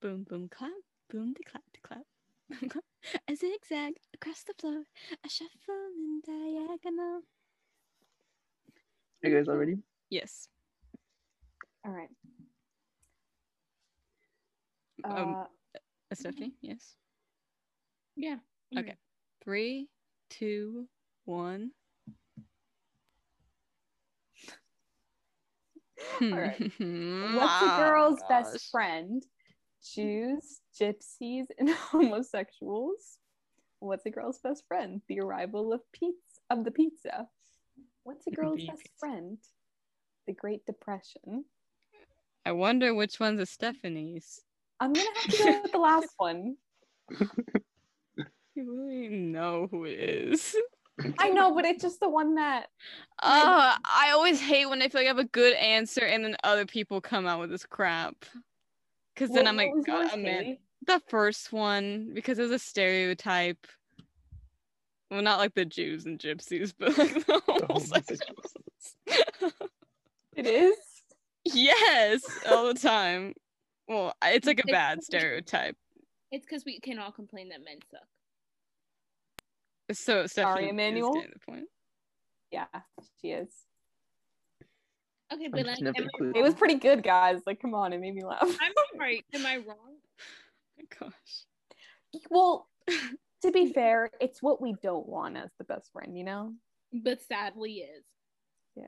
Boom, 0.00 0.24
boom, 0.28 0.48
clap, 0.48 0.70
boom, 1.10 1.32
de 1.32 1.42
clap, 1.42 1.62
de 1.72 1.80
clap. 1.80 2.04
clap. 2.68 2.84
A 3.28 3.34
zigzag 3.34 3.94
across 4.14 4.42
the 4.44 4.54
floor, 4.58 4.82
a 5.24 5.28
shuffle 5.28 5.90
in 5.96 6.20
diagonal. 6.24 7.22
Are 9.22 9.28
you 9.28 9.36
guys 9.36 9.48
all 9.48 9.56
ready? 9.56 9.78
Yes. 10.10 10.48
All 11.84 11.92
right. 11.92 12.08
Um, 15.04 15.34
Uh, 15.34 15.44
Stephanie, 16.12 16.54
yes. 16.62 16.96
yeah. 18.16 18.36
Okay. 18.76 18.94
Three, 19.44 19.88
two, 20.30 20.86
one. 21.24 21.70
All 26.22 26.30
right. 26.30 26.72
Hmm. 26.78 27.34
What's 27.36 27.62
a 27.62 27.66
Oh, 27.72 27.76
girl's 27.76 28.20
gosh. 28.20 28.28
best 28.28 28.70
friend? 28.70 29.22
Jews, 29.94 30.60
gypsies, 30.80 31.46
and 31.58 31.68
homosexuals. 31.92 33.18
What's 33.80 34.06
a 34.06 34.10
girl's 34.10 34.38
best 34.40 34.64
friend? 34.66 35.00
The 35.08 35.20
arrival 35.20 35.72
of 35.72 35.80
pizza 35.92 36.16
of 36.50 36.64
the 36.64 36.70
pizza. 36.70 37.28
What's 38.02 38.26
a 38.26 38.30
girl's 38.30 38.60
The 38.60 38.66
best 38.66 38.82
pizza. 38.82 38.94
friend? 38.98 39.38
The 40.26 40.32
Great 40.32 40.64
Depression. 40.66 41.44
I 42.44 42.52
wonder 42.52 42.94
which 42.94 43.20
one's 43.20 43.40
a 43.40 43.46
Stephanie's. 43.46 44.40
I'm 44.80 44.92
gonna 44.92 45.08
have 45.22 45.32
to 45.32 45.38
go 45.44 45.60
with 45.62 45.72
the 45.72 45.78
last 45.78 46.08
one. 46.16 46.56
You 48.54 48.76
really 48.76 49.08
know 49.08 49.68
who 49.70 49.84
it 49.84 50.00
is. 50.00 50.56
I 51.20 51.28
know, 51.30 51.54
but 51.54 51.64
it's 51.64 51.80
just 51.80 52.00
the 52.00 52.08
one 52.08 52.34
that 52.34 52.66
Uh, 53.22 53.76
I 53.84 54.10
always 54.12 54.40
hate 54.40 54.66
when 54.66 54.82
I 54.82 54.88
feel 54.88 55.00
like 55.00 55.06
I 55.06 55.08
have 55.14 55.18
a 55.18 55.24
good 55.28 55.54
answer 55.54 56.00
and 56.04 56.24
then 56.24 56.36
other 56.42 56.66
people 56.66 57.00
come 57.00 57.24
out 57.24 57.38
with 57.38 57.50
this 57.50 57.64
crap. 57.64 58.16
Because 59.14 59.30
then 59.30 59.44
What- 59.44 59.48
I'm 59.48 59.56
like, 59.56 59.70
God, 59.86 60.10
I'm 60.12 60.26
in. 60.26 60.58
The 60.88 61.00
first 61.06 61.52
one 61.52 62.10
because 62.14 62.40
it 62.40 62.42
was 62.42 62.50
a 62.50 62.58
stereotype. 62.58 63.64
Well, 65.08 65.22
not 65.22 65.38
like 65.38 65.54
the 65.54 65.64
Jews 65.64 66.06
and 66.06 66.18
gypsies, 66.18 66.74
but 66.78 66.98
like 66.98 67.26
the 67.26 67.40
homosexuals. 67.46 68.54
It 70.34 70.46
is. 70.46 70.74
yes, 71.44 72.22
all 72.50 72.66
the 72.66 72.74
time. 72.80 73.34
Well, 73.88 74.12
it's 74.22 74.46
like 74.46 74.60
a 74.60 74.70
bad 74.70 75.02
stereotype. 75.02 75.76
It's 76.30 76.44
because 76.44 76.64
we 76.64 76.78
can 76.78 76.98
all 76.98 77.10
complain 77.10 77.48
that 77.48 77.60
men 77.64 77.78
suck. 77.90 78.00
So 79.92 80.26
Stephanie 80.26 80.66
is 80.66 80.70
Emmanuel? 80.72 81.14
the 81.14 81.38
point. 81.50 81.64
Yeah, 82.50 82.66
she 83.20 83.28
is. 83.28 83.48
Okay, 85.32 85.48
but 85.48 85.66
like, 85.66 85.78
I. 85.82 85.92
It 86.34 86.42
was 86.42 86.54
pretty 86.54 86.76
good, 86.76 87.02
guys. 87.02 87.40
Like, 87.46 87.60
come 87.60 87.74
on, 87.74 87.92
it 87.92 88.00
made 88.00 88.14
me 88.14 88.24
laugh. 88.24 88.42
I'm 88.42 89.00
right. 89.00 89.24
Am 89.34 89.46
I 89.46 89.56
wrong? 89.56 89.76
Oh 90.80 90.84
gosh. 91.00 92.22
Well, 92.30 92.68
to 93.42 93.50
be 93.50 93.72
fair, 93.72 94.10
it's 94.20 94.40
what 94.40 94.62
we 94.62 94.76
don't 94.80 95.08
want 95.08 95.36
as 95.36 95.50
the 95.58 95.64
best 95.64 95.90
friend, 95.92 96.16
you 96.16 96.22
know? 96.22 96.52
But 96.92 97.20
sadly, 97.20 97.78
is. 97.78 98.04
I'm 98.76 98.84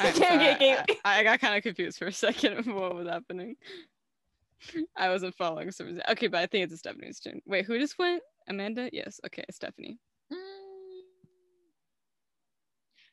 Okay, 0.00 0.12
sorry, 0.12 0.48
okay, 0.50 0.74
I, 0.74 0.80
okay. 0.80 0.98
I, 1.04 1.20
I 1.20 1.22
got 1.22 1.40
kind 1.40 1.56
of 1.56 1.62
confused 1.62 1.98
for 1.98 2.06
a 2.06 2.12
second 2.12 2.58
of 2.58 2.66
what 2.66 2.94
was 2.94 3.08
happening. 3.08 3.56
I 4.96 5.08
wasn't 5.08 5.34
following 5.34 5.70
some 5.70 5.86
reason. 5.86 6.02
Okay, 6.10 6.26
but 6.26 6.40
I 6.40 6.46
think 6.46 6.64
it's 6.64 6.78
Stephanie's 6.78 7.20
turn. 7.20 7.40
Wait, 7.46 7.64
who 7.66 7.78
just 7.78 7.98
went? 7.98 8.22
Amanda? 8.48 8.88
Yes. 8.92 9.20
Okay, 9.26 9.44
Stephanie. 9.50 9.98
Mm. 10.32 10.36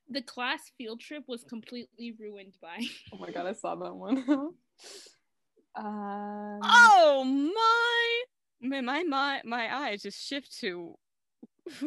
The 0.10 0.22
class 0.22 0.72
field 0.78 1.00
trip 1.00 1.24
was 1.28 1.44
completely 1.44 2.14
ruined 2.20 2.58
by. 2.62 2.84
Oh 3.14 3.18
my 3.18 3.32
god, 3.32 3.48
I 3.48 3.54
saw 3.54 3.76
that 3.76 3.96
one. 3.96 4.18
um, 5.76 6.60
Oh 6.64 7.24
my! 7.26 8.68
Man, 8.68 8.86
my 8.86 9.04
my 9.04 9.42
my 9.44 9.76
eyes 9.76 10.02
just 10.02 10.26
shift 10.26 10.58
to 10.60 10.96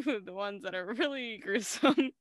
the 0.05 0.33
ones 0.33 0.63
that 0.63 0.75
are 0.75 0.93
really 0.93 1.37
gruesome. 1.37 2.11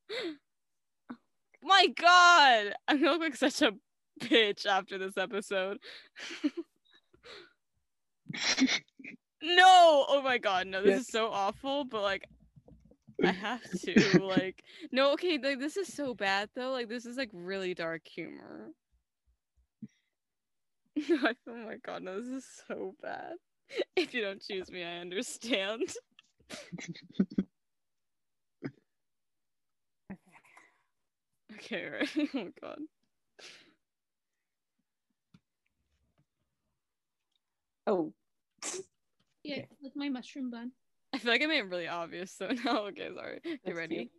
My 1.66 1.88
God, 1.88 2.74
I'm 2.88 2.98
gonna 3.00 3.12
look 3.12 3.22
like 3.22 3.36
such 3.36 3.62
a 3.62 3.72
bitch 4.20 4.66
after 4.66 4.98
this 4.98 5.18
episode. 5.18 5.78
no! 9.42 10.06
Oh 10.08 10.22
my 10.24 10.38
god, 10.38 10.66
no, 10.66 10.82
this 10.82 10.94
Yeah. 10.94 11.00
is 11.00 11.08
so 11.10 11.30
awful, 11.32 11.84
but 11.84 12.02
like 12.02 12.28
I 13.22 13.32
have 13.32 13.62
to. 13.84 14.22
like 14.26 14.62
no, 14.92 15.12
okay, 15.14 15.38
like 15.42 15.58
this 15.60 15.76
is 15.76 15.88
so 15.88 16.14
bad 16.14 16.50
though. 16.56 16.70
Like 16.72 16.88
this 16.88 17.06
is 17.06 17.16
like 17.16 17.30
really 17.32 17.74
dark 17.74 18.02
humor. 18.06 18.72
oh 21.10 21.34
my 21.46 21.76
god, 21.84 22.02
no, 22.02 22.20
this 22.20 22.28
is 22.30 22.46
so 22.68 22.94
bad. 23.02 23.34
If 23.96 24.14
you 24.14 24.22
don't 24.22 24.42
choose 24.42 24.70
me, 24.70 24.84
I 24.84 24.98
understand. 24.98 25.82
Okay, 31.56 31.86
right. 31.86 32.08
Oh 32.34 32.48
god. 32.60 32.78
Oh, 37.88 38.12
Yeah, 39.44 39.62
with 39.80 39.94
my 39.94 40.08
mushroom 40.08 40.50
bun. 40.50 40.72
I 41.12 41.18
feel 41.18 41.30
like 41.30 41.42
I 41.42 41.46
made 41.46 41.58
it 41.60 41.70
really 41.70 41.86
obvious, 41.86 42.32
so 42.32 42.48
no, 42.64 42.86
okay, 42.86 43.10
sorry. 43.14 43.40
You 43.64 43.76
ready? 43.76 44.10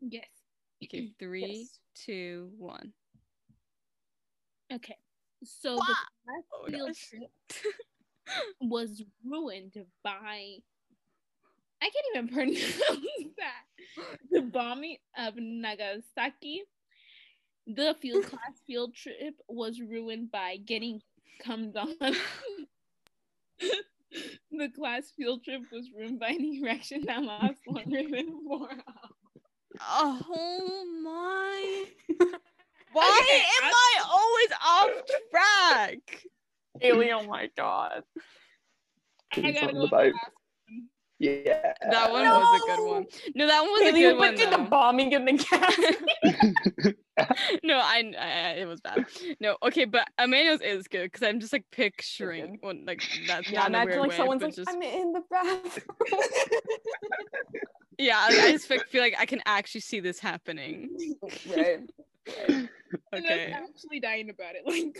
cute. 0.00 0.12
Yes. 0.12 0.28
Okay, 0.84 1.08
three, 1.18 1.60
Yes. 1.60 1.78
two, 1.94 2.50
one. 2.58 2.92
Okay. 4.72 4.96
So 5.44 5.76
Wah! 5.76 5.84
the 5.86 5.94
class 6.24 6.44
Oh 6.52 6.66
field 6.66 6.94
trip 6.94 7.64
was 8.60 9.02
ruined 9.24 9.74
by 10.04 10.58
I 11.82 11.90
can't 11.90 12.06
even 12.14 12.28
pronounce 12.34 13.34
that. 13.38 13.64
The 14.30 14.42
bombing 14.42 14.98
of 15.16 15.34
Nagasaki. 15.36 16.62
The 17.66 17.94
field 18.00 18.24
class 18.30 18.60
field 18.66 18.94
trip 18.94 19.34
was 19.48 19.80
ruined 19.80 20.30
by 20.30 20.56
getting 20.56 21.02
cummed 21.42 21.76
on. 21.76 21.94
the 24.50 24.68
class 24.74 25.10
field 25.16 25.44
trip 25.44 25.62
was 25.72 25.90
ruined 25.96 26.18
by 26.20 26.28
an 26.28 26.60
erection 26.62 27.02
that 27.06 27.22
lasts 27.22 27.60
longer 27.66 28.02
than 28.02 28.44
four 28.46 28.70
hours. 28.70 29.42
Oh 29.80 30.84
my. 31.02 31.84
Why 32.92 33.20
Okay, 33.22 33.42
am 33.62 33.72
I 33.72 33.92
always 34.10 34.50
off 34.66 34.90
track? 35.30 36.24
Haley, 36.80 37.12
oh 37.12 37.22
my 37.26 37.48
god. 37.56 38.02
I 39.36 39.52
gotta 39.52 39.72
go 39.72 39.72
the 39.74 39.80
with 39.82 39.90
the 39.90 39.96
vibe. 39.96 40.12
Last 41.20 41.42
Yeah. 41.46 41.72
That 41.90 42.10
one 42.12 42.22
was 42.24 42.62
a 42.62 42.66
good 42.76 42.90
one. 42.90 43.06
No, 43.34 43.46
that 43.46 43.60
one 43.60 43.70
was 43.70 43.82
Haley, 43.82 44.04
a 44.04 44.08
good 44.10 44.18
one 44.18 44.20
went 44.20 44.38
to 44.38 44.50
the 44.50 44.58
bombing 44.58 45.12
in 45.12 45.24
the 45.24 45.32
gas. 45.50 46.94
no, 47.62 47.74
I, 47.76 48.12
I, 48.18 48.50
it 48.60 48.66
was 48.66 48.80
bad. 48.80 49.04
No, 49.40 49.56
okay, 49.62 49.84
but 49.84 50.08
Emmanuel's 50.18 50.60
is 50.62 50.88
good 50.88 51.10
because 51.12 51.26
I'm 51.26 51.40
just 51.40 51.52
like 51.52 51.64
picturing, 51.70 52.58
well, 52.62 52.74
like 52.86 53.02
that's 53.26 53.50
yeah, 53.50 53.60
not 53.60 53.68
in 53.68 53.74
a 53.74 53.78
imagine 53.78 53.88
weird 53.88 54.00
like 54.00 54.10
way, 54.10 54.16
someone's 54.16 54.42
like, 54.42 54.54
just 54.54 54.70
I'm 54.70 54.82
in 54.82 55.12
the 55.12 55.22
bathroom. 55.30 55.86
yeah, 57.98 58.18
I, 58.18 58.28
I 58.28 58.52
just 58.52 58.66
fe- 58.66 58.78
feel 58.88 59.02
like 59.02 59.14
I 59.18 59.26
can 59.26 59.40
actually 59.46 59.82
see 59.82 60.00
this 60.00 60.18
happening. 60.18 60.88
right. 61.56 61.80
And 63.12 63.24
Okay, 63.24 63.52
I'm 63.56 63.64
actually 63.64 64.00
dying 64.00 64.30
about 64.30 64.54
it. 64.56 64.62
Like 64.66 64.98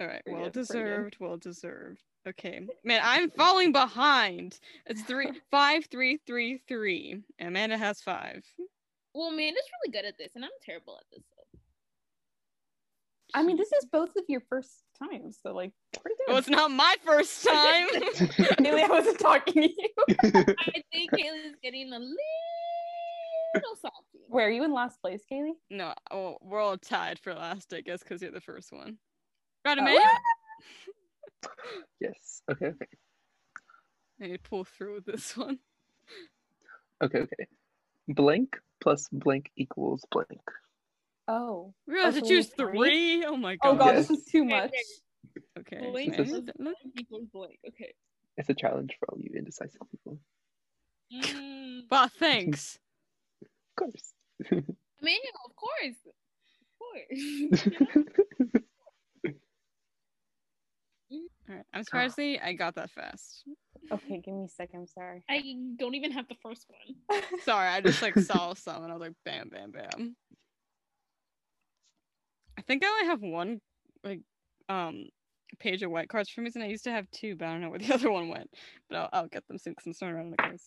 all 0.00 0.06
right, 0.06 0.22
well 0.26 0.44
good, 0.44 0.52
deserved, 0.52 1.16
well 1.20 1.36
deserved. 1.36 2.02
Okay, 2.28 2.66
man, 2.84 3.00
I'm 3.02 3.30
falling 3.30 3.72
behind. 3.72 4.58
It's 4.86 5.02
three, 5.02 5.30
five, 5.50 5.86
three, 5.90 6.18
three, 6.26 6.60
three. 6.68 7.22
Amanda 7.40 7.78
has 7.78 8.00
five. 8.00 8.44
Well, 9.14 9.28
Amanda's 9.28 9.62
really 9.82 9.92
good 9.92 10.06
at 10.06 10.18
this, 10.18 10.32
and 10.34 10.44
I'm 10.44 10.50
terrible 10.64 10.98
at 10.98 11.04
this. 11.12 11.24
So. 11.34 11.40
I 13.34 13.42
mean, 13.42 13.56
this 13.56 13.72
is 13.72 13.86
both 13.86 14.10
of 14.16 14.24
your 14.28 14.40
first 14.40 14.84
times, 14.98 15.38
so 15.42 15.52
like 15.52 15.72
pretty 16.00 16.16
good. 16.18 16.32
Well, 16.32 16.38
it's 16.38 16.48
not 16.48 16.70
my 16.70 16.94
first 17.04 17.44
time. 17.44 17.88
Haley, 18.58 18.82
I 18.82 18.88
wasn't 18.88 19.18
talking 19.18 19.62
to 19.62 19.68
you. 19.68 19.88
I 20.22 20.82
think 20.92 21.12
Kaylee's 21.12 21.56
getting 21.62 21.92
a 21.92 21.98
little 21.98 23.76
salty. 23.80 23.96
Where 24.28 24.46
are 24.46 24.50
you 24.50 24.64
in 24.64 24.72
last 24.72 25.00
place, 25.00 25.22
Kaylee? 25.30 25.52
no, 25.70 25.94
well, 26.10 26.38
we're 26.42 26.60
all 26.60 26.78
tied 26.78 27.18
for 27.18 27.34
last, 27.34 27.72
I 27.72 27.80
guess, 27.80 28.02
because 28.02 28.22
you're 28.22 28.30
the 28.30 28.40
first 28.40 28.72
one. 28.72 28.98
Right, 29.64 29.78
Oh. 29.78 29.82
Amanda? 29.82 30.02
yes. 32.00 32.42
Okay. 32.50 32.66
Okay. 32.66 32.86
I 34.22 34.26
need 34.26 34.32
to 34.42 34.50
pull 34.50 34.64
through 34.64 34.94
with 34.96 35.06
this 35.06 35.36
one. 35.36 35.58
Okay. 37.02 37.20
Okay. 37.20 37.46
Blank 38.08 38.58
plus 38.80 39.08
blank 39.12 39.50
equals 39.56 40.04
blank. 40.10 40.40
Oh. 41.28 41.72
We 41.86 41.98
have 42.00 42.14
to 42.14 42.20
choose 42.20 42.48
need 42.48 42.56
three? 42.56 42.78
three. 42.78 43.24
Oh 43.24 43.36
my 43.36 43.56
god. 43.56 43.68
Oh 43.70 43.76
god, 43.76 43.94
Yes. 43.94 44.08
this 44.08 44.18
is 44.20 44.24
too 44.26 44.44
much. 44.44 44.72
okay. 45.58 45.76
Okay. 45.78 45.90
Blank 45.90 46.10
man, 46.12 46.20
is- 46.20 46.30
look- 46.32 46.50
look- 46.58 46.76
equals 46.98 47.26
blank. 47.32 47.58
Okay. 47.68 47.92
It's 48.36 48.48
a 48.48 48.54
challenge 48.54 48.96
for 48.98 49.10
all 49.10 49.18
you 49.20 49.30
indecisive 49.36 49.80
people. 49.90 50.18
Mm, 51.12 51.82
Wow, 51.90 52.08
thanks. 52.18 52.78
Of 53.42 53.48
course. 53.76 54.14
Emmanuel, 54.50 55.40
of 55.46 55.56
course. 55.56 55.96
Of 56.62 56.78
course. 56.78 58.62
Alright. 61.50 61.66
I'm 61.74 61.82
surprised 61.82 62.16
that 62.16 62.46
I 62.46 62.52
got 62.52 62.76
that 62.76 62.90
fast. 62.90 63.44
Okay, 63.90 64.20
give 64.24 64.34
me 64.34 64.44
a 64.44 64.48
second. 64.48 64.80
I'm 64.80 64.86
sorry. 64.86 65.24
I 65.28 65.42
don't 65.76 65.94
even 65.94 66.12
have 66.12 66.28
the 66.28 66.36
first 66.42 66.66
one. 66.68 67.22
Sorry, 67.42 67.68
I 67.68 67.80
just 67.80 68.02
like 68.02 68.16
saw 68.18 68.54
some 68.54 68.84
and 68.84 68.92
I 68.92 68.94
was 68.94 69.00
like 69.00 69.14
bam 69.24 69.48
bam 69.48 69.72
bam. 69.72 70.16
I 72.56 72.62
think 72.62 72.84
I 72.84 72.88
only 72.88 73.06
have 73.06 73.20
one 73.22 73.60
like 74.04 74.20
um 74.68 75.08
page 75.58 75.82
of 75.82 75.90
white 75.90 76.08
cards 76.08 76.28
for 76.28 76.36
some 76.36 76.44
reason. 76.44 76.62
I 76.62 76.68
used 76.68 76.84
to 76.84 76.92
have 76.92 77.10
two, 77.10 77.34
but 77.34 77.48
I 77.48 77.52
don't 77.52 77.62
know 77.62 77.70
where 77.70 77.80
the 77.80 77.94
other 77.94 78.12
one 78.12 78.28
went. 78.28 78.50
But 78.88 78.98
I'll, 78.98 79.08
I'll 79.12 79.28
get 79.28 79.46
them 79.48 79.58
soon 79.58 79.72
because 79.72 79.86
I'm 79.86 79.92
starting 79.94 80.18
around 80.18 80.30
the 80.30 80.36
quiz. 80.36 80.62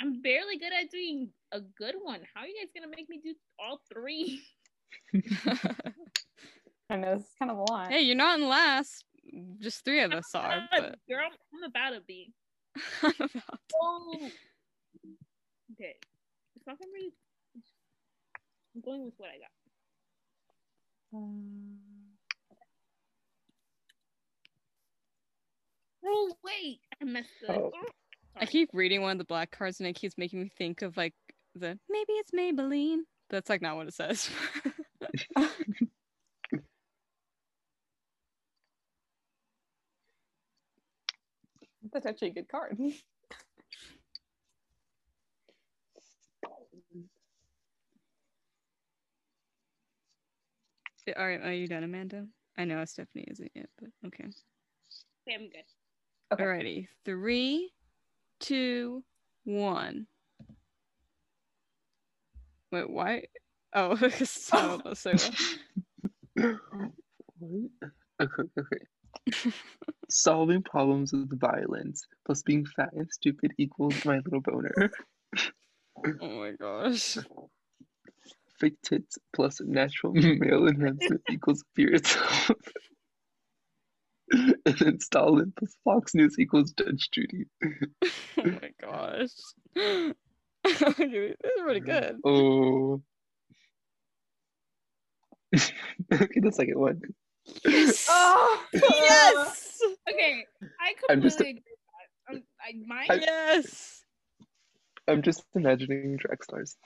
I'm 0.00 0.20
barely 0.20 0.58
good 0.58 0.72
at 0.72 0.90
doing 0.90 1.30
a 1.50 1.60
good 1.60 1.94
one. 2.00 2.20
How 2.34 2.42
are 2.42 2.46
you 2.46 2.54
guys 2.60 2.70
gonna 2.74 2.94
make 2.94 3.08
me 3.08 3.20
do 3.24 3.34
all 3.58 3.80
three? 3.92 4.42
I 6.88 6.96
know 6.96 7.16
this 7.16 7.24
is 7.24 7.34
kind 7.38 7.50
of 7.50 7.58
a 7.58 7.62
lot. 7.72 7.90
hey, 7.90 8.02
you're 8.02 8.16
not 8.16 8.38
in 8.38 8.48
last. 8.48 9.04
Just 9.60 9.84
three 9.84 10.02
of 10.02 10.12
us 10.12 10.34
are, 10.34 10.68
but 10.70 10.96
Girl, 11.08 11.28
I'm 11.54 11.64
about 11.64 11.90
to 11.90 12.00
be. 12.06 12.32
I'm 13.02 13.12
about 13.18 13.60
Oh. 13.74 14.30
Okay. 15.72 15.96
It's 16.54 16.66
not 16.66 16.78
gonna 16.78 16.90
really. 16.92 17.12
I'm 18.74 18.80
going 18.82 19.04
with 19.04 19.14
what 19.16 19.30
I 19.30 19.38
got. 19.38 21.18
Um, 21.18 21.76
Oh 26.08 26.32
wait, 26.44 26.80
I 27.00 27.04
messed 27.04 27.30
up. 27.48 27.56
Oh. 27.56 27.72
I 28.36 28.46
keep 28.46 28.70
reading 28.72 29.02
one 29.02 29.12
of 29.12 29.18
the 29.18 29.24
black 29.24 29.50
cards 29.50 29.80
and 29.80 29.88
it 29.88 29.94
keeps 29.94 30.16
making 30.16 30.40
me 30.40 30.50
think 30.56 30.82
of 30.82 30.96
like 30.96 31.14
the 31.54 31.78
maybe 31.88 32.12
it's 32.12 32.30
Maybelline. 32.30 33.00
That's 33.28 33.50
like 33.50 33.62
not 33.62 33.76
what 33.76 33.88
it 33.88 33.94
says. 33.94 34.30
that's 41.92 42.06
actually 42.06 42.28
a 42.28 42.34
good 42.34 42.48
card. 42.48 42.78
All 51.16 51.24
right, 51.26 51.40
are 51.40 51.52
you 51.52 51.68
done, 51.68 51.84
Amanda? 51.84 52.26
I 52.58 52.64
know 52.64 52.84
Stephanie 52.84 53.26
isn't 53.28 53.52
yet, 53.54 53.68
but 53.78 53.90
okay. 54.06 54.24
Okay, 54.24 55.34
I'm 55.34 55.48
good. 55.48 55.62
Okay. 56.32 56.42
Alrighty, 56.42 56.88
three, 57.04 57.70
two, 58.40 59.04
one. 59.44 60.08
Wait, 62.72 62.90
why? 62.90 63.24
Oh, 63.72 63.96
so, 64.24 64.80
so 64.94 65.14
What? 67.38 67.70
Okay, 68.20 68.42
okay. 68.58 68.95
Solving 70.08 70.62
problems 70.62 71.12
with 71.12 71.38
violence 71.38 72.06
plus 72.24 72.42
being 72.42 72.64
fat 72.64 72.92
and 72.92 73.08
stupid 73.12 73.52
equals 73.58 74.04
my 74.04 74.18
little 74.18 74.40
boner. 74.40 74.90
oh 76.20 76.28
my 76.28 76.52
gosh. 76.52 77.18
Fake 78.60 78.80
tits 78.82 79.18
plus 79.34 79.60
natural 79.60 80.12
male 80.14 80.66
enhancement 80.68 81.22
equals 81.30 81.64
fear 81.74 81.94
itself. 81.94 82.50
and 84.32 84.78
then 84.78 85.00
Stalin 85.00 85.52
plus 85.58 85.76
Fox 85.84 86.14
News 86.14 86.38
equals 86.38 86.72
Judge 86.72 87.10
Judy. 87.10 87.46
Oh 87.64 88.44
my 88.44 88.70
gosh. 88.80 89.30
this 89.74 90.14
is 90.98 91.36
pretty 91.62 91.80
good. 91.80 92.16
Oh. 92.24 93.02
okay, 96.12 96.40
the 96.40 96.52
second 96.52 96.78
one. 96.78 97.00
Yes! 97.64 98.06
Oh, 98.08 98.64
yes! 98.74 99.78
Okay, 100.08 100.44
I 100.80 100.94
I'm 101.10 101.22
just- 101.22 101.38
completely 101.38 101.62
agree 101.62 101.72
with 101.76 101.82
that. 102.28 102.36
Um, 102.36 102.42
I 102.60 102.72
mine. 102.86 103.06
I- 103.10 103.14
Yes! 103.24 104.02
I'm 105.08 105.22
just 105.22 105.44
imagining 105.54 106.16
drag 106.16 106.42
stars. 106.42 106.76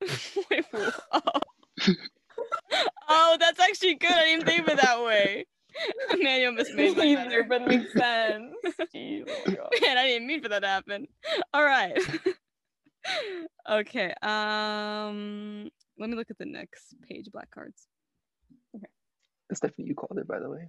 Wait, 0.50 0.64
what? 0.70 1.00
oh, 3.08 3.36
that's 3.40 3.60
actually 3.60 3.94
good. 3.94 4.12
I 4.12 4.24
didn't 4.24 4.44
think 4.46 4.60
of 4.66 4.68
it 4.74 4.82
that 4.82 5.02
way. 5.02 5.46
Manuel 6.18 6.52
mismade 6.52 6.96
my 6.96 7.04
Either, 7.04 7.24
letter. 7.24 7.44
but 7.48 7.62
it 7.62 7.68
makes 7.68 7.92
sense. 7.94 8.54
Jeez, 8.94 9.24
oh. 9.48 9.68
Man, 9.82 9.98
I 9.98 10.06
didn't 10.06 10.26
mean 10.26 10.42
for 10.42 10.48
that 10.50 10.60
to 10.60 10.68
happen. 10.68 11.06
All 11.54 11.64
right. 11.64 11.98
okay. 13.70 14.12
Um, 14.22 15.70
let 15.98 16.10
me 16.10 16.16
look 16.16 16.30
at 16.30 16.38
the 16.38 16.44
next 16.46 16.94
page. 17.08 17.26
Black 17.32 17.50
cards. 17.50 17.86
Stephanie, 19.54 19.86
you 19.88 19.94
called 19.94 20.18
it, 20.18 20.26
by 20.28 20.38
the 20.40 20.50
way. 20.50 20.68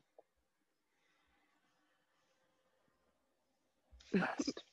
Last. 4.13 4.63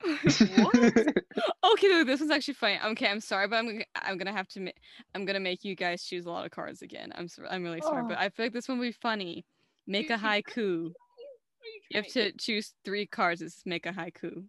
what? 0.58 0.74
Okay, 1.72 2.04
this 2.04 2.20
one's 2.20 2.30
actually 2.30 2.54
funny. 2.54 2.78
Okay, 2.84 3.08
I'm 3.08 3.20
sorry, 3.20 3.48
but 3.48 3.56
I'm 3.56 3.66
gonna- 3.66 3.84
I'm 3.96 4.16
gonna 4.18 4.32
have 4.32 4.46
to 4.48 4.60
ma- 4.60 4.70
I'm 5.14 5.24
gonna 5.24 5.40
make 5.40 5.64
you 5.64 5.74
guys 5.74 6.04
choose 6.04 6.26
a 6.26 6.30
lot 6.30 6.44
of 6.44 6.52
cards 6.52 6.82
again. 6.82 7.10
I'm 7.16 7.26
sorry, 7.26 7.48
I'm 7.50 7.64
really 7.64 7.80
sorry, 7.80 8.04
but 8.06 8.18
Oh. 8.18 8.20
I 8.20 8.28
feel 8.28 8.46
like 8.46 8.52
this 8.52 8.68
one 8.68 8.78
will 8.78 8.86
be 8.86 8.92
funny. 8.92 9.44
Make 9.86 10.10
a 10.10 10.16
haiku. 10.16 10.92
You 11.90 11.94
have 11.94 12.06
to 12.08 12.32
choose 12.32 12.74
three 12.84 13.06
cards. 13.06 13.40
It's 13.42 13.62
make 13.66 13.86
a 13.86 13.92
haiku. 13.92 14.46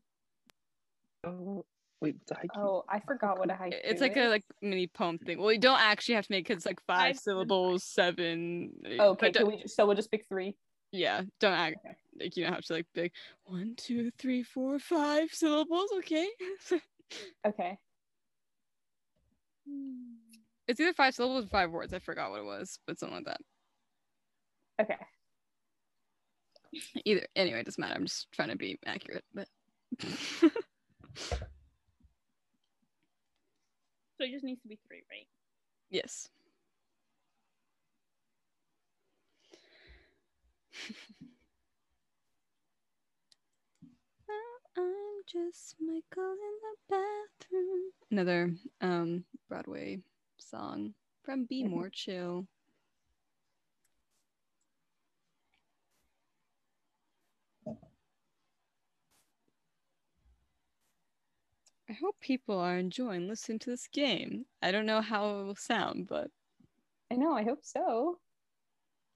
oh, 1.23 1.65
wait, 2.01 2.15
what's 2.17 2.31
a 2.31 2.35
haiku? 2.35 2.57
Oh, 2.61 2.83
I 2.89 2.99
forgot 2.99 3.39
what 3.39 3.49
a 3.49 3.53
haiku 3.53 3.73
It's 3.83 4.01
like 4.01 4.15
a 4.17 4.27
like 4.27 4.43
mini 4.61 4.87
poem 4.87 5.17
thing. 5.17 5.39
Well, 5.39 5.51
you 5.51 5.59
don't 5.59 5.79
actually 5.79 6.15
have 6.15 6.27
to 6.27 6.31
make 6.33 6.49
it. 6.49 6.53
It's 6.53 6.65
like 6.65 6.81
five 6.85 6.99
I've- 7.09 7.17
syllables, 7.17 7.83
seven. 7.83 8.71
uh, 8.85 8.89
Oh, 9.03 9.09
okay, 9.11 9.31
can 9.31 9.47
we 9.47 9.61
just, 9.61 9.75
so 9.75 9.85
we'll 9.85 9.95
just 9.95 10.11
pick 10.11 10.25
three. 10.27 10.55
yeah, 10.91 11.21
don't 11.39 11.53
act 11.53 11.77
Okay. 11.85 11.95
like 12.19 12.37
you 12.37 12.43
don't 12.43 12.53
have 12.53 12.65
to 12.65 12.73
like 12.73 12.87
big 12.93 13.11
one, 13.45 13.73
two, 13.77 14.11
three, 14.17 14.43
four, 14.43 14.79
five 14.79 15.29
syllables. 15.31 15.89
Okay. 15.97 16.27
Okay. 17.45 17.77
it's 20.67 20.79
either 20.79 20.93
five 20.93 21.13
syllables 21.13 21.45
or 21.45 21.49
five 21.49 21.69
words. 21.71 21.93
I 21.93 21.99
forgot 21.99 22.31
what 22.31 22.39
it 22.39 22.45
was, 22.45 22.79
but 22.87 22.97
something 22.99 23.17
like 23.17 23.25
that. 23.25 23.41
Okay. 24.81 24.97
Either 27.05 27.27
anyway, 27.35 27.59
it 27.59 27.65
doesn't 27.65 27.79
matter. 27.79 27.93
I'm 27.95 28.05
just 28.05 28.31
trying 28.31 28.49
to 28.49 28.55
be 28.57 28.79
accurate, 28.87 29.23
but 29.35 29.47
So 34.18 34.24
it 34.24 34.32
just 34.32 34.43
needs 34.45 34.61
to 34.61 34.68
be 34.68 34.80
three, 34.88 35.03
right? 35.11 35.28
yes. 35.89 36.30
I'm 44.78 44.84
just 45.28 45.76
Michael 45.80 46.34
in 46.34 46.55
the 46.61 46.76
bathroom. 46.89 47.91
Another 48.11 48.53
um 48.82 49.24
Broadway 49.49 49.99
song 50.38 50.93
from 51.24 51.45
Be. 51.45 51.63
More 51.63 51.89
Chill. 51.89 52.47
I 61.89 61.93
hope 61.93 62.15
people 62.19 62.57
are 62.59 62.77
enjoying 62.77 63.27
listening 63.27 63.59
to 63.59 63.69
this 63.69 63.88
game. 63.88 64.45
I 64.61 64.71
don't 64.71 64.88
know 64.88 65.01
how 65.01 65.39
it 65.39 65.43
will 65.43 65.55
sound, 65.55 66.07
but 66.07 66.31
I 67.11 67.15
know, 67.15 67.33
I 67.33 67.43
hope 67.43 67.59
so. 67.61 68.17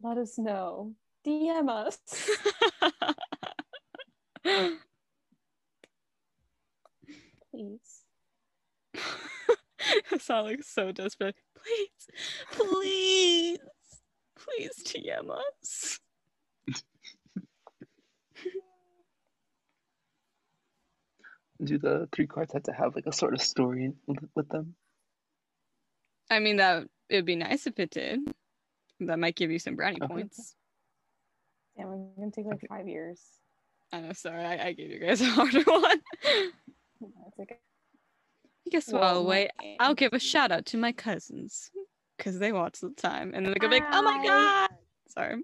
Let 0.02 0.18
us 0.18 0.38
know. 0.38 0.94
DM 1.26 1.68
us. 1.70 1.98
Please. 7.52 8.04
I 10.12 10.18
sound 10.20 10.48
like 10.48 10.64
so 10.64 10.92
desperate. 10.92 11.36
Please, 11.56 12.08
please, 12.52 13.58
please 14.38 14.72
DM 14.86 15.32
us. 15.32 16.00
Do 21.64 21.78
the 21.78 22.08
three 22.14 22.28
cards 22.28 22.54
have 22.54 22.64
to 22.64 22.72
have 22.74 22.96
like 22.96 23.06
a 23.06 23.12
sort 23.12 23.34
of 23.34 23.42
story 23.42 23.92
with, 24.08 24.20
with 24.36 24.50
them? 24.50 24.76
I 26.30 26.40
mean, 26.40 26.58
that 26.58 26.88
it 27.10 27.16
would 27.16 27.26
be 27.26 27.36
nice 27.36 27.68
if 27.68 27.80
it 27.80 27.90
did. 27.92 28.20
That 29.02 29.20
might 29.20 29.36
give 29.36 29.52
you 29.52 29.60
some 29.60 29.76
brownie 29.76 29.98
Okay. 30.02 30.08
points. 30.14 30.56
Yeah, 31.78 31.86
we're 31.86 31.98
gonna 32.18 32.32
take 32.32 32.46
like 32.46 32.56
Okay. 32.56 32.68
five 32.68 32.88
years. 32.88 33.22
I 33.92 34.02
know. 34.02 34.14
Sorry, 34.14 34.44
I, 34.44 34.68
I 34.68 34.74
gave 34.74 34.90
you 34.92 35.00
guys 35.00 35.22
a 35.22 35.26
harder 35.26 35.64
one. 35.64 36.02
That's 37.02 37.40
okay. 37.42 37.58
Guess 38.70 38.88
what? 38.94 39.02
Well, 39.02 39.16
I'll 39.16 39.26
wait. 39.26 39.50
my- 39.60 39.76
I'll 39.80 39.96
give 39.96 40.14
a 40.14 40.20
shout 40.20 40.52
out 40.52 40.66
to 40.68 40.78
my 40.78 40.92
cousins 40.92 41.72
because 42.18 42.40
they 42.40 42.52
watch 42.52 42.80
the 42.80 42.92
time, 42.92 43.32
and 43.34 43.46
then 43.46 43.54
they're 43.54 43.56
gonna 43.56 43.76
be 43.76 43.80
like, 43.82 43.90
"Oh 43.94 44.02
my 44.04 44.24
god!" 44.26 44.70
Sorry. 45.10 45.44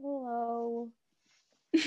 Hello. 0.00 0.88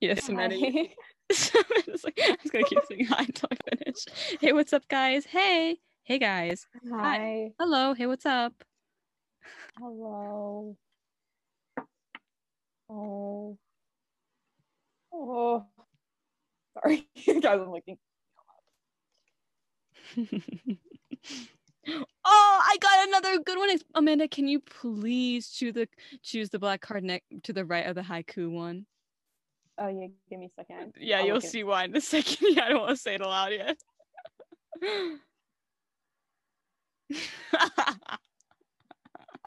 Yes, 0.00 0.28
Maddie. 0.28 0.60
Hi. 0.60 0.82
So 0.84 0.88
I'm 1.54 1.82
just 1.84 2.04
like, 2.04 2.18
I'm 2.26 2.36
gonna 2.50 2.64
keep 2.64 2.78
saying 2.88 3.04
hi 3.06 3.24
until 3.24 3.48
I 3.52 3.76
finish. 3.76 4.04
Hey, 4.40 4.52
what's 4.52 4.72
up, 4.72 4.88
guys? 4.88 5.26
Hey, 5.26 5.78
hey, 6.04 6.18
guys. 6.18 6.66
Hi. 6.90 7.52
Hello. 7.58 7.92
Hey, 7.92 8.06
what's 8.06 8.24
up? 8.24 8.52
Hello. 9.78 10.76
Oh. 12.88 13.58
Oh. 15.12 15.66
Sorry, 16.74 17.06
guys. 17.26 17.44
I'm 17.44 17.70
looking. 17.70 17.98
oh, 21.86 22.62
I 22.64 22.76
got 22.80 23.08
another 23.08 23.42
good 23.42 23.58
one. 23.58 23.76
Amanda, 23.94 24.28
can 24.28 24.48
you 24.48 24.60
please 24.60 25.50
choose 25.50 25.74
the 25.74 25.88
choose 26.22 26.48
the 26.48 26.58
black 26.58 26.80
card 26.80 27.04
next 27.04 27.26
to 27.42 27.52
the 27.52 27.66
right 27.66 27.86
of 27.86 27.94
the 27.94 28.02
haiku 28.02 28.50
one? 28.50 28.86
Oh 29.80 29.88
yeah, 29.88 30.08
give 30.28 30.38
me 30.40 30.46
a 30.46 30.50
second. 30.54 30.94
Yeah, 30.98 31.18
I'll 31.20 31.26
you'll 31.26 31.34
look 31.36 31.44
it- 31.44 31.50
see 31.50 31.64
why 31.64 31.84
in 31.84 31.96
a 31.96 32.00
second. 32.14 32.48
Yeah, 32.56 32.64
I 32.64 32.68
don't 32.70 32.80
want 32.80 32.90
to 32.96 32.96
say 32.96 33.14
it 33.14 33.20
aloud 33.20 33.52
yet. 33.52 33.78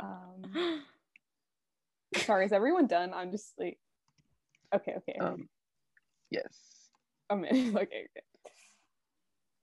Um, 0.02 0.82
sorry, 2.18 2.46
is 2.46 2.52
everyone 2.54 2.88
done? 2.88 3.14
I'm 3.14 3.32
just 3.32 3.54
like, 3.60 3.78
okay, 4.74 4.94
okay. 4.98 5.18
Um, 5.20 5.48
yes. 6.30 6.54
a 7.30 7.36
minute. 7.36 7.74
Okay, 7.76 8.08
okay. 8.08 8.08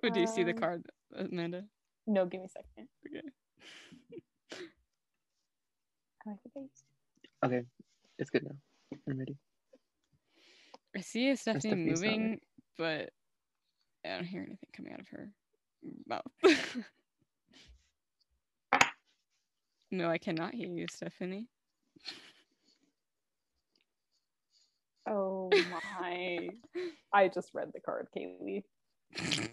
Would 0.03 0.17
you 0.17 0.27
see 0.29 0.45
the 0.45 0.53
Um, 0.53 0.59
card, 0.59 0.87
Amanda? 1.17 1.65
No, 2.07 2.25
give 2.27 2.41
me 2.41 2.47
a 2.47 2.49
second. 2.49 2.89
Okay. 3.07 3.27
I 6.25 6.31
like 6.31 6.39
the 6.45 6.51
base. 6.55 6.85
Okay, 7.45 7.63
it's 8.19 8.31
good 8.31 8.45
now. 8.45 8.55
I'm 9.09 9.19
ready. 9.19 9.37
I 10.99 11.01
see 11.01 11.37
Stephanie 11.37 11.61
Stephanie's 11.61 12.03
moving, 12.03 12.41
but 12.77 13.11
I 14.05 14.09
don't 14.17 14.25
hear 14.25 14.41
anything 14.41 14.69
coming 14.77 14.93
out 14.93 14.99
of 15.01 15.07
her 15.11 15.31
mouth. 16.09 16.27
no, 19.93 20.11
I 20.11 20.19
cannot 20.19 20.55
hear 20.55 20.69
you, 20.69 20.87
Stephanie. 20.91 21.47
Oh 25.09 25.51
my! 26.01 26.49
I 27.13 27.29
just 27.29 27.51
read 27.55 27.71
the 27.73 27.79
card, 27.81 28.09
Kaylee. 28.17 28.65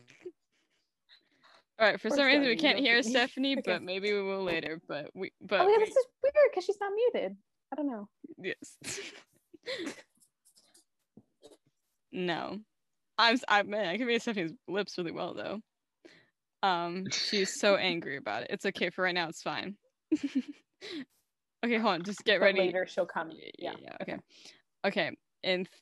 All 1.79 1.87
right, 1.87 2.01
for 2.01 2.09
some 2.09 2.25
reason 2.25 2.47
we 2.47 2.55
can't 2.55 2.79
hear. 2.79 3.03
Stephanie, 3.03 3.53
Okay. 3.59 3.73
but 3.73 3.83
maybe 3.83 4.11
we 4.13 4.23
will 4.23 4.43
later. 4.43 4.81
But 4.87 5.11
we, 5.13 5.31
but 5.41 5.61
oh 5.61 5.67
yeah, 5.67 5.77
we- 5.77 5.85
this 5.85 5.95
is 5.95 6.05
weird 6.23 6.33
because 6.49 6.65
she's 6.65 6.79
not 6.81 6.91
muted. 7.13 7.37
I 7.71 7.75
don't 7.75 7.85
know. 7.87 8.09
yes. 8.39 8.77
No, 12.15 12.59
I'm. 13.17 13.37
I 13.47 13.63
man, 13.63 13.87
I 13.87 13.97
can 13.97 14.07
read 14.07 14.21
Stephanie's 14.21 14.53
lips 14.67 14.97
really 14.97 15.11
well 15.11 15.33
though. 15.33 15.59
Um, 16.67 17.05
she's 17.11 17.59
so 17.59 17.75
angry 17.91 18.17
about 18.17 18.43
it. 18.43 18.47
It's 18.51 18.65
okay 18.65 18.89
for 18.89 19.03
right 19.03 19.13
now. 19.13 19.27
It's 19.29 19.41
fine. 19.43 19.75
okay, 21.63 21.77
hold 21.77 21.93
on. 21.93 22.03
Just 22.03 22.23
get 22.23 22.39
But 22.39 22.45
ready. 22.45 22.59
later 22.59 22.85
she'll 22.87 23.05
come. 23.05 23.31
Yeah. 23.59 23.73
yeah. 23.81 23.97
Okay. 24.01 24.17
Okay. 24.85 25.11
And 25.43 25.67
th- 25.67 25.81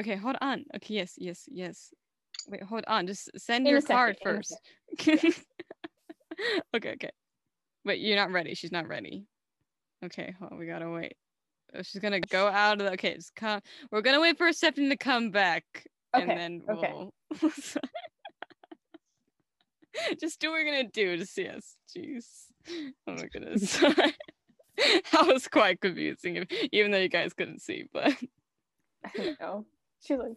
okay, 0.00 0.16
hold 0.16 0.36
on. 0.40 0.64
Okay. 0.76 0.94
Yes. 0.94 1.14
Yes. 1.18 1.44
Yes. 1.48 1.90
Wait. 2.48 2.62
Hold 2.62 2.84
on. 2.86 3.06
Just 3.06 3.30
send 3.36 3.66
In 3.66 3.72
your 3.72 3.82
card 3.82 4.16
second, 4.18 4.30
in 4.30 4.36
a 4.36 4.38
first. 4.38 5.36
okay. 6.74 6.94
Okay. 6.94 7.10
Wait. 7.84 8.00
You're 8.00 8.16
not 8.16 8.30
ready. 8.32 8.54
She's 8.54 8.72
not 8.72 8.88
ready. 8.88 9.26
Okay. 10.04 10.34
Hold 10.38 10.52
on. 10.52 10.58
We 10.58 10.66
gotta 10.66 10.90
wait. 10.90 11.14
Oh, 11.74 11.82
she's 11.82 12.00
gonna 12.00 12.20
go 12.20 12.48
out 12.48 12.80
of 12.80 12.86
the. 12.86 12.92
Okay. 12.92 13.14
Just 13.14 13.34
come. 13.34 13.60
We're 13.90 14.02
gonna 14.02 14.20
wait 14.20 14.38
for 14.38 14.52
Stephanie 14.52 14.90
to 14.90 14.96
come 14.96 15.30
back, 15.30 15.64
and 16.14 16.28
then 16.28 16.62
we'll. 16.66 17.12
just 20.20 20.40
do 20.40 20.50
what 20.50 20.56
you're 20.56 20.64
gonna 20.64 20.88
do 20.88 21.16
to 21.16 21.26
see 21.26 21.48
us. 21.48 21.76
Jeez. 21.94 22.26
Oh 23.06 23.14
my 23.14 23.26
goodness. 23.32 23.78
that 24.76 25.26
was 25.26 25.48
quite 25.48 25.80
confusing, 25.80 26.36
if, 26.36 26.48
even 26.72 26.90
though 26.90 26.98
you 26.98 27.08
guys 27.08 27.32
couldn't 27.32 27.60
see, 27.60 27.84
but 27.92 28.14
I 29.04 29.36
know. 29.40 29.66
She's 30.00 30.18
like, 30.18 30.36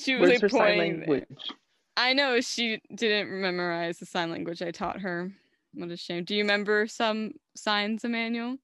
she 0.00 0.14
was 0.16 0.28
Where's 0.28 0.42
like 0.42 0.52
pointing. 0.52 1.26
I 1.96 2.12
know 2.14 2.40
she 2.40 2.80
didn't 2.94 3.40
memorize 3.40 3.98
the 3.98 4.06
sign 4.06 4.30
language 4.30 4.62
I 4.62 4.70
taught 4.70 5.00
her. 5.00 5.30
What 5.74 5.90
a 5.90 5.96
shame. 5.96 6.24
Do 6.24 6.34
you 6.34 6.42
remember 6.42 6.86
some 6.86 7.32
signs, 7.54 8.04
Emmanuel? 8.04 8.56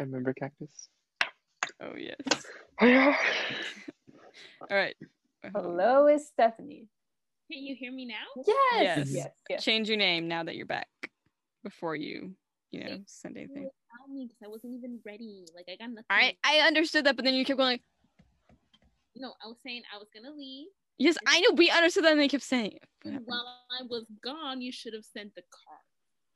I 0.00 0.04
remember 0.04 0.32
cactus. 0.32 0.88
Oh 1.82 1.92
yes. 1.94 2.16
yeah. 2.80 3.14
All 4.70 4.76
right. 4.76 4.96
Hello, 5.54 6.06
is 6.06 6.26
Stephanie. 6.26 6.88
Can 7.52 7.62
you 7.62 7.74
hear 7.76 7.92
me 7.92 8.06
now? 8.06 8.14
Yes. 8.46 8.96
Yes. 8.96 9.08
Yes. 9.10 9.28
Yes. 9.50 9.62
Change 9.64 9.90
your 9.90 9.98
name 9.98 10.26
now 10.26 10.42
that 10.42 10.56
you're 10.56 10.64
back. 10.64 10.88
Before 11.62 11.94
you, 11.94 12.32
you 12.70 12.80
know, 12.80 12.86
Okay. 12.86 13.02
send 13.04 13.36
anything. 13.36 13.68
Tell 13.94 14.08
me 14.08 14.24
because 14.26 14.38
I 14.42 14.48
wasn't 14.48 14.72
even 14.74 15.00
ready. 15.04 15.44
Like 15.54 15.66
I 15.70 15.76
got 15.76 15.90
nothing. 15.90 16.06
I 16.08 16.34
I 16.42 16.60
understood 16.66 17.04
that, 17.04 17.16
but 17.16 17.26
then 17.26 17.34
you 17.34 17.44
kept 17.44 17.58
going. 17.58 17.80
No, 19.16 19.34
I 19.44 19.48
was 19.48 19.58
saying 19.62 19.82
I 19.94 19.98
was 19.98 20.08
gonna 20.14 20.34
leave. 20.34 20.68
Yes, 20.96 21.18
I 21.26 21.40
know. 21.40 21.50
We 21.56 21.68
understood 21.70 22.04
that, 22.04 22.12
and 22.12 22.20
they 22.22 22.28
kept 22.28 22.42
saying. 22.44 22.72
it. 22.72 22.84
What 23.02 23.04
And 23.04 23.12
happened? 23.16 23.26
while 23.26 23.58
I 23.78 23.82
was 23.86 24.06
gone, 24.24 24.62
you 24.62 24.72
should 24.72 24.94
have 24.94 25.04
sent 25.04 25.34
the 25.34 25.42
card. 25.42 25.84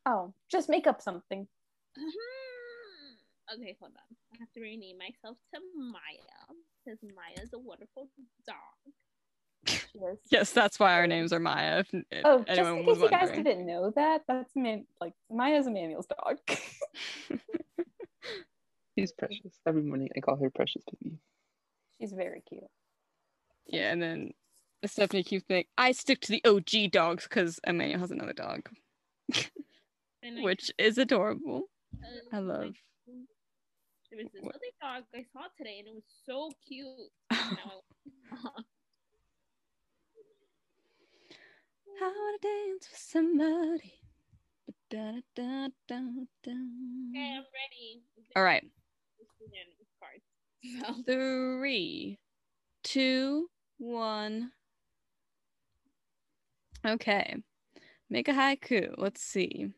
Oh, 0.05 0.35
just 0.51 0.69
make 0.69 0.87
up 0.87 1.01
something. 1.01 1.49
Mhm. 1.99 2.13
Okay, 3.53 3.77
hold 3.81 3.93
on. 3.97 4.17
I 4.33 4.37
have 4.41 4.53
to 4.53 4.61
rename 4.61 4.99
myself 4.99 5.37
to 5.55 5.61
Maya 5.77 6.57
because 6.85 6.99
Maya's 7.03 7.53
a 7.55 7.59
wonderful 7.59 8.09
dog. 8.47 8.57
Yes. 9.95 10.17
Yes, 10.29 10.51
that's 10.51 10.81
why 10.81 10.95
our 10.95 11.07
names 11.07 11.33
are 11.33 11.39
Maya. 11.39 11.79
If, 11.79 11.95
if 12.11 12.23
Oh, 12.25 12.45
just 12.49 12.59
in 12.59 12.85
case 12.85 12.99
you 12.99 13.09
guys 13.09 13.31
didn't 13.31 13.65
know 13.65 13.93
that, 13.95 14.23
that's 14.27 14.51
man 14.57 14.87
like 15.01 15.13
Maya's 15.31 15.69
Emmanuel's 15.69 16.07
dog. 16.07 16.39
She's 18.99 19.13
precious. 19.13 19.61
Every 19.67 19.83
morning 19.83 20.09
I 20.17 20.21
call 20.21 20.37
her 20.37 20.51
precious 20.51 20.83
baby. 21.01 21.19
She's 21.99 22.13
very 22.13 22.43
cute. 22.49 22.65
Yeah, 23.67 23.93
and 23.93 24.03
then 24.03 24.33
Stephanie 24.85 25.23
keeps 25.23 25.47
saying, 25.49 25.65
"I 25.79 25.93
stick 25.93 26.21
to 26.23 26.33
the 26.33 26.43
OG 26.45 26.91
dogs 26.91 27.25
because 27.25 27.61
Emmanuel 27.67 28.01
has 28.01 28.11
another 28.11 28.33
dog, 28.33 28.69
which 30.43 30.71
is 30.79 30.99
adorable. 30.99 31.65
I 32.33 32.39
like, 32.39 32.49
love. 32.49 32.75
There 34.15 34.23
was 34.23 34.33
this 34.33 34.45
other 34.45 34.73
dog 34.81 35.05
I 35.15 35.25
saw 35.33 35.49
today, 35.59 35.79
and 35.81 35.89
it 35.89 35.95
was 35.95 36.05
so 36.25 36.53
cute. 36.67 37.11
I- 37.31 37.41
wanna 42.01 42.39
dance 42.43 42.89
with 42.91 42.99
somebody. 42.99 43.95
Okay, 44.93 44.99
I'm 44.99 45.73
ready. 46.47 48.03
All 48.37 48.43
right, 48.45 48.63
This 49.19 49.29
is 49.29 49.51
the 49.51 49.59
end 49.59 49.73
of 49.73 49.79
the 49.81 49.87
cards. 49.99 50.25
So, 50.81 51.03
three, 51.13 52.19
two, 52.85 53.49
one. 53.79 54.53
Okay, 56.87 57.37
make 58.11 58.29
a 58.29 58.33
haiku. 58.33 58.95
Let's 58.99 59.23
see. 59.23 59.73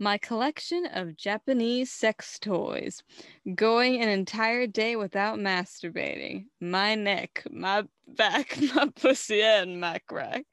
My 0.00 0.16
collection 0.16 0.86
of 0.86 1.16
Japanese 1.16 1.90
sex 1.90 2.38
toys. 2.38 3.02
Going 3.52 4.00
an 4.00 4.08
entire 4.08 4.68
day 4.68 4.94
without 4.94 5.40
masturbating. 5.40 6.44
My 6.60 6.94
neck, 6.94 7.42
my 7.50 7.82
back, 8.06 8.56
my 8.74 8.88
pussy, 8.94 9.42
and 9.42 9.80
my 9.80 9.98
crack. 10.06 10.44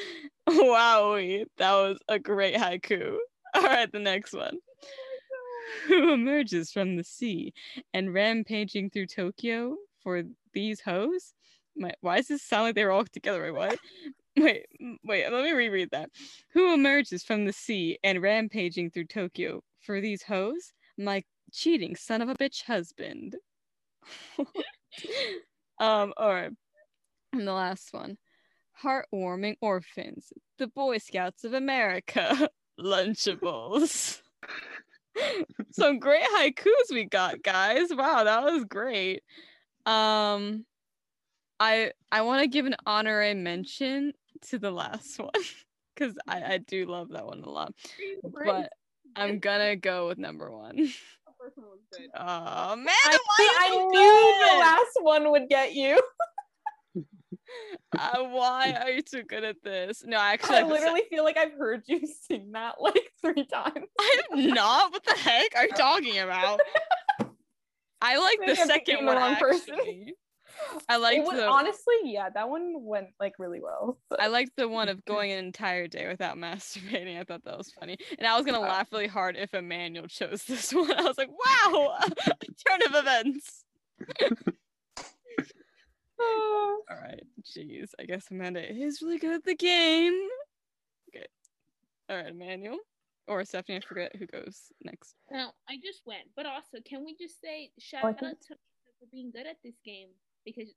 Wowie, 0.48 1.44
that 1.58 1.72
was 1.72 1.98
a 2.08 2.18
great 2.18 2.54
haiku. 2.54 3.16
All 3.54 3.62
right, 3.62 3.92
the 3.92 3.98
next 3.98 4.32
one. 4.32 4.56
Oh 4.56 5.86
Who 5.88 6.12
emerges 6.14 6.72
from 6.72 6.96
the 6.96 7.04
sea 7.04 7.52
and 7.92 8.14
rampaging 8.14 8.88
through 8.88 9.08
Tokyo 9.08 9.76
for 10.02 10.22
these 10.54 10.80
hoes? 10.80 11.34
My, 11.76 11.92
why 12.00 12.16
does 12.16 12.28
this 12.28 12.42
sound 12.42 12.64
like 12.64 12.74
they 12.74 12.84
were 12.84 12.92
all 12.92 13.04
together? 13.04 13.42
Wait, 13.42 13.54
what? 13.54 13.78
Wait, 14.38 14.66
wait, 15.04 15.30
let 15.30 15.44
me 15.44 15.52
reread 15.52 15.90
that. 15.92 16.10
Who 16.54 16.74
emerges 16.74 17.22
from 17.22 17.44
the 17.44 17.52
sea 17.52 17.98
and 18.02 18.20
rampaging 18.20 18.90
through 18.90 19.06
Tokyo 19.06 19.62
for 19.80 20.00
these 20.00 20.24
hoes? 20.24 20.72
My 20.98 21.22
cheating 21.52 21.94
son 21.94 22.20
of 22.20 22.28
a 22.28 22.34
bitch 22.34 22.64
husband. 22.64 23.36
um, 25.78 26.12
or 26.16 26.50
and 27.32 27.46
the 27.46 27.52
last 27.52 27.92
one. 27.92 28.18
Heartwarming 28.82 29.54
orphans, 29.60 30.32
the 30.58 30.66
Boy 30.66 30.98
Scouts 30.98 31.44
of 31.44 31.54
America, 31.54 32.48
Lunchables. 32.80 34.20
Some 35.70 36.00
great 36.00 36.24
haikus 36.36 36.90
we 36.90 37.04
got, 37.04 37.40
guys. 37.44 37.88
Wow, 37.92 38.24
that 38.24 38.42
was 38.42 38.64
great. 38.64 39.22
Um 39.86 40.66
I 41.60 41.92
I 42.10 42.22
want 42.22 42.42
to 42.42 42.48
give 42.48 42.66
an 42.66 42.74
honorary 42.84 43.34
mention 43.34 44.12
to 44.50 44.58
the 44.58 44.70
last 44.70 45.18
one 45.18 45.30
because 45.94 46.14
I, 46.26 46.42
I 46.54 46.58
do 46.58 46.86
love 46.86 47.10
that 47.10 47.26
one 47.26 47.40
a 47.42 47.48
lot. 47.50 47.74
But 48.22 48.70
I'm 49.16 49.38
gonna 49.38 49.76
go 49.76 50.08
with 50.08 50.18
number 50.18 50.50
one. 50.50 50.76
the 50.76 50.84
first 51.38 51.56
one 51.56 51.66
was 51.66 51.80
good. 51.96 52.08
Oh 52.16 52.76
man, 52.76 52.88
I, 53.04 53.18
I 53.38 53.68
knew 53.70 54.52
the 54.52 54.58
last 54.58 54.98
one 55.00 55.30
would 55.30 55.48
get 55.48 55.74
you. 55.74 56.00
Uh, 57.96 58.24
why 58.24 58.72
are 58.72 58.90
you 58.90 59.02
too 59.02 59.22
good 59.22 59.44
at 59.44 59.56
this? 59.62 60.02
No, 60.04 60.16
actually, 60.18 60.56
I 60.56 60.58
have 60.60 60.68
to 60.68 60.74
say- 60.74 60.80
literally 60.80 61.02
feel 61.10 61.22
like 61.22 61.36
I've 61.36 61.52
heard 61.52 61.82
you 61.86 62.00
sing 62.28 62.50
that 62.52 62.80
like 62.80 63.12
three 63.22 63.46
times. 63.46 63.86
I'm 64.32 64.48
not. 64.48 64.92
What 64.92 65.04
the 65.04 65.14
heck 65.14 65.54
are 65.56 65.64
you 65.64 65.70
talking 65.72 66.18
about? 66.18 66.60
I 68.00 68.16
like 68.18 68.38
the 68.46 68.56
second 68.56 69.00
the 69.00 69.06
one. 69.06 69.16
wrong 69.16 69.36
person. 69.36 69.76
Actually. 70.62 70.82
I 70.88 70.94
It 70.96 70.98
liked 70.98 71.26
would, 71.26 71.36
the 71.36 71.46
honestly, 71.48 71.94
yeah, 72.04 72.28
that 72.30 72.48
one 72.48 72.74
went 72.84 73.08
like 73.20 73.34
really 73.38 73.60
well. 73.60 73.98
but- 74.10 74.20
I 74.20 74.26
liked 74.28 74.52
the 74.56 74.68
one 74.68 74.88
of 74.88 75.04
going 75.06 75.32
an 75.32 75.44
entire 75.44 75.86
day 75.88 76.06
without 76.08 76.36
masturbating. 76.44 77.18
I 77.20 77.24
thought 77.24 77.44
that 77.44 77.58
was 77.58 77.72
funny, 77.72 77.96
and 78.18 78.26
I 78.26 78.36
was 78.36 78.44
gonna 78.46 78.58
Uh, 78.60 78.68
laugh 78.68 78.88
really 78.92 79.06
hard 79.06 79.36
if 79.36 79.52
Emmanuel 79.54 80.06
chose 80.06 80.44
this 80.48 80.72
one. 80.72 80.92
I 80.92 81.02
was 81.02 81.18
like, 81.18 81.30
"Wow, 81.30 81.96
turn 82.66 82.80
of 82.86 82.94
events." 82.94 83.64
All 86.20 86.96
right, 87.00 87.22
jeez. 87.42 87.90
I 87.98 88.04
guess 88.04 88.30
Amanda 88.30 88.60
is 88.62 89.02
really 89.02 89.18
good 89.18 89.34
at 89.34 89.44
the 89.44 89.54
game. 89.54 90.18
Okay. 91.14 91.26
All 92.08 92.16
right, 92.16 92.28
Emmanuel 92.28 92.78
or 93.26 93.44
Stephanie. 93.44 93.78
I 93.78 93.80
forget 93.80 94.14
who 94.16 94.26
goes 94.26 94.72
next. 94.82 95.14
No, 95.30 95.50
I 95.68 95.76
just 95.82 96.02
went, 96.06 96.28
but 96.36 96.46
also 96.46 96.78
can 96.84 97.04
we 97.04 97.16
just 97.16 97.40
say 97.40 97.70
shout 97.78 98.04
Oh, 98.04 98.08
out 98.08 98.18
to 98.18 98.24
think- 98.26 98.36
Amanda 98.50 98.58
for 99.00 99.06
being 99.10 99.30
good 99.32 99.46
at 99.46 99.56
this 99.64 99.74
game 99.84 100.08
because 100.44 100.68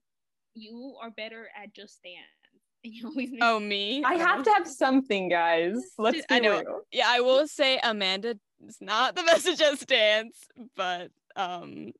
you 0.54 0.96
are 1.02 1.12
better 1.12 1.48
at 1.62 1.74
just 1.74 2.02
dance 2.04 2.16
and 2.84 2.94
you 2.94 3.08
always 3.08 3.32
make 3.32 3.40
Oh, 3.44 3.60
me. 3.60 4.04
I 4.04 4.16
have 4.16 4.44
to 4.44 4.52
have 4.52 4.68
something, 4.68 5.30
guys. 5.30 5.76
Let's 5.98 6.22
I 6.30 6.40
be 6.40 6.46
know. 6.48 6.60
real. 6.60 6.82
Yeah, 6.92 7.06
I 7.08 7.20
will 7.22 7.48
say 7.48 7.80
Amanda 7.84 8.36
is 8.68 8.78
not 8.82 9.16
the 9.16 9.24
best 9.28 9.48
at 9.48 9.58
just 9.58 9.88
dance, 9.88 10.38
but 10.76 11.10
um, 11.36 11.92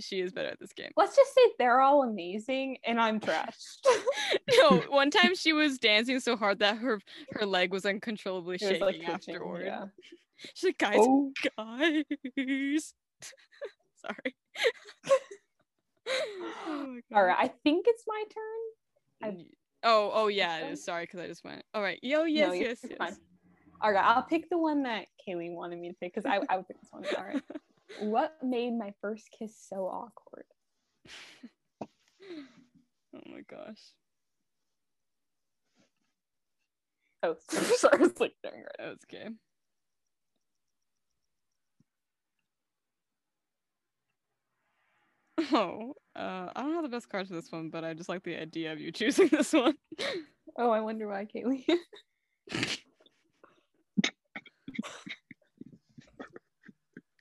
she 0.00 0.20
is 0.20 0.32
better 0.32 0.48
at 0.48 0.58
this 0.58 0.72
game. 0.72 0.90
Let's 0.96 1.14
just 1.14 1.32
say 1.34 1.40
they're 1.58 1.80
all 1.80 2.02
amazing 2.02 2.78
and 2.84 3.00
I'm 3.00 3.20
trashed. 3.20 3.86
no, 4.60 4.78
one 4.88 5.10
time 5.10 5.34
she 5.36 5.52
was 5.52 5.78
dancing 5.78 6.18
so 6.20 6.36
hard 6.36 6.58
that 6.60 6.78
her 6.78 7.00
her 7.32 7.46
leg 7.46 7.70
was 7.70 7.84
uncontrollably 7.86 8.56
It 8.56 8.62
was 8.62 8.70
shaking 8.70 8.86
like 8.86 9.08
afterward. 9.08 9.64
yeah. 9.66 9.84
She's 10.54 10.64
like, 10.70 10.78
guys, 10.78 10.96
Oh, 10.98 11.32
guys. 11.56 12.94
Sorry. 14.00 14.34
oh 16.66 16.98
All 17.14 17.24
right, 17.24 17.36
I 17.38 17.48
think 17.64 17.86
it's 17.88 18.04
my 18.06 18.24
turn. 18.32 19.30
I- 19.30 19.36
Y- 19.36 19.46
Oh, 19.84 20.12
oh 20.14 20.28
yeah, 20.28 20.58
it. 20.58 20.78
Sorry, 20.78 21.02
because 21.02 21.18
I 21.18 21.26
just 21.26 21.42
went. 21.42 21.64
All 21.74 21.82
right. 21.82 21.98
Yo, 22.02 22.22
yes, 22.22 22.46
No, 22.46 22.52
yes, 22.52 22.78
yes. 22.88 22.98
fine. 22.98 23.16
All 23.80 23.90
right, 23.90 24.04
I'll 24.04 24.22
pick 24.22 24.48
the 24.48 24.56
one 24.56 24.84
that 24.84 25.06
Kaylee 25.26 25.52
wanted 25.52 25.76
me 25.80 25.88
to 25.88 25.94
pick 25.94 26.14
because 26.14 26.24
I, 26.24 26.40
I 26.48 26.56
would 26.56 26.68
pick 26.68 26.80
this 26.80 26.90
one. 26.92 27.04
All 27.18 27.24
right. 27.24 27.42
what 28.00 28.32
made 28.44 28.78
my 28.78 28.92
first 29.00 29.28
kiss 29.36 29.56
so 29.68 29.86
awkward? 29.88 30.44
Oh 33.14 33.20
my 33.30 33.42
gosh. 33.42 33.78
Oh, 37.22 37.36
sorry, 37.48 37.98
I 37.98 38.02
was 38.02 38.18
like 38.20 38.32
staring 38.38 38.60
right. 38.62 38.72
That 38.78 38.88
was 38.88 38.98
okay. 39.12 39.28
Oh, 45.52 45.94
uh, 46.14 46.48
I 46.54 46.62
don't 46.62 46.74
have 46.74 46.82
the 46.82 46.88
best 46.88 47.08
cards 47.08 47.28
for 47.28 47.34
this 47.34 47.50
one, 47.50 47.70
but 47.70 47.84
I 47.84 47.94
just 47.94 48.08
like 48.08 48.22
the 48.22 48.36
idea 48.36 48.72
of 48.72 48.80
you 48.80 48.92
choosing 48.92 49.28
this 49.28 49.52
one. 49.52 49.74
Oh, 50.56 50.70
I 50.70 50.80
wonder 50.80 51.08
why 51.08 51.26
Kaylee. 51.26 51.64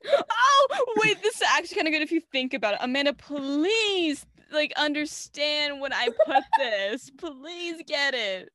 oh, 0.05 0.95
wait, 0.97 1.22
this 1.22 1.36
is 1.36 1.41
actually 1.55 1.76
kind 1.76 1.88
of 1.88 1.93
good 1.93 2.01
if 2.01 2.11
you 2.11 2.22
think 2.32 2.53
about 2.53 2.74
it. 2.74 2.80
Amanda, 2.82 3.13
please, 3.13 4.26
like, 4.51 4.74
understand 4.76 5.80
when 5.80 5.93
I 5.93 6.09
put 6.26 6.43
this. 6.57 7.09
Please 7.17 7.82
get 7.88 8.13
it. 8.13 8.49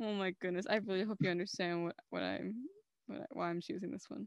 Oh 0.00 0.12
my 0.14 0.32
goodness, 0.40 0.66
I 0.68 0.76
really 0.76 1.04
hope 1.04 1.18
you 1.20 1.30
understand 1.30 1.84
what 1.84 1.94
what 2.10 2.22
I'm, 2.22 2.54
what 3.06 3.20
I, 3.20 3.24
why 3.30 3.50
I'm 3.50 3.60
choosing 3.60 3.92
this 3.92 4.06
one. 4.08 4.26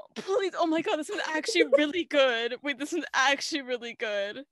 Oh, 0.00 0.06
please, 0.14 0.52
oh 0.58 0.66
my 0.66 0.82
god, 0.82 0.96
this 0.96 1.10
is 1.10 1.20
actually 1.34 1.64
really 1.76 2.04
good. 2.04 2.56
Wait, 2.62 2.78
this 2.78 2.92
is 2.92 3.04
actually 3.14 3.62
really 3.62 3.94
good. 3.94 4.44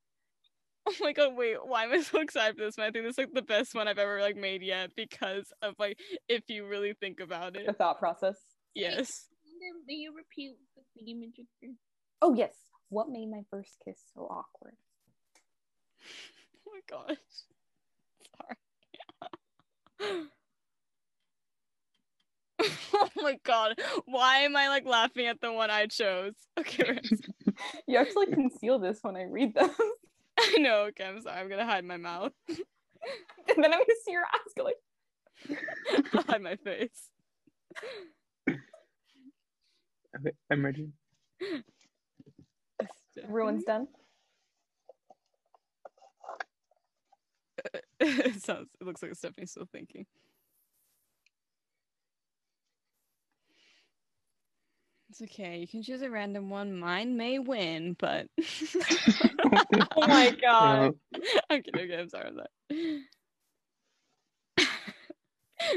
Oh 0.87 0.95
my 1.01 1.13
god, 1.13 1.37
wait, 1.37 1.57
why 1.65 1.85
am 1.85 1.93
I 1.93 2.01
so 2.01 2.21
excited 2.21 2.57
for 2.57 2.65
this 2.65 2.77
one? 2.77 2.87
I 2.87 2.91
think 2.91 3.05
this 3.05 3.13
is 3.15 3.19
like 3.19 3.35
the 3.35 3.43
best 3.43 3.75
one 3.75 3.89
I've 3.89 3.99
ever 3.99 4.21
like 4.21 4.37
made 4.37 4.63
yet 4.63 4.91
because 4.97 5.53
of 5.61 5.75
like 5.79 5.99
if 6.29 6.43
you 6.49 6.67
really 6.67 6.95
think 6.95 7.21
about 7.21 7.57
it. 7.57 7.67
The 7.67 7.73
thought 7.73 7.99
process. 7.99 8.37
Yes. 8.75 9.27
May 9.87 9.95
you 9.95 10.15
repeat 10.17 10.53
the 10.77 10.83
thingamajigger? 11.03 11.75
Oh 12.23 12.35
yes. 12.35 12.55
What 12.91 13.11
made 13.11 13.31
my 13.31 13.43
first 13.51 13.77
kiss 13.85 13.99
so 14.15 14.23
awkward? 14.23 14.75
Oh 16.67 16.73
my 16.75 16.81
gosh. 17.09 17.17
Sorry. 20.11 20.23
oh 22.95 23.09
my 23.17 23.39
god. 23.45 23.81
Why 24.07 24.39
am 24.39 24.57
I 24.57 24.69
like 24.69 24.87
laughing 24.87 25.27
at 25.27 25.41
the 25.41 25.53
one 25.53 25.71
I 25.71 25.87
chose? 25.87 26.35
Okay, 26.59 26.85
Rams. 26.89 27.23
You 27.89 27.99
actually 27.99 28.27
conceal 28.27 28.79
this 28.79 28.99
when 29.03 29.17
I 29.17 29.25
read 29.25 29.55
them. 29.55 29.71
I 30.39 30.57
know, 30.59 30.83
okay, 30.89 31.05
I'm 31.05 31.21
sorry. 31.21 31.41
I'm 31.41 31.49
gonna 31.49 31.65
hide 31.65 31.85
my 31.85 31.97
mouth. 31.97 32.33
and 32.49 32.57
then 33.57 33.65
I'm 33.65 33.81
gonna 33.81 33.85
see 34.05 34.13
your 34.13 34.23
eyes 34.23 34.53
go 34.57 34.65
like 34.65 34.77
I'll 36.15 36.23
hide 36.23 36.43
my 36.43 36.57
face. 36.57 37.11
Okay, 38.49 40.33
I'm 40.51 40.65
ready. 40.65 40.89
everyone's 43.23 43.65
done. 43.65 43.89
it 48.01 48.43
sounds 48.43 48.69
it 48.81 48.87
looks 48.87 49.03
like 49.03 49.15
Stephanie's 49.15 49.51
still 49.51 49.69
thinking. 49.73 50.07
It's 55.11 55.23
okay. 55.23 55.59
You 55.59 55.67
can 55.67 55.83
choose 55.83 56.03
a 56.03 56.11
random 56.11 56.51
one. 56.51 56.79
Mine 56.79 57.17
may 57.17 57.39
win, 57.39 57.97
but 57.99 58.27
Oh 59.97 60.07
my 60.07 60.31
god. 60.41 60.95
No, 61.15 61.21
I'm 61.51 61.63
kidding. 61.63 61.81
Okay, 61.81 61.99
I'm 61.99 62.09
sorry. 62.09 62.29
I'm 62.29 62.37
sorry. 64.59 64.69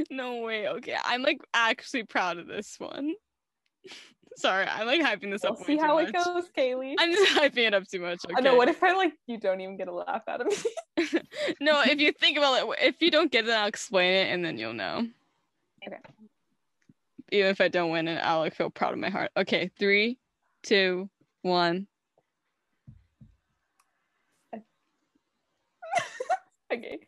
no 0.09 0.41
way. 0.41 0.67
Okay, 0.67 0.97
I'm 1.03 1.21
like 1.23 1.39
actually 1.53 2.03
proud 2.03 2.37
of 2.37 2.47
this 2.47 2.75
one. 2.77 3.13
sorry, 4.35 4.65
I'm 4.67 4.85
like 4.85 5.01
hyping 5.01 5.31
this 5.31 5.43
We'll 5.43 5.53
up. 5.53 5.59
way 5.59 5.65
see 5.65 5.77
how 5.77 5.97
it 5.99 6.13
much. 6.13 6.25
goes, 6.25 6.49
Kaylee. 6.57 6.95
I'm 6.99 7.11
just 7.11 7.35
hyping 7.37 7.67
it 7.67 7.73
up 7.73 7.87
too 7.87 7.99
much. 8.01 8.25
Okay. 8.25 8.35
I 8.37 8.41
know. 8.41 8.55
What 8.55 8.67
if 8.67 8.83
I 8.83 8.93
like 8.93 9.13
you 9.27 9.37
don't 9.37 9.61
even 9.61 9.77
get 9.77 9.87
a 9.87 9.93
laugh 9.93 10.23
out 10.27 10.41
of 10.41 10.47
me? 10.47 11.21
no, 11.61 11.81
if 11.85 11.99
you 11.99 12.11
think 12.11 12.37
about 12.37 12.63
it, 12.63 12.75
if 12.81 13.01
you 13.01 13.11
don't 13.11 13.31
get 13.31 13.45
it, 13.47 13.51
I'll 13.51 13.67
explain 13.67 14.11
it, 14.13 14.33
and 14.33 14.43
then 14.43 14.57
you'll 14.57 14.73
know. 14.73 15.07
Okay. 15.87 15.97
Even 17.31 17.49
if 17.49 17.61
I 17.61 17.69
don't 17.69 17.91
win 17.91 18.07
it, 18.09 18.19
I'll 18.23 18.39
like 18.39 18.55
feel 18.55 18.69
proud 18.69 18.93
of 18.93 18.99
my 18.99 19.09
heart. 19.09 19.31
Okay, 19.37 19.71
three, 19.79 20.19
two, 20.63 21.09
one. 21.41 21.87
okay. 26.73 26.99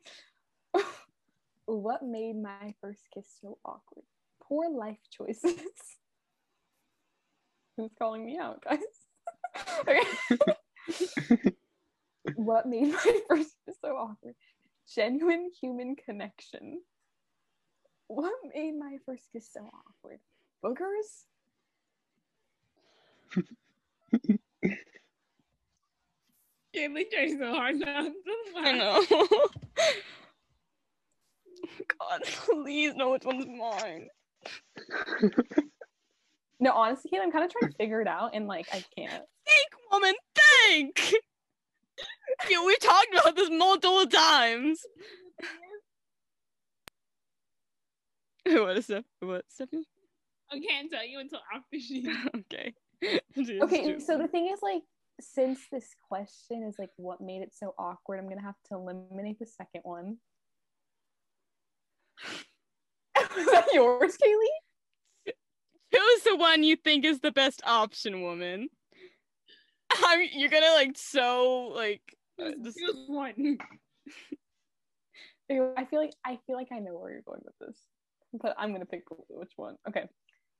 what 1.65 2.03
made 2.03 2.41
my 2.41 2.73
first 2.81 3.01
kiss 3.13 3.27
so 3.41 3.57
awkward? 3.65 4.05
Poor 4.41 4.69
life 4.69 4.99
choices. 5.11 5.53
Who's 7.77 7.91
calling 7.97 8.25
me 8.25 8.37
out, 8.37 8.63
guys? 8.63 8.79
okay. 9.79 9.99
what 12.35 12.65
made 12.67 12.91
my 12.93 13.19
first 13.27 13.55
kiss 13.65 13.75
so 13.81 13.89
awkward? 13.89 14.35
Genuine 14.93 15.49
human 15.59 15.95
connection. 15.95 16.81
What 18.13 18.33
made 18.53 18.77
my 18.77 18.97
first 19.07 19.23
kiss 19.33 19.49
so 19.51 19.61
awkward? 19.61 20.19
Boogers? 20.63 21.25
Kaylee 26.75 27.09
trying 27.11 27.39
so 27.39 27.55
hard 27.55 27.79
not 27.79 28.03
to 28.03 28.13
I 28.55 28.71
know. 28.73 29.03
God, 31.99 32.21
please 32.23 32.93
know 32.93 33.13
which 33.13 33.25
one's 33.25 33.47
mine. 33.47 34.09
No, 36.59 36.71
honestly, 36.71 37.09
Kayla, 37.11 37.23
I'm 37.23 37.31
kind 37.31 37.45
of 37.45 37.51
trying 37.51 37.71
to 37.71 37.77
figure 37.77 37.99
it 37.99 38.07
out, 38.07 38.35
and 38.35 38.45
like 38.45 38.67
I 38.71 38.83
can't. 38.95 39.23
Think, 39.43 39.67
woman, 39.91 40.13
think. 40.35 41.15
yeah, 42.47 42.63
we 42.63 42.75
talked 42.75 43.07
about 43.19 43.35
this 43.35 43.49
multiple 43.49 44.05
times. 44.05 44.85
what 48.61 48.77
is 48.77 48.87
that? 48.87 49.05
What, 49.19 49.45
Stephanie? 49.49 49.85
I 50.51 50.59
can't 50.59 50.91
tell 50.91 51.05
you 51.05 51.19
until 51.19 51.39
after 51.53 51.79
she. 51.79 52.07
okay. 52.37 52.73
Okay, 53.61 53.83
do- 53.83 53.99
so 53.99 54.17
the 54.17 54.27
thing 54.27 54.47
is, 54.47 54.59
like, 54.61 54.83
since 55.19 55.59
this 55.71 55.95
question 56.09 56.63
is 56.63 56.75
like 56.79 56.89
what 56.97 57.21
made 57.21 57.41
it 57.41 57.53
so 57.53 57.73
awkward, 57.77 58.19
I'm 58.19 58.29
gonna 58.29 58.41
have 58.41 58.55
to 58.69 58.75
eliminate 58.75 59.39
the 59.39 59.45
second 59.45 59.81
one. 59.83 60.17
is 63.37 63.45
that 63.47 63.67
yours, 63.73 64.17
Kaylee? 64.17 65.33
Who's 65.91 66.23
the 66.23 66.35
one 66.35 66.63
you 66.63 66.75
think 66.75 67.05
is 67.05 67.19
the 67.19 67.31
best 67.31 67.61
option, 67.65 68.21
woman. 68.23 68.69
I'm, 69.91 70.27
you're 70.33 70.49
gonna 70.49 70.73
like 70.73 70.97
so 70.97 71.71
like 71.75 72.01
uh, 72.41 72.51
this- 72.59 72.75
Choose 72.75 73.05
one. 73.07 73.57
I 75.51 75.85
feel 75.85 75.99
like 75.99 76.13
I 76.25 76.39
feel 76.47 76.55
like 76.55 76.71
I 76.71 76.79
know 76.79 76.97
where 76.97 77.11
you're 77.11 77.21
going 77.21 77.41
with 77.43 77.57
this, 77.59 77.77
but 78.33 78.55
I'm 78.57 78.73
gonna 78.73 78.85
pick 78.85 79.03
which 79.29 79.53
one. 79.57 79.77
Okay, 79.89 80.09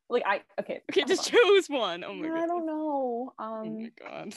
like 0.10 0.24
I 0.26 0.42
okay. 0.62 0.82
okay, 0.92 1.04
just 1.06 1.26
on. 1.26 1.26
choose 1.26 1.68
one. 1.68 2.04
Oh 2.04 2.14
my 2.16 2.30
No, 2.30 2.32
god. 2.32 2.44
I 2.44 2.48
don't 2.48 2.66
know. 2.66 3.34
Oh 3.64 3.70
Um, 3.70 3.70
my 3.70 3.92
god. 4.00 4.34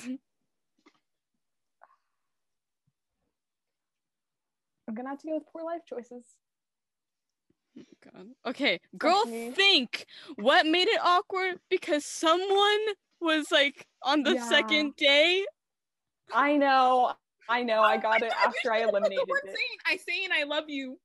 I'm 4.88 4.94
gonna 4.94 5.10
have 5.10 5.20
to 5.20 5.28
go 5.28 5.34
with 5.34 5.44
poor 5.52 5.64
life 5.64 5.82
choices. 5.88 6.24
Oh 7.78 7.82
God. 8.12 8.26
Okay, 8.46 8.80
girl, 8.98 9.22
think 9.54 10.06
what 10.36 10.66
made 10.66 10.88
it 10.88 11.00
awkward 11.02 11.60
because 11.70 12.04
someone 12.06 12.80
was 13.20 13.50
like 13.52 13.86
on 14.02 14.22
the 14.24 14.36
Yeah. 14.36 14.38
second 14.38 14.96
day. 14.96 15.44
I 16.32 16.56
know, 16.56 17.14
I 17.48 17.62
know. 17.64 17.82
I 17.82 17.98
got 17.98 18.22
it 18.22 18.32
God, 18.32 18.36
after 18.42 18.70
I 18.70 18.80
you 18.80 18.82
should 18.82 18.86
have 18.88 18.98
put 19.00 19.14
the 19.14 19.22
eliminated 19.22 19.28
it. 19.44 19.58
Saying, 19.58 19.78
I 19.86 19.96
saying 19.96 20.28
I 20.32 20.44
love 20.44 20.64
you. 20.68 20.98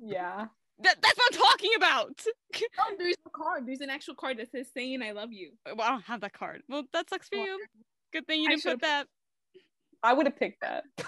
Yeah. 0.00 0.46
That 0.80 0.96
that's 1.02 1.18
what 1.18 1.32
I'm 1.32 1.40
talking 1.40 1.70
about. 1.76 2.24
Oh, 2.80 2.94
there's 2.98 3.14
a 3.26 3.30
card. 3.30 3.66
There's 3.66 3.80
an 3.80 3.90
actual 3.90 4.14
card 4.14 4.38
that 4.38 4.50
says 4.50 4.68
saying 4.74 5.02
I 5.02 5.12
love 5.12 5.32
you. 5.32 5.50
well, 5.66 5.82
I 5.82 5.90
don't 5.90 6.04
have 6.04 6.22
that 6.22 6.32
card. 6.32 6.62
Well, 6.68 6.84
that 6.92 7.10
sucks 7.10 7.28
for 7.28 7.36
you. 7.36 7.60
Good 8.12 8.26
thing 8.26 8.40
you 8.40 8.48
didn't 8.48 8.64
put 8.64 8.80
that. 8.80 9.06
I 10.02 10.14
would 10.14 10.26
have 10.26 10.36
picked 10.36 10.62
that. 10.62 10.84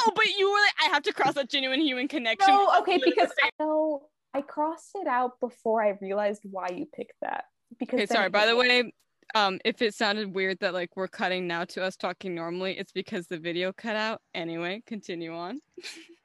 Oh, 0.00 0.12
but 0.14 0.26
you 0.38 0.50
were 0.50 0.58
like, 0.58 0.74
I 0.84 0.94
have 0.94 1.02
to 1.04 1.12
cross 1.12 1.34
that 1.34 1.50
genuine 1.50 1.80
human 1.80 2.08
connection. 2.08 2.54
No, 2.54 2.78
okay, 2.80 3.00
because 3.02 3.30
I 3.42 3.50
know 3.58 4.08
I 4.34 4.42
crossed 4.42 4.90
it 4.94 5.06
out 5.06 5.40
before 5.40 5.82
I 5.82 5.96
realized 6.00 6.42
why 6.44 6.68
you 6.74 6.86
picked 6.86 7.14
that. 7.22 7.44
Because 7.78 8.00
Okay, 8.00 8.06
sorry. 8.06 8.28
By 8.28 8.46
the 8.46 8.56
way, 8.56 8.92
um, 9.34 9.58
if 9.64 9.82
it 9.82 9.94
sounded 9.94 10.34
weird 10.34 10.58
that 10.60 10.74
like 10.74 10.96
we're 10.96 11.08
cutting 11.08 11.46
now 11.46 11.64
to 11.66 11.82
us 11.82 11.96
talking 11.96 12.34
normally, 12.34 12.78
it's 12.78 12.92
because 12.92 13.26
the 13.26 13.38
video 13.38 13.72
cut 13.72 13.96
out. 13.96 14.20
Anyway, 14.34 14.82
continue 14.86 15.34
on. 15.34 15.60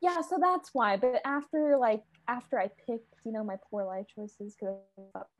yeah, 0.00 0.20
so 0.20 0.38
that's 0.40 0.70
why. 0.72 0.96
But 0.96 1.20
after 1.24 1.76
like 1.76 2.02
after 2.28 2.58
I 2.58 2.68
picked, 2.86 3.14
you 3.24 3.32
know, 3.32 3.42
my 3.42 3.56
poor 3.70 3.84
life 3.84 4.06
choices, 4.14 4.54
because 4.54 4.76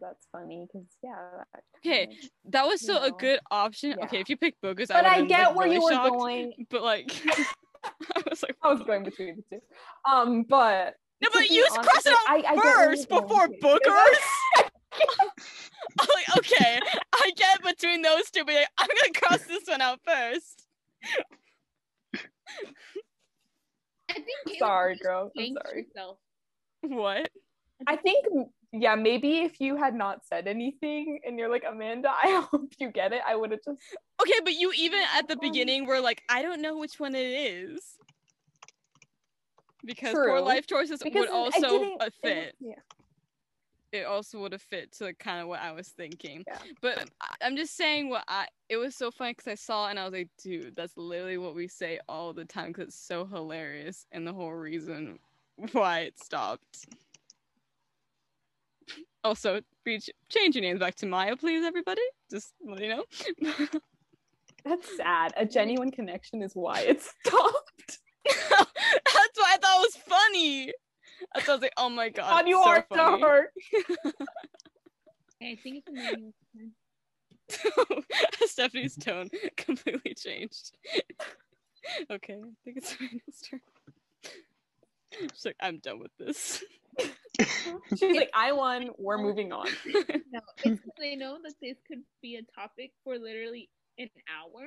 that's 0.01 0.27
funny. 0.33 0.67
Because 0.67 0.89
yeah. 1.03 1.17
that 1.53 1.63
Okay, 1.79 2.09
That 2.47 2.67
was 2.67 2.81
still 2.81 3.03
a 3.03 3.11
good 3.11 3.41
option. 3.51 3.97
Okay, 4.05 4.21
if 4.21 4.29
you 4.29 4.37
picked 4.37 4.61
boogers, 4.63 4.89
But 4.89 5.05
I, 5.05 5.17
I 5.17 5.19
been, 5.19 5.29
get 5.29 5.47
like, 5.49 5.57
where 5.57 5.67
really 5.67 5.77
you 5.77 5.83
were 5.85 5.93
shocked, 5.93 6.11
going. 6.19 6.67
But 6.71 6.83
like, 6.83 7.11
I 8.17 8.23
was 8.29 8.43
like, 8.43 8.57
I 8.63 8.73
was 8.73 8.83
going 8.83 9.05
between 9.05 9.37
the 9.37 9.57
two. 9.57 9.63
Um, 10.11 10.43
but 10.43 10.97
No, 11.23 11.29
but 11.33 11.49
you 11.51 11.67
honest, 11.71 11.89
cross 11.89 12.07
it 12.07 12.13
out 12.13 12.19
I- 12.29 12.45
I 12.49 12.57
first 12.61 13.09
before 13.09 13.47
to, 13.47 13.55
because 13.55 13.81
boogers. 13.81 14.19
I- 14.57 14.69
I'm 16.01 16.09
like, 16.15 16.39
okay, 16.39 16.81
I 17.15 17.31
get 17.37 17.63
between 17.63 18.03
those 18.03 18.31
two, 18.31 18.45
but 18.45 18.55
I'm 18.79 18.89
gonna 18.89 19.13
cross 19.15 19.47
this 19.47 19.65
one 19.69 19.81
out 19.81 20.01
first. 20.05 20.67
I 24.11 24.15
think 24.15 24.27
Kayla 24.49 24.59
Sorry, 24.59 24.97
girl. 24.97 25.31
I'm 25.39 25.55
sorry. 25.65 25.87
herself. 25.95 26.19
What? 26.83 27.29
I 27.87 27.97
think, 27.97 28.25
yeah, 28.73 28.95
maybe 28.95 29.39
if 29.41 29.61
you 29.61 29.77
had 29.77 29.95
not 29.95 30.25
said 30.25 30.47
anything 30.49 31.21
and 31.27 31.39
you're 31.39 31.51
like, 31.51 31.65
Amanda, 31.69 32.09
I 32.23 32.47
hope 32.51 32.73
you 32.79 32.91
get 32.91 33.13
it, 33.13 33.21
I 33.27 33.37
would 33.37 33.51
have 33.53 33.61
just. 33.65 33.79
Okay, 34.21 34.41
but 34.45 34.55
you 34.55 34.73
even 34.77 35.01
at 35.17 35.29
the 35.29 35.35
Um, 35.35 35.41
beginning 35.41 35.87
were 35.87 36.01
like, 36.01 36.23
I 36.29 36.43
don't 36.43 36.61
know 36.63 36.77
which 36.79 36.99
one 36.99 37.15
it 37.15 37.27
is. 37.27 37.81
Because 39.85 40.13
poor 40.15 40.41
life 40.41 40.67
choices 40.67 41.01
Because 41.03 41.21
would 41.21 41.31
also 41.31 41.61
didn't- 41.61 42.03
it- 42.03 42.15
fit. 42.23 42.55
Yeah. 42.61 42.75
It 43.93 44.05
also 44.05 44.39
would 44.41 44.53
have 44.53 44.63
fit 44.63 44.93
to 44.99 45.15
kind 45.15 45.41
of 45.41 45.49
what 45.49 45.61
I 45.61 45.73
was 45.73 45.89
thinking. 45.89 46.45
Yeah. 46.47 46.59
But 46.83 47.09
I'm 47.41 47.57
just 47.57 47.77
saying 47.77 48.11
what 48.11 48.25
I. 48.29 48.47
It 48.69 48.77
was 48.77 48.95
so 48.95 49.11
funny 49.11 49.33
because 49.33 49.51
I 49.51 49.55
saw 49.55 49.87
it 49.87 49.91
and 49.91 49.99
I 49.99 50.05
was 50.05 50.13
like, 50.13 50.29
dude, 50.43 50.77
that's 50.77 50.97
literally 50.97 51.39
what 51.39 51.55
we 51.55 51.69
say 51.69 51.99
all 52.09 52.33
the 52.33 52.45
time 52.45 52.69
because 52.69 52.89
it's 52.89 53.07
so 53.07 53.25
hilarious 53.25 54.07
and 54.13 54.27
the 54.27 54.33
whole 54.33 54.53
reason 54.53 55.19
why 55.73 56.01
it 56.01 56.19
stopped. 56.19 56.87
Also, 59.25 59.61
reach, 59.85 60.09
change 60.29 60.55
your 60.55 60.63
names 60.63 60.81
back 60.81 60.95
to 60.97 61.07
Maya, 61.07 61.37
please, 61.37 61.65
everybody. 61.65 62.03
Just 62.31 62.53
let 62.65 62.81
you 62.81 62.89
know. 62.89 63.05
That's 64.65 64.97
sad. 64.97 65.33
A 65.37 65.45
genuine 65.45 65.91
connection 65.91 66.43
is 66.43 66.53
why 66.55 66.81
it 66.81 67.01
stopped. 67.27 67.99
That's 68.25 69.39
why 69.39 69.55
I 69.55 69.59
thought 69.61 69.79
it 69.79 69.93
was 69.95 69.97
funny. 69.97 70.73
I 71.35 71.41
thought 71.41 71.49
I 71.51 71.55
was 71.55 71.63
like, 71.63 71.73
oh 71.77 71.89
my 71.91 72.09
god. 72.09 72.31
God, 72.31 72.49
you 72.49 72.63
so 72.63 72.69
are 72.71 72.87
funny. 72.89 73.21
dark. 73.21 73.49
Okay, 75.41 75.53
I 75.53 75.57
think 75.57 75.77
it's 75.77 75.89
Emmanuel's 75.89 76.35
turn. 76.57 78.03
Stephanie's 78.47 78.97
tone 78.97 79.31
completely 79.57 80.15
changed. 80.15 80.73
okay, 82.11 82.35
I 82.35 82.51
think 82.65 82.77
it's 82.79 82.95
Raina's 82.95 83.41
turn. 83.49 83.61
She's 85.33 85.45
like, 85.45 85.57
I'm 85.61 85.79
done 85.79 86.01
with 86.01 86.11
this. 86.19 86.63
She's 87.97 88.17
like, 88.17 88.31
I 88.35 88.51
won. 88.53 88.91
We're 88.99 89.19
moving 89.19 89.53
on. 89.53 89.69
No, 89.87 90.41
it's 90.65 90.81
'cause 90.81 90.93
I 91.01 91.15
know 91.15 91.39
that 91.45 91.55
this 91.63 91.77
could 91.87 92.03
be 92.21 92.35
a 92.37 92.43
topic 92.61 92.91
for 93.05 93.17
literally 93.17 93.71
an 93.97 94.11
hour. 94.29 94.67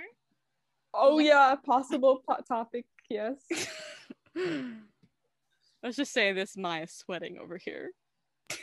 Oh 0.93 1.19
yeah, 1.19 1.55
possible 1.55 2.23
po- 2.27 2.41
topic. 2.47 2.85
Yes. 3.09 3.35
Let's 5.83 5.97
just 5.97 6.13
say 6.13 6.31
this 6.31 6.55
Maya's 6.55 6.91
sweating 6.91 7.37
over 7.39 7.57
here. 7.57 7.91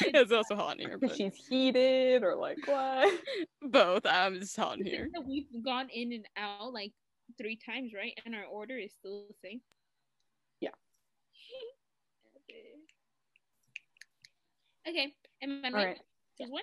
it's 0.00 0.32
also 0.32 0.56
hot 0.56 0.80
in 0.80 0.88
here, 0.88 0.98
but 0.98 1.14
She's 1.14 1.34
heated 1.48 2.22
or 2.22 2.34
like 2.34 2.58
what? 2.66 3.12
both. 3.62 4.06
Um, 4.06 4.12
I'm 4.14 4.40
just 4.40 4.56
hot 4.56 4.78
in 4.78 4.86
here. 4.86 5.08
we've 5.26 5.46
gone 5.64 5.88
in 5.92 6.12
and 6.12 6.26
out 6.36 6.72
like 6.72 6.92
three 7.38 7.56
times, 7.56 7.92
right? 7.94 8.18
And 8.24 8.34
our 8.34 8.44
order 8.44 8.76
is 8.76 8.92
still 8.98 9.26
the 9.28 9.34
same. 9.42 9.60
Yeah. 10.60 10.70
okay, 14.88 15.12
Emmanuel, 15.40 15.80
All 15.80 15.86
right. 15.86 16.00
choose 16.38 16.50
one. 16.50 16.62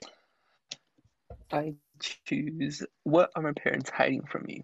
I 1.51 1.75
choose. 1.99 2.83
What 3.03 3.31
are 3.35 3.41
my 3.41 3.53
parents 3.53 3.89
hiding 3.89 4.25
from 4.25 4.43
me? 4.45 4.63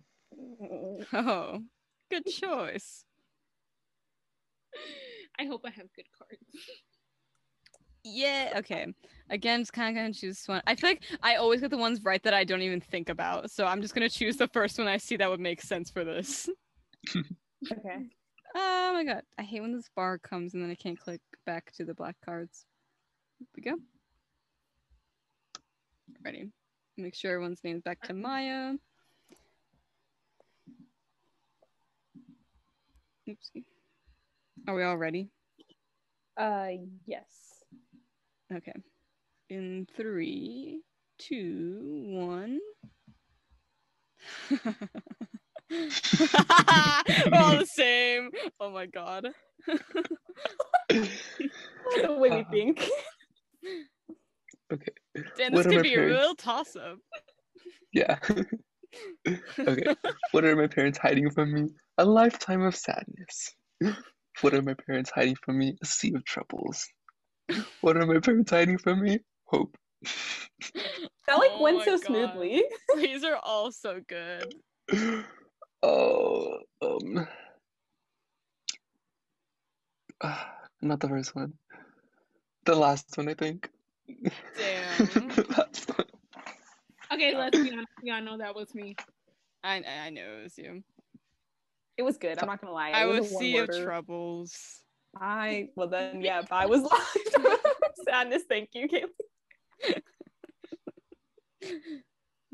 Oh, 1.13 1.61
good 2.11 2.25
choice. 2.25 3.05
I 5.39 5.45
hope 5.45 5.61
I 5.65 5.69
have 5.69 5.87
good 5.95 6.05
cards. 6.17 6.43
Yeah. 8.03 8.53
Okay. 8.57 8.87
Again, 9.29 9.61
just 9.61 9.73
kind 9.73 9.89
of 9.89 10.01
gonna 10.01 10.13
choose 10.13 10.43
one. 10.47 10.61
I 10.65 10.75
feel 10.75 10.89
like 10.89 11.03
I 11.21 11.35
always 11.35 11.61
get 11.61 11.69
the 11.69 11.77
ones 11.77 12.01
right 12.03 12.21
that 12.23 12.33
I 12.33 12.43
don't 12.43 12.61
even 12.61 12.81
think 12.81 13.09
about. 13.09 13.51
So 13.51 13.65
I'm 13.65 13.81
just 13.81 13.93
gonna 13.93 14.09
choose 14.09 14.37
the 14.37 14.47
first 14.47 14.77
one 14.77 14.87
I 14.87 14.97
see 14.97 15.17
that 15.17 15.29
would 15.29 15.39
make 15.39 15.61
sense 15.61 15.89
for 15.89 16.03
this. 16.03 16.49
Okay. 17.71 18.05
Oh 18.55 18.93
my 18.93 19.03
god, 19.03 19.23
I 19.37 19.43
hate 19.43 19.61
when 19.61 19.73
this 19.73 19.89
bar 19.95 20.17
comes 20.17 20.53
and 20.53 20.63
then 20.63 20.71
I 20.71 20.75
can't 20.75 20.99
click 20.99 21.21
back 21.45 21.71
to 21.73 21.83
the 21.85 21.93
black 21.93 22.15
cards. 22.23 22.65
Here 23.37 23.47
we 23.55 23.63
go. 23.63 23.77
Ready. 26.23 26.49
Make 26.97 27.15
sure 27.15 27.33
everyone's 27.33 27.63
name's 27.63 27.83
back 27.83 28.01
to 28.03 28.13
Maya. 28.13 28.73
Oopsie. 33.27 33.65
Are 34.67 34.75
we 34.75 34.83
all 34.83 34.97
ready? 34.97 35.29
Uh, 36.37 36.69
yes. 37.05 37.25
Okay. 38.53 38.73
In 39.49 39.87
three, 39.95 40.81
two, 41.17 42.03
one. 42.07 42.59
We're 44.49 44.57
all 47.33 47.57
the 47.57 47.67
same. 47.71 48.29
Oh 48.59 48.71
my 48.71 48.85
god. 48.85 49.27
The 50.89 52.13
way 52.13 52.29
we 52.29 52.43
think. 52.51 52.87
Okay. 54.71 54.91
Damn, 55.37 55.51
this 55.51 55.65
are 55.65 55.69
could 55.69 55.77
my 55.77 55.81
be 55.81 55.95
a 55.95 56.05
real 56.05 56.35
toss 56.35 56.75
up. 56.75 56.97
Yeah. 57.93 58.17
okay. 59.59 59.95
What 60.31 60.45
are 60.45 60.55
my 60.55 60.67
parents 60.67 60.99
hiding 60.99 61.31
from 61.31 61.53
me? 61.53 61.69
A 61.97 62.05
lifetime 62.05 62.61
of 62.61 62.75
sadness. 62.75 63.55
What 64.41 64.53
are 64.53 64.61
my 64.61 64.73
parents 64.73 65.11
hiding 65.11 65.35
from 65.35 65.57
me? 65.57 65.77
A 65.81 65.85
sea 65.85 66.13
of 66.15 66.25
troubles. 66.25 66.87
What 67.81 67.97
are 67.97 68.05
my 68.05 68.19
parents 68.19 68.51
hiding 68.51 68.77
from 68.77 69.01
me? 69.01 69.19
Hope. 69.45 69.77
That 71.27 71.37
like 71.37 71.51
Oh 71.51 71.63
went 71.63 71.83
so 71.83 71.97
God. 71.97 71.97
smoothly. 71.97 72.63
These 72.95 73.23
are 73.23 73.37
all 73.43 73.71
so 73.71 74.01
good. 74.07 74.55
Oh, 75.83 76.59
um, 76.81 77.27
ah, 80.23 80.55
not 80.81 80.99
the 80.99 81.09
first 81.09 81.35
one. 81.35 81.53
The 82.65 82.75
last 82.75 83.17
one, 83.17 83.29
I 83.29 83.33
think. 83.33 83.69
Damn. 84.57 85.27
the 85.35 85.45
last 85.57 85.89
one. 85.97 86.07
Okay, 87.13 87.35
let's 87.35 87.59
be 87.61 87.71
honest. 87.71 87.87
Y'all 88.01 88.21
know 88.21 88.37
that 88.37 88.55
was 88.55 88.73
me. 88.73 88.95
I 89.63 89.83
I 89.83 90.09
know 90.09 90.39
it 90.39 90.43
was 90.43 90.57
you. 90.57 90.83
It 91.99 92.05
was 92.05 92.17
good. 92.17 92.39
I'm 92.39 92.47
not 92.47 92.61
gonna 92.61 92.71
lie. 92.71 92.91
It 92.91 92.95
I 92.95 93.05
was 93.07 93.19
was 93.19 93.33
a 93.33 93.35
sea 93.35 93.57
of 93.57 93.69
troubles. 93.83 94.57
I 95.19 95.67
well 95.75 95.89
then 95.89 96.21
yeah, 96.21 96.43
I 96.51 96.65
was 96.65 96.81
live. 96.81 97.57
Sadness, 98.05 98.43
thank 98.47 98.69
you, 98.71 98.87
Kaylee. 98.87 100.01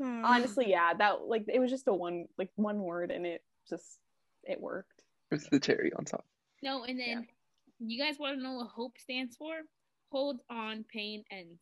Honestly, 0.02 0.68
yeah, 0.68 0.94
that 0.94 1.28
like 1.28 1.44
it 1.46 1.60
was 1.60 1.70
just 1.70 1.86
a 1.86 1.94
one 1.94 2.26
like 2.36 2.50
one 2.56 2.80
word 2.80 3.12
and 3.12 3.24
it 3.24 3.44
just 3.68 4.00
it 4.42 4.60
worked. 4.60 5.04
It's 5.30 5.48
the 5.48 5.60
cherry 5.60 5.92
on 5.96 6.06
top. 6.06 6.26
No, 6.60 6.82
and 6.82 6.98
then 6.98 7.28
you 7.78 8.02
guys 8.02 8.18
want 8.18 8.36
to 8.36 8.42
know 8.42 8.54
what 8.54 8.70
hope 8.74 8.98
stands 8.98 9.36
for? 9.36 9.54
Hold 10.10 10.40
on, 10.50 10.84
pain 10.92 11.22
ends. 11.30 11.60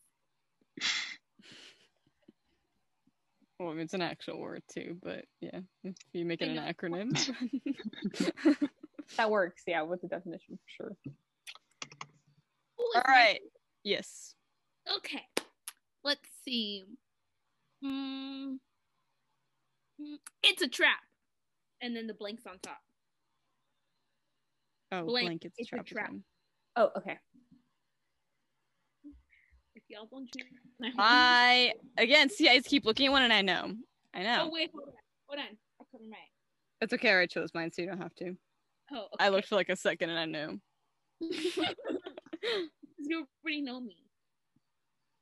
Well, 3.59 3.75
it's 3.79 3.95
an 3.95 4.03
actual 4.03 4.41
word 4.41 4.63
too, 4.73 4.97
but 5.03 5.25
yeah, 5.41 5.61
if 5.85 5.95
you 6.13 6.25
make 6.25 6.43
it 6.43 6.49
an 6.49 6.57
acronym. 6.59 7.15
That 9.17 9.31
works, 9.31 9.63
yeah, 9.67 9.83
with 9.83 10.01
the 10.01 10.09
definition 10.09 10.57
for 10.59 10.69
sure. 10.69 10.97
Who 12.79 12.85
is 12.97 12.97
All 12.97 13.03
my- 13.07 13.39
Yes. 13.85 14.35
Okay. 14.97 15.23
Let's 16.03 16.27
see. 16.45 16.85
Hmm. 17.83 18.55
Hmm, 20.01 20.15
It's 20.43 20.63
a 20.63 20.69
trap. 20.69 20.99
And 21.83 21.95
then 21.95 22.07
the 22.07 22.15
blanks 22.15 22.45
on 22.47 22.59
top. 22.63 22.79
Oh, 24.91 25.05
Blank, 25.05 25.27
blankets. 25.27 25.55
it's 25.59 25.69
a 25.69 25.77
trap. 25.77 25.87
trap. 25.87 26.11
Oh, 26.77 26.91
okay. 26.97 27.19
Y'all 29.89 30.09
to. 30.09 30.93
I 30.99 31.73
again 31.99 32.31
see. 32.31 32.49
I 32.49 32.57
just 32.57 32.69
keep 32.69 32.85
looking 32.85 33.07
at 33.07 33.13
one 33.13 33.23
and 33.23 33.33
I 33.33 33.43
know. 33.43 33.75
I 34.15 34.23
know. 34.23 34.45
Oh 34.47 34.51
wait, 34.53 34.71
hold 34.75 34.89
on. 34.89 34.95
Hold 35.29 35.41
on. 35.41 35.57
I'll 35.81 35.87
cover 35.93 36.05
my. 36.09 36.17
It's 36.81 36.93
okay. 36.93 37.15
I 37.15 37.27
chose 37.27 37.51
mine, 37.55 37.71
so 37.73 37.83
you 37.83 37.89
don't 37.89 38.01
have 38.01 38.15
to. 38.17 38.37
Oh, 38.93 39.07
I 39.19 39.29
looked 39.29 39.49
for 39.49 39.57
like 39.57 39.69
a 39.69 39.77
second 39.77 40.11
and 40.11 40.19
I 40.19 40.25
knew. 40.25 40.61
you 41.21 43.27
already 43.45 43.63
know 43.63 43.81
me. 43.81 43.97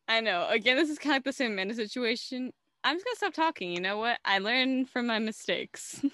I 0.08 0.20
know. 0.20 0.48
Again, 0.48 0.76
this 0.76 0.90
is 0.90 0.98
kind 0.98 1.12
of 1.12 1.16
like 1.16 1.24
the 1.24 1.32
same 1.32 1.52
Amanda 1.52 1.74
situation. 1.74 2.52
I'm 2.84 2.96
just 2.96 3.04
gonna 3.04 3.16
stop 3.16 3.34
talking. 3.34 3.72
You 3.72 3.80
know 3.80 3.98
what? 3.98 4.18
I 4.24 4.38
learned 4.38 4.90
from 4.90 5.06
my 5.06 5.18
mistakes. 5.18 6.04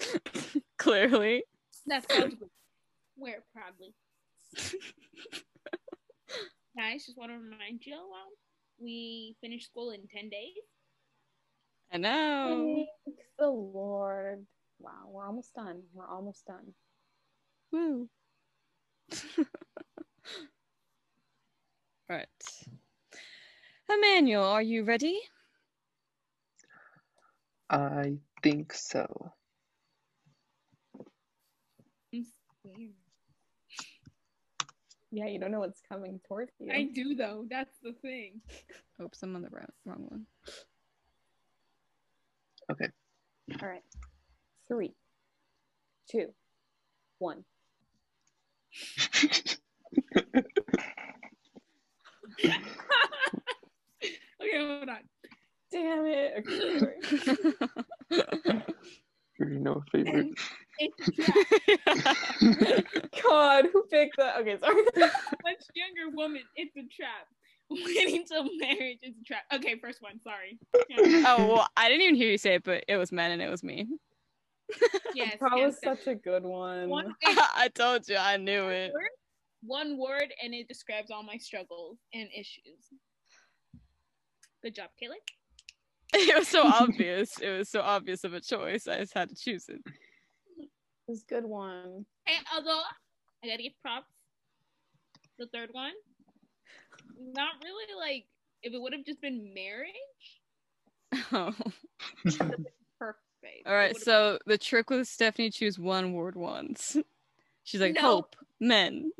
Clearly. 0.78 1.44
That's 1.86 2.06
good. 2.06 2.38
Wear 3.16 3.42
it 3.52 3.94
proudly. 6.74 6.92
Guys, 6.92 7.06
just 7.06 7.18
want 7.18 7.30
to 7.30 7.38
remind 7.38 7.84
you, 7.84 7.94
um, 7.94 8.32
we 8.80 9.36
finished 9.40 9.66
school 9.66 9.90
in 9.90 10.06
10 10.14 10.28
days. 10.28 10.52
I 11.92 11.98
know. 11.98 12.84
Thanks 13.04 13.22
the 13.38 13.48
Lord. 13.48 14.46
Wow, 14.80 15.08
we're 15.08 15.26
almost 15.26 15.54
done. 15.54 15.82
We're 15.92 16.08
almost 16.08 16.44
done. 16.46 16.74
Woo. 17.72 18.08
right. 22.08 22.26
Emmanuel, 23.88 24.44
are 24.44 24.62
you 24.62 24.84
ready? 24.84 25.20
I 27.70 28.18
think 28.42 28.72
so. 28.72 29.32
I'm 32.12 32.24
scared. 32.24 32.92
Yeah, 35.14 35.26
you 35.26 35.38
don't 35.38 35.52
know 35.52 35.60
what's 35.60 35.80
coming 35.88 36.20
towards 36.26 36.50
you. 36.58 36.72
I 36.72 36.88
do, 36.92 37.14
though. 37.14 37.44
That's 37.48 37.78
the 37.84 37.92
thing. 38.02 38.40
Oops, 39.02 39.22
I'm 39.22 39.36
on 39.36 39.42
the 39.42 39.48
wrong, 39.48 39.66
wrong 39.84 40.06
one. 40.08 40.26
Okay. 42.72 42.88
All 43.62 43.68
right. 43.68 43.82
Three, 44.66 44.94
two, 46.10 46.34
one. 47.18 47.44
Okay, 54.42 54.58
hold 54.58 54.88
on. 54.88 54.98
Damn 55.72 56.04
it. 56.06 56.34
Okay, 56.38 56.78
sorry. 56.78 56.96
You're 59.38 59.48
no 59.48 59.82
favorite. 59.90 60.28
It's 60.78 61.08
a 61.08 61.12
trap. 62.02 62.84
God, 63.22 63.66
who 63.72 63.84
picked 63.90 64.16
that? 64.18 64.36
Okay, 64.40 64.58
sorry. 64.58 64.82
Much 64.96 65.64
younger 65.74 66.14
woman. 66.14 66.42
It's 66.56 66.76
a 66.76 66.82
trap. 66.94 67.26
Waiting 67.70 68.24
till 68.26 68.44
marriage 68.58 68.98
is 69.02 69.14
a 69.20 69.24
trap. 69.24 69.42
Okay, 69.54 69.78
first 69.80 70.02
one. 70.02 70.20
Sorry. 70.22 70.58
Oh 71.26 71.46
well, 71.48 71.68
I 71.76 71.88
didn't 71.88 72.02
even 72.02 72.14
hear 72.14 72.30
you 72.30 72.38
say 72.38 72.56
it, 72.56 72.64
but 72.64 72.84
it 72.88 72.96
was 72.96 73.10
men 73.10 73.30
and 73.30 73.40
it 73.42 73.50
was 73.50 73.62
me. 73.62 73.86
yes. 75.14 75.36
That 75.40 75.52
was 75.52 75.78
such 75.82 76.06
a 76.06 76.14
good 76.14 76.42
one. 76.44 76.88
one, 76.88 77.14
I 77.24 77.68
told 77.74 78.08
you, 78.08 78.16
I 78.16 78.36
knew 78.36 78.68
it. 78.68 78.92
word, 78.92 79.10
one 79.62 79.98
word, 79.98 80.32
and 80.42 80.54
it 80.54 80.68
describes 80.68 81.10
all 81.10 81.22
my 81.22 81.36
struggles 81.38 81.98
and 82.12 82.28
issues. 82.36 82.90
Good 84.62 84.74
job, 84.74 84.90
Kayla. 85.02 85.14
It 86.14 86.38
was 86.38 86.48
so 86.48 86.62
obvious. 86.64 87.38
It 87.40 87.50
was 87.50 87.68
so 87.68 87.80
obvious 87.80 88.24
of 88.24 88.34
a 88.34 88.40
choice. 88.40 88.86
I 88.86 88.98
just 88.98 89.14
had 89.14 89.30
to 89.30 89.34
choose 89.34 89.68
it. 89.68 89.80
It 91.06 91.10
was 91.10 91.22
a 91.22 91.26
good 91.26 91.44
one. 91.44 92.06
And 92.26 92.46
although 92.54 92.80
I 93.42 93.48
gotta 93.48 93.62
give 93.62 93.72
props, 93.82 94.06
the 95.38 95.46
third 95.52 95.68
one, 95.72 95.92
not 97.18 97.50
really 97.62 97.94
like 97.98 98.24
if 98.62 98.72
it 98.72 98.80
would 98.80 98.92
have 98.94 99.04
just 99.04 99.20
been 99.20 99.52
marriage, 99.54 99.92
Oh. 101.32 101.54
perfect. 102.98 103.66
All 103.66 103.74
right. 103.74 103.96
So 103.96 104.38
the 104.46 104.56
trick 104.58 104.88
with 104.90 105.06
Stephanie 105.06 105.50
choose 105.50 105.78
one 105.78 106.12
word 106.14 106.36
once. 106.36 106.96
She's 107.64 107.80
like 107.80 107.94
No. 107.94 108.00
hope 108.00 108.36
men. 108.60 109.12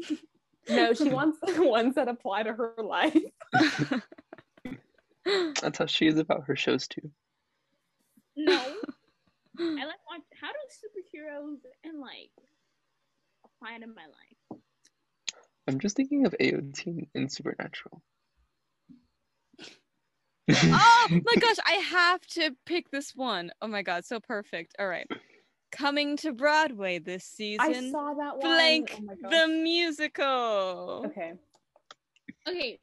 No, 0.69 0.93
she 0.95 1.11
wants 1.11 1.39
the 1.43 1.63
ones 1.63 1.95
that 1.97 2.09
apply 2.09 2.45
to 2.45 2.53
her 2.55 2.75
life. 2.83 3.17
That's 5.61 5.79
how 5.79 5.87
she 5.87 6.07
is 6.07 6.19
about 6.19 6.45
her 6.47 6.57
shows 6.57 6.89
too. 6.89 7.11
no, 8.37 8.75
I 9.59 9.85
like 9.85 10.01
watch. 10.11 10.23
How 10.41 10.49
do 10.49 10.59
superheroes 10.69 11.59
and 11.85 12.01
like 12.01 12.31
apply 13.45 13.77
it 13.77 13.83
in 13.83 13.95
my 13.95 14.03
life? 14.03 14.61
I'm 15.69 15.79
just 15.79 15.97
thinking 15.97 16.27
of 16.27 16.35
AOT 16.41 17.09
and 17.15 17.31
Supernatural. 17.31 18.03
oh 20.53 21.09
my 21.11 21.35
gosh, 21.41 21.57
I 21.65 21.73
have 21.91 22.21
to 22.33 22.55
pick 22.67 22.91
this 22.91 23.15
one. 23.15 23.51
Oh 23.63 23.69
my 23.69 23.83
god, 23.83 24.05
so 24.05 24.21
perfect. 24.21 24.75
All 24.79 24.89
right. 24.89 25.07
Coming 25.73 26.17
to 26.19 26.33
Broadway 26.33 26.99
this 26.99 27.25
season. 27.25 27.67
I 27.67 27.91
saw 27.91 28.15
that 28.15 28.39
one. 28.39 28.41
Blank 28.41 29.01
Oh 29.01 29.31
the 29.31 29.49
musical. 29.49 31.05
Okay. 31.07 31.33
Okay. 32.47 32.79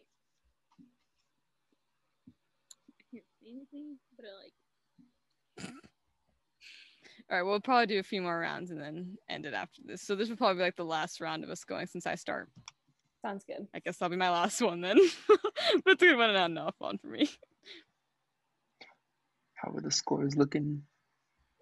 I 2.89 3.03
can't 3.11 3.24
see 3.39 3.49
anything, 3.49 3.97
but 4.17 4.26
I 4.26 4.43
like. 4.43 4.53
All 7.32 7.38
right, 7.38 7.43
we'll 7.43 7.61
probably 7.61 7.86
do 7.86 7.99
a 7.99 8.03
few 8.03 8.21
more 8.21 8.38
rounds 8.38 8.71
and 8.71 8.82
then 8.82 9.17
end 9.29 9.45
it 9.45 9.53
after 9.53 9.82
this. 9.86 10.01
So 10.01 10.15
this 10.15 10.27
will 10.27 10.36
probably 10.36 10.57
be 10.57 10.63
like 10.63 10.75
the 10.75 10.84
last 10.84 11.21
round 11.21 11.45
of 11.45 11.49
us 11.49 11.63
going 11.63 11.88
since 11.88 12.05
I 12.05 12.15
start. 12.15 12.49
Sounds 13.21 13.45
good. 13.45 13.67
I 13.73 13.79
guess 13.79 13.97
that'll 13.97 14.11
be 14.11 14.17
my 14.17 14.29
last 14.29 14.61
one 14.61 14.82
then. 14.82 14.97
That's 15.86 16.03
a 16.03 16.05
good 16.05 16.17
one 16.17 16.32
and 16.32 16.38
not 16.38 16.51
enough 16.51 16.75
one 16.79 16.97
for 16.97 17.07
me. 17.07 17.29
How 19.55 19.71
are 19.71 19.79
the 19.79 19.91
scores 19.91 20.36
looking? 20.36 20.84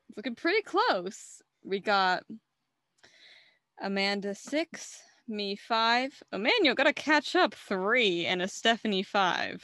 It's 0.08 0.18
looking 0.18 0.34
pretty 0.34 0.64
close. 0.64 1.40
We 1.64 1.80
got 1.80 2.24
Amanda 3.80 4.34
six, 4.34 5.00
me 5.28 5.56
five. 5.56 6.12
Emmanuel 6.34 6.74
got 6.74 6.86
to 6.86 6.94
catch 6.94 7.36
up 7.36 7.54
three, 7.54 8.26
and 8.26 8.42
a 8.42 8.48
Stephanie 8.48 9.04
five. 9.04 9.64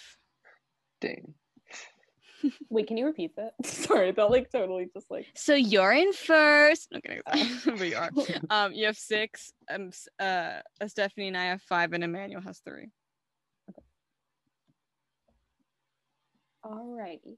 Dang. 1.01 1.34
Wait, 2.70 2.88
can 2.88 2.98
you 2.98 3.06
repeat 3.06 3.36
that? 3.38 3.54
Sorry, 3.66 4.12
that 4.12 4.30
like 4.32 4.52
totally 4.52 4.88
just 4.94 5.10
like 5.10 5.28
So 5.36 5.54
you're 5.56 5.92
in 5.94 6.14
first. 6.14 6.90
No 6.92 7.00
kidding, 7.02 7.22
but 7.66 7.80
are. 7.96 8.10
Um, 8.50 8.74
you 8.74 8.86
have 8.88 8.98
six. 8.98 9.52
Um, 9.70 9.88
s- 9.88 10.08
uh, 10.20 10.62
Stephanie 10.88 11.28
and 11.30 11.38
I 11.38 11.46
have 11.46 11.62
five, 11.62 11.94
and 11.94 12.04
Emmanuel 12.04 12.42
has 12.42 12.60
three. 12.60 12.90
alrighty. 16.66 17.38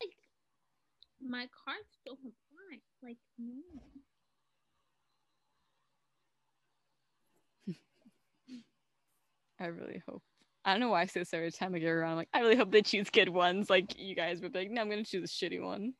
Like, 0.00 0.16
my 1.20 1.48
cards 1.64 1.98
don't 2.06 2.18
apply. 2.20 2.80
Like 3.02 3.18
no. 3.38 3.82
I 9.60 9.66
really 9.66 10.02
hope. 10.08 10.22
I 10.64 10.72
don't 10.72 10.80
know 10.80 10.90
why 10.90 11.02
I 11.02 11.06
say 11.06 11.20
this 11.20 11.32
every 11.32 11.52
time 11.52 11.74
I 11.74 11.78
get 11.78 11.88
around. 11.88 12.10
I'm 12.12 12.16
like, 12.16 12.28
I 12.34 12.40
really 12.40 12.56
hope 12.56 12.72
they 12.72 12.82
choose 12.82 13.08
good 13.10 13.28
ones. 13.28 13.70
Like 13.70 13.98
you 13.98 14.14
guys 14.14 14.40
would 14.40 14.52
be 14.52 14.60
like, 14.60 14.70
no, 14.70 14.80
I'm 14.82 14.90
gonna 14.90 15.04
choose 15.04 15.30
a 15.30 15.32
shitty 15.44 15.62
one. 15.62 15.92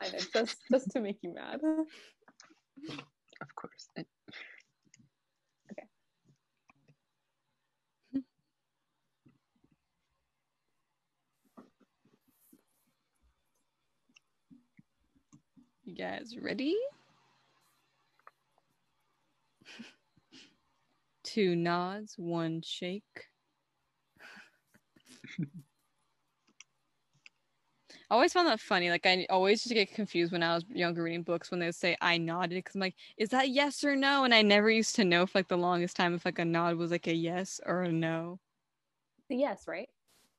I 0.00 0.08
know, 0.10 0.18
just 0.32 0.56
just 0.70 0.90
to 0.92 1.00
make 1.00 1.18
you 1.22 1.34
mad. 1.34 1.60
Of 3.40 3.54
course. 3.56 3.88
Eh, 3.96 4.02
You 15.84 15.94
guys 15.94 16.34
ready? 16.40 16.74
Two 21.34 21.56
nods, 21.56 22.14
one 22.16 22.62
shake. 22.62 23.02
I 27.90 28.14
always 28.14 28.32
found 28.32 28.46
that 28.46 28.60
funny. 28.60 28.88
Like 28.88 29.04
I 29.04 29.26
always 29.28 29.54
used 29.64 29.68
to 29.70 29.74
get 29.74 29.92
confused 29.92 30.30
when 30.30 30.44
I 30.44 30.54
was 30.54 30.64
younger 30.68 31.02
reading 31.02 31.24
books 31.24 31.50
when 31.50 31.58
they 31.58 31.66
would 31.66 31.74
say 31.74 31.96
I 32.00 32.18
nodded 32.18 32.50
because 32.54 32.76
I'm 32.76 32.82
like, 32.82 32.94
is 33.16 33.30
that 33.30 33.48
yes 33.48 33.82
or 33.82 33.96
no? 33.96 34.22
And 34.22 34.32
I 34.32 34.42
never 34.42 34.70
used 34.70 34.94
to 34.94 35.04
know 35.04 35.26
for 35.26 35.40
like 35.40 35.48
the 35.48 35.56
longest 35.58 35.96
time 35.96 36.14
if 36.14 36.24
like 36.24 36.38
a 36.38 36.44
nod 36.44 36.76
was 36.76 36.92
like 36.92 37.08
a 37.08 37.14
yes 37.14 37.60
or 37.66 37.82
a 37.82 37.90
no. 37.90 38.38
yes, 39.28 39.64
right? 39.66 39.88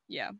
Yeah. 0.07 0.31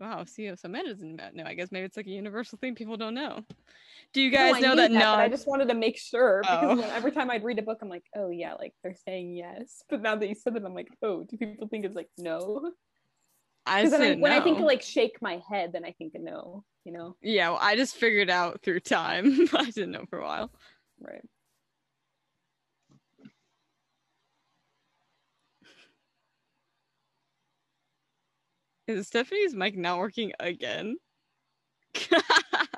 Wow, 0.00 0.24
see, 0.24 0.48
so 0.56 0.66
Amanda 0.66 0.92
doesn't 0.94 1.34
know. 1.34 1.44
I 1.44 1.54
guess 1.54 1.70
maybe 1.70 1.84
it's 1.84 1.96
like 1.96 2.06
a 2.06 2.10
universal 2.10 2.58
thing 2.58 2.74
people 2.74 2.96
don't 2.96 3.14
know. 3.14 3.44
Do 4.12 4.20
you 4.20 4.30
guys 4.30 4.60
No, 4.60 4.74
know 4.74 4.86
knew 4.88 4.94
that 4.98 5.04
but 5.16 5.20
I 5.20 5.28
just 5.28 5.46
wanted 5.46 5.68
to 5.68 5.74
make 5.74 5.96
sure 5.98 6.40
because 6.42 6.78
Oh. 6.80 6.90
every 6.92 7.12
time 7.12 7.30
I'd 7.30 7.44
read 7.44 7.58
a 7.58 7.62
book, 7.62 7.78
I'm 7.80 7.88
like, 7.88 8.04
oh 8.16 8.30
yeah, 8.30 8.54
like 8.54 8.74
they're 8.82 8.96
saying 9.06 9.34
yes. 9.36 9.82
But 9.88 10.02
now 10.02 10.16
that 10.16 10.28
you 10.28 10.34
said 10.34 10.56
it, 10.56 10.64
I'm 10.64 10.74
like, 10.74 10.88
oh, 11.02 11.24
do 11.24 11.36
people 11.36 11.68
think 11.68 11.84
it's 11.84 11.94
like 11.94 12.08
no? 12.18 12.72
I 13.66 13.84
then 13.88 13.94
I, 14.00 14.04
said 14.08 14.20
when 14.20 14.32
I 14.32 14.40
think 14.40 14.58
no. 14.58 14.64
like 14.66 14.82
shake 14.82 15.18
my 15.22 15.40
head, 15.48 15.72
then 15.72 15.84
I 15.84 15.92
think 15.92 16.14
no. 16.14 16.64
You 16.84 16.92
know, 16.92 17.16
Yeah, 17.20 17.50
well, 17.50 17.58
I 17.60 17.76
just 17.76 17.94
figured 17.96 18.30
out 18.30 18.62
through 18.62 18.80
time. 18.80 19.46
I 19.54 19.64
didn't 19.66 19.90
know 19.90 20.06
for 20.08 20.18
a 20.18 20.24
while. 20.24 20.50
right? 20.98 21.22
Is 28.86 29.06
Stephanie's 29.06 29.54
mic 29.54 29.76
not 29.76 29.98
working 29.98 30.32
again? 30.40 30.96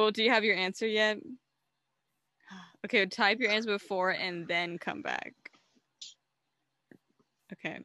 well, 0.00 0.10
do 0.10 0.22
you 0.22 0.30
have 0.30 0.44
your 0.44 0.56
answer 0.56 0.86
yet? 0.86 1.18
Okay, 2.84 3.04
type 3.06 3.38
your 3.40 3.50
answer 3.50 3.68
before 3.70 4.10
and 4.10 4.48
then 4.48 4.78
come 4.78 5.02
back. 5.02 5.34
Okay. 7.52 7.80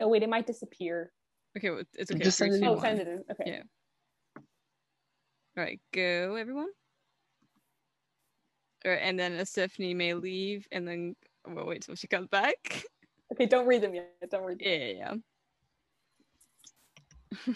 Oh 0.00 0.08
wait, 0.08 0.22
it 0.22 0.28
might 0.28 0.46
disappear. 0.46 1.10
Okay, 1.56 1.70
well, 1.70 1.82
it's 1.96 2.10
okay. 2.10 2.22
Just 2.24 2.38
send 2.38 2.54
it 2.54 2.60
two, 2.60 2.66
Oh, 2.66 2.70
in. 2.72 2.76
one. 2.76 2.80
send 2.84 3.00
it 3.00 3.08
in. 3.08 3.24
Okay. 3.30 3.44
Yeah. 3.46 3.62
All 5.56 5.62
right, 5.64 5.80
go 5.92 6.34
everyone. 6.36 6.68
All 8.84 8.90
right, 8.90 9.00
and 9.02 9.18
then 9.18 9.38
uh, 9.38 9.44
Stephanie 9.44 9.94
may 9.94 10.12
leave, 10.14 10.66
and 10.72 10.86
then 10.86 11.14
we'll 11.46 11.64
wait 11.66 11.82
till 11.82 11.94
she 11.94 12.06
comes 12.08 12.28
back. 12.28 12.84
Okay, 13.32 13.46
don't 13.46 13.66
read 13.66 13.82
them 13.82 13.94
yet. 13.94 14.12
Don't 14.30 14.42
read 14.44 14.58
them. 14.58 14.68
yeah, 14.68 14.76
yeah, 14.76 14.92
yeah. 14.92 15.14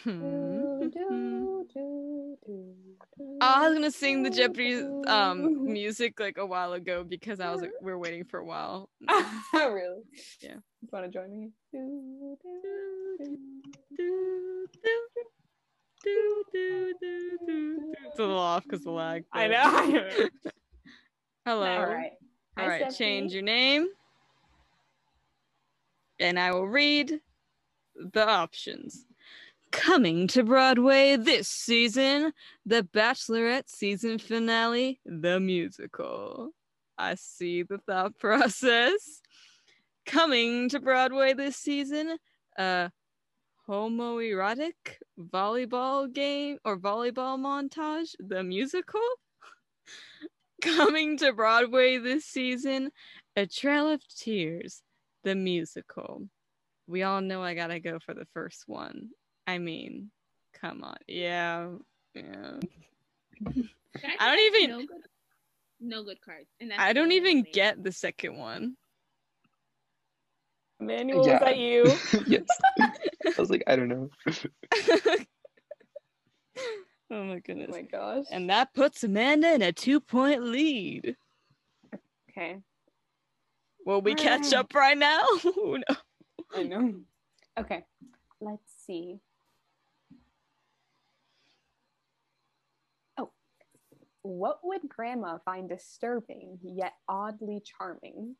Do, 0.04 0.90
do, 0.92 1.66
do, 1.74 2.36
do, 2.46 2.74
do, 3.16 3.38
I 3.40 3.62
was 3.68 3.74
gonna 3.74 3.90
sing 3.90 4.22
the 4.22 4.30
Jeopardy 4.30 4.82
um 5.06 5.64
music 5.72 6.18
like 6.20 6.38
a 6.38 6.46
while 6.46 6.72
ago 6.72 7.04
because 7.04 7.40
I 7.40 7.50
was 7.52 7.60
like 7.60 7.72
we 7.82 7.92
are 7.92 7.98
waiting 7.98 8.24
for 8.24 8.38
a 8.40 8.44
while. 8.44 8.88
Oh 9.08 9.40
really? 9.72 10.02
Yeah. 10.40 10.54
You 10.80 10.88
want 10.92 11.04
to 11.06 11.10
join 11.10 11.30
me? 11.30 11.50
It's 16.90 18.18
a 18.18 18.22
little 18.22 18.38
off 18.38 18.62
because 18.64 18.82
the 18.84 18.90
lag. 18.90 19.24
I 19.32 19.48
but- 19.48 19.52
know. 19.52 19.62
I 19.64 19.86
know. 19.86 20.28
Hello. 21.46 21.66
All 21.66 21.86
right. 21.86 22.12
Hi, 22.56 22.62
All 22.62 22.68
right, 22.68 22.78
Stephanie. 22.92 22.96
change 22.98 23.32
your 23.32 23.42
name. 23.42 23.86
And 26.20 26.38
I 26.38 26.52
will 26.52 26.66
read 26.66 27.20
the 27.94 28.26
options. 28.28 29.04
Coming 29.70 30.28
to 30.28 30.44
Broadway 30.44 31.16
this 31.16 31.48
season, 31.48 32.32
The 32.64 32.82
Bachelorette 32.82 33.68
season 33.68 34.18
finale, 34.18 35.00
the 35.04 35.40
musical. 35.40 36.50
I 36.96 37.16
see 37.16 37.62
the 37.62 37.78
thought 37.78 38.16
process. 38.18 39.20
Coming 40.06 40.70
to 40.70 40.80
Broadway 40.80 41.34
this 41.34 41.56
season, 41.56 42.16
a 42.58 42.90
homoerotic 43.68 44.72
volleyball 45.18 46.12
game 46.12 46.58
or 46.64 46.78
volleyball 46.78 47.38
montage, 47.38 48.14
the 48.18 48.42
musical. 48.42 49.00
Coming 50.62 51.18
to 51.18 51.32
Broadway 51.34 51.98
this 51.98 52.24
season, 52.24 52.90
A 53.36 53.46
Trail 53.46 53.90
of 53.90 54.02
Tears, 54.16 54.82
the 55.24 55.34
musical. 55.34 56.26
We 56.86 57.02
all 57.02 57.20
know 57.20 57.42
I 57.42 57.54
gotta 57.54 57.80
go 57.80 57.98
for 57.98 58.14
the 58.14 58.26
first 58.32 58.64
one. 58.66 59.10
I 59.48 59.56
mean, 59.58 60.10
come 60.60 60.84
on. 60.84 60.96
Yeah. 61.08 61.70
Yeah. 62.14 62.58
Guys, 63.42 63.64
I 64.20 64.36
don't 64.36 64.54
even- 64.54 64.70
no 64.70 64.78
good, 64.86 65.06
no 65.80 66.02
good 66.04 66.20
cards. 66.20 66.48
And 66.60 66.70
that's 66.70 66.80
I 66.80 66.92
don't 66.92 67.12
even 67.12 67.28
only 67.30 67.42
thing. 67.44 67.52
get 67.54 67.82
the 67.82 67.92
second 67.92 68.36
one. 68.36 68.76
Emmanuel, 70.80 71.26
Yeah. 71.26 71.32
was 71.32 71.40
that 71.40 71.56
you? 71.58 71.84
yes. 72.26 72.46
I 72.78 73.40
was 73.40 73.48
like, 73.50 73.64
I 73.66 73.74
don't 73.76 73.88
know. 73.88 74.10
oh 77.10 77.24
my 77.24 77.38
goodness. 77.40 77.70
Oh 77.70 77.76
my 77.76 77.82
gosh. 77.82 78.26
And 78.30 78.50
that 78.50 78.74
puts 78.74 79.02
Amanda 79.04 79.54
in 79.54 79.62
a 79.62 79.72
two 79.72 79.98
point 80.00 80.42
lead. 80.44 81.16
okay, 82.30 82.58
Will 83.86 84.02
we 84.02 84.14
catch 84.14 84.52
Alright. 84.52 84.54
up 84.54 84.74
right 84.74 84.98
now? 84.98 85.22
Who 85.42 85.78
knows? 85.78 85.96
I 86.54 86.62
know. 86.64 86.94
Okay, 87.58 87.84
let's 88.40 88.70
see. 88.86 89.20
What 94.28 94.60
would 94.62 94.88
Grandma 94.88 95.38
find 95.44 95.68
disturbing 95.68 96.58
yet 96.62 96.92
oddly 97.08 97.62
charming? 97.64 98.36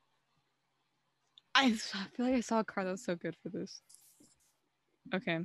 I 1.54 1.72
feel 1.72 2.26
like 2.26 2.34
I 2.34 2.40
saw 2.40 2.60
a 2.60 2.64
card 2.64 2.86
that 2.86 2.92
was 2.92 3.04
so 3.04 3.16
good 3.16 3.34
for 3.42 3.48
this. 3.48 3.80
Okay. 5.14 5.40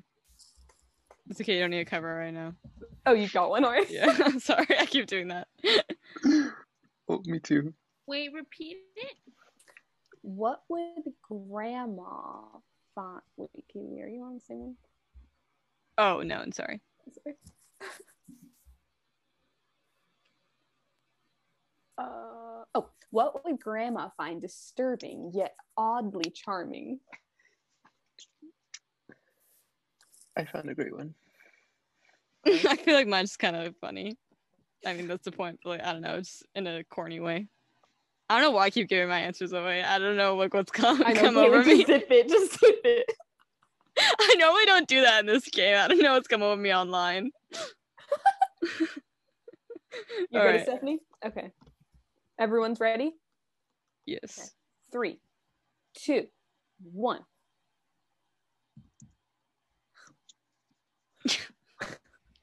It's 1.29 1.39
okay, 1.39 1.55
you 1.55 1.61
don't 1.61 1.69
need 1.69 1.79
a 1.79 1.85
cover 1.85 2.13
right 2.13 2.33
now. 2.33 2.53
Oh, 3.05 3.13
you 3.13 3.29
got 3.29 3.49
one 3.49 3.63
already. 3.63 3.93
Yeah, 3.93 4.15
I'm 4.25 4.39
sorry, 4.41 4.67
I 4.77 4.85
keep 4.85 5.07
doing 5.07 5.29
that. 5.29 5.47
Oh, 7.09 7.21
me 7.25 7.37
too. 7.37 7.73
Wait, 8.07 8.31
repeat 8.31 8.77
it. 8.95 9.17
What 10.21 10.63
would 10.69 11.03
Grandma 11.21 12.43
find? 12.95 13.19
Wait, 13.35 13.49
Katie, 13.71 14.01
are 14.01 14.07
you 14.07 14.23
on 14.23 14.35
the 14.35 14.39
same 14.39 14.59
one? 14.59 14.75
Oh 15.97 16.21
no, 16.21 16.37
I'm 16.37 16.53
sorry. 16.53 16.79
Sorry. 17.11 17.35
uh, 21.97 22.53
oh, 22.75 22.89
what 23.11 23.45
would 23.45 23.59
Grandma 23.59 24.09
find 24.17 24.41
disturbing 24.41 25.31
yet 25.33 25.55
oddly 25.77 26.31
charming? 26.31 26.99
I 30.35 30.45
found 30.45 30.69
a 30.69 30.75
great 30.75 30.95
one. 30.95 31.13
I 32.45 32.75
feel 32.75 32.95
like 32.95 33.07
mine's 33.07 33.37
kind 33.37 33.55
of 33.55 33.75
funny. 33.79 34.17
I 34.85 34.93
mean, 34.93 35.07
that's 35.07 35.23
the 35.25 35.31
point. 35.31 35.59
But 35.63 35.69
like, 35.69 35.83
I 35.83 35.93
don't 35.93 36.01
know, 36.01 36.15
it's 36.15 36.43
in 36.55 36.67
a 36.67 36.83
corny 36.83 37.19
way. 37.19 37.47
I 38.29 38.35
don't 38.39 38.49
know 38.49 38.55
why 38.55 38.63
I 38.65 38.69
keep 38.69 38.89
giving 38.89 39.09
my 39.09 39.19
answers 39.19 39.53
away. 39.53 39.83
I 39.83 39.99
don't 39.99 40.17
know 40.17 40.35
like 40.35 40.53
what's 40.53 40.71
come, 40.71 41.03
I 41.05 41.13
know, 41.13 41.21
come 41.21 41.35
Caitlin, 41.35 41.45
over 41.45 41.63
me. 41.63 41.75
just 41.75 41.87
zip 41.87 42.07
it, 42.09 42.27
just 42.27 42.59
zip 42.59 42.79
it. 42.83 43.11
I 43.99 44.35
normally 44.39 44.65
don't 44.65 44.87
do 44.87 45.01
that 45.01 45.19
in 45.19 45.25
this 45.27 45.47
game. 45.49 45.77
I 45.77 45.87
don't 45.87 46.01
know 46.01 46.13
what's 46.13 46.27
come 46.27 46.41
over 46.41 46.59
me 46.59 46.73
online. 46.73 47.31
You 50.31 50.39
All 50.39 50.45
ready, 50.45 50.57
right. 50.57 50.65
Stephanie? 50.65 50.99
Okay. 51.23 51.51
Everyone's 52.43 52.81
ready? 52.81 53.13
Yes. 54.05 54.51
Three, 54.91 55.21
two, 55.97 56.27
one. 56.91 57.21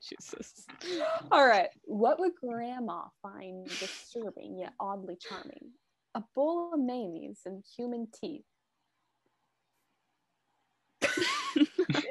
Jesus. 0.03 0.65
All 1.31 1.47
right. 1.47 1.69
What 1.85 2.19
would 2.19 2.33
Grandma 2.35 3.03
find 3.21 3.67
disturbing 3.67 4.61
yet 4.61 4.73
oddly 4.81 5.19
charming? 5.21 5.73
A 6.15 6.23
bowl 6.35 6.71
of 6.73 6.81
mayonnaise 6.81 7.41
and 7.45 7.63
human 7.77 8.09
teeth. 8.19 8.47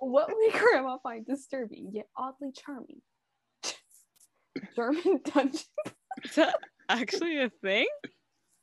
What 0.00 0.28
would 0.28 0.52
Grandma 0.52 0.98
find 1.02 1.24
disturbing 1.24 1.92
yet 1.92 2.08
oddly 2.14 2.50
charming? 2.52 3.00
German 4.76 5.20
dungeon. 5.24 5.60
Is 6.24 6.34
that 6.36 6.54
actually 6.88 7.40
a 7.40 7.50
thing? 7.50 7.86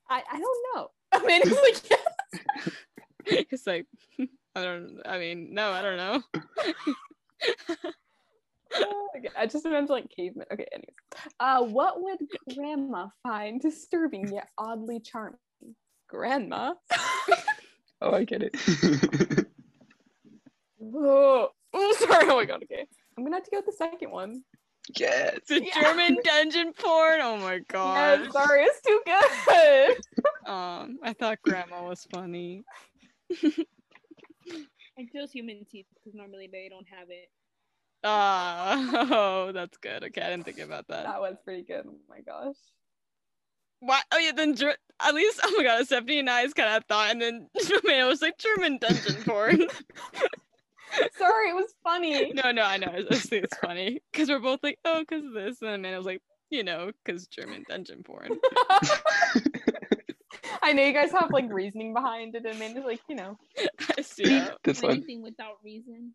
I, 0.10 0.22
I 0.32 0.40
don't 0.40 0.76
know. 0.76 0.88
I 1.14 1.26
mean, 1.26 1.42
it's 1.46 1.90
like 1.90 2.00
yes. 3.26 3.46
It's 3.52 3.68
like 3.68 3.86
I 4.56 4.64
don't. 4.64 5.00
I 5.06 5.18
mean, 5.18 5.54
no, 5.54 5.72
I 5.72 5.82
don't 5.82 5.98
know. 5.98 6.24
Okay, 9.18 9.28
I 9.38 9.46
just 9.46 9.66
imagine 9.66 9.88
like 9.88 10.10
cavemen. 10.10 10.46
Okay, 10.52 10.66
anyways. 10.72 10.96
Uh, 11.42 11.62
what 11.62 12.02
would 12.02 12.20
Grandma 12.56 13.10
find 13.22 13.60
disturbing 13.60 14.34
yet 14.34 14.48
oddly 14.58 15.02
charming? 15.02 15.38
Grandma. 16.08 16.76
Oh, 18.02 18.14
I 18.14 18.24
get 18.24 18.42
it. 18.44 18.56
oh, 20.82 21.50
oh, 21.74 21.96
sorry. 22.00 22.26
Oh 22.30 22.38
my 22.38 22.46
god. 22.46 22.64
Okay, 22.64 22.86
I'm 23.18 23.26
gonna 23.26 23.36
have 23.36 23.44
to 23.44 23.52
go 23.52 23.58
with 23.58 23.66
the 23.66 23.74
second 23.74 24.10
one. 24.10 24.42
Yes. 24.98 25.40
The 25.48 25.64
Yeah. 25.64 25.82
German 25.82 26.18
dungeon 26.24 26.74
porn. 26.74 27.20
Oh 27.22 27.38
my 27.38 27.60
god. 27.68 28.22
Yeah, 28.26 28.32
sorry, 28.32 28.64
it's 28.64 28.82
too 28.82 29.02
good. 29.06 29.98
Um, 30.52 30.98
I 31.04 31.14
thought 31.14 31.40
Grandma 31.44 31.88
was 31.88 32.06
funny. 32.12 32.64
I 33.32 35.08
chose 35.14 35.32
human 35.32 35.66
teeth 35.72 35.86
because 35.94 36.14
normally 36.16 36.50
they 36.52 36.68
don't 36.68 36.88
have 36.90 37.10
it. 37.10 37.30
Ah, 38.04 39.08
oh, 39.12 39.52
that's 39.52 39.78
good. 39.78 40.04
Okay, 40.04 40.22
I 40.22 40.30
didn't 40.32 40.46
think 40.46 40.60
about 40.60 40.88
that. 40.88 41.06
that 41.06 41.22
was 41.22 41.38
pretty 41.46 41.62
good. 41.62 41.86
Oh 41.88 41.96
my 42.10 42.22
gosh. 42.22 42.56
What? 43.80 44.04
Oh 44.12 44.18
yeah, 44.18 44.32
then 44.36 44.56
Ger- 44.56 44.76
at 45.00 45.14
least 45.14 45.40
oh 45.44 45.54
my 45.58 45.64
god, 45.64 45.86
Stephanie 45.86 46.20
and 46.20 46.30
I's 46.30 46.54
kind 46.54 46.76
of 46.76 46.84
thought, 46.86 47.12
and 47.12 47.22
then 47.22 47.48
man, 47.84 48.02
it 48.06 48.08
was 48.08 48.22
like 48.22 48.38
German 48.40 48.80
dungeon 48.80 49.24
porn. 49.24 49.68
Sorry, 51.18 51.50
it 51.50 51.56
was 51.56 51.74
funny. 51.84 52.32
no, 52.36 52.52
no, 52.52 52.64
I 52.64 52.78
know. 52.78 52.92
I 52.94 53.04
just 53.04 53.30
think 53.30 53.46
it's 53.46 53.58
funny 53.58 54.02
because 54.12 54.30
we're 54.30 54.40
both 54.40 54.64
like, 54.64 54.80
oh, 54.86 55.00
because 55.00 55.26
of 55.26 55.34
this, 55.34 55.62
and 55.62 55.70
then 55.70 55.80
Amanda 55.80 55.98
was 55.98 56.06
like, 56.06 56.22
you 56.50 56.64
know, 56.64 56.92
because 57.04 57.28
German 57.28 57.64
dungeon 57.68 58.04
porn. 58.04 58.32
I 60.64 60.74
know 60.74 60.84
you 60.84 60.94
guys 60.94 61.12
have 61.12 61.32
like 61.32 61.52
reasoning 61.52 61.94
behind 61.94 62.36
it, 62.36 62.46
and 62.46 62.56
Amanda's 62.56 62.86
like, 62.86 63.02
you 63.08 63.16
know. 63.16 63.38
I 63.98 64.02
see. 64.02 64.24
that. 64.26 64.58
This 64.64 64.82
one. 64.82 64.92
Anything 64.94 65.22
without 65.24 65.58
reason. 65.64 66.12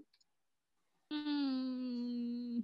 Mm. 1.13 2.63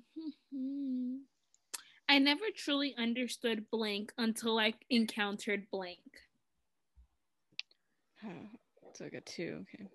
I 2.08 2.18
never 2.18 2.44
truly 2.54 2.94
understood 2.98 3.70
blank 3.70 4.12
until 4.18 4.58
I 4.58 4.74
encountered 4.90 5.66
blank. 5.70 5.98
So 8.94 9.06
I 9.06 9.08
got 9.08 9.24
two. 9.24 9.64
Okay. 9.74 9.88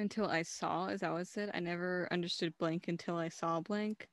Until 0.00 0.26
I 0.26 0.40
saw, 0.40 0.86
is 0.86 1.00
that 1.00 1.12
what 1.12 1.20
it 1.20 1.28
said? 1.28 1.50
I 1.52 1.60
never 1.60 2.08
understood 2.10 2.54
blank 2.58 2.88
until 2.88 3.16
I 3.16 3.28
saw 3.28 3.60
blank. 3.60 4.08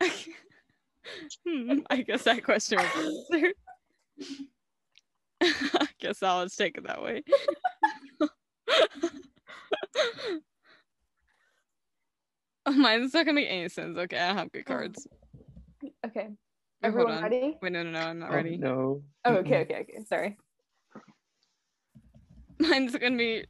hmm, 0.02 1.80
I 1.90 2.00
guess 2.00 2.22
that 2.22 2.42
question 2.42 2.78
was 2.78 3.18
answered. 3.30 3.52
I 5.78 5.88
guess 6.00 6.22
I'll 6.22 6.46
just 6.46 6.56
take 6.56 6.78
it 6.78 6.86
that 6.86 7.02
way. 7.02 7.22
oh, 12.64 12.72
mine's 12.72 13.12
not 13.12 13.26
gonna 13.26 13.34
make 13.34 13.50
any 13.50 13.68
sense. 13.68 13.98
Okay, 13.98 14.18
I 14.18 14.32
have 14.32 14.50
good 14.52 14.64
cards. 14.64 15.06
Okay. 16.06 16.28
Wait, 16.28 16.34
Everyone 16.82 17.22
ready? 17.22 17.58
Wait, 17.60 17.72
no, 17.72 17.82
no, 17.82 17.90
no, 17.90 17.98
I'm 17.98 18.20
not 18.20 18.30
Oh, 18.30 18.34
ready. 18.36 18.56
no. 18.56 19.02
Oh, 19.26 19.34
okay, 19.34 19.60
okay, 19.60 19.80
okay. 19.80 19.98
Sorry. 20.08 20.38
Mine's 22.68 22.94
gonna 22.94 23.16
be. 23.16 23.44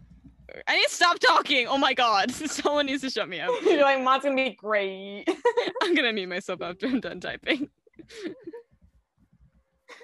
I 0.68 0.76
need 0.76 0.84
to 0.84 0.94
stop 0.94 1.18
talking. 1.18 1.66
Oh 1.66 1.78
my 1.78 1.94
god, 1.94 2.30
someone 2.32 2.86
needs 2.86 3.02
to 3.02 3.10
shut 3.10 3.28
me 3.28 3.40
up. 3.40 3.50
You're 3.64 3.82
like, 3.82 4.02
mine's 4.02 4.22
gonna 4.22 4.36
be 4.36 4.50
great. 4.50 5.24
I'm 5.82 5.94
gonna 5.94 6.12
mute 6.12 6.28
myself 6.28 6.62
after 6.62 6.86
I'm 6.86 7.00
done 7.00 7.20
typing. 7.20 7.68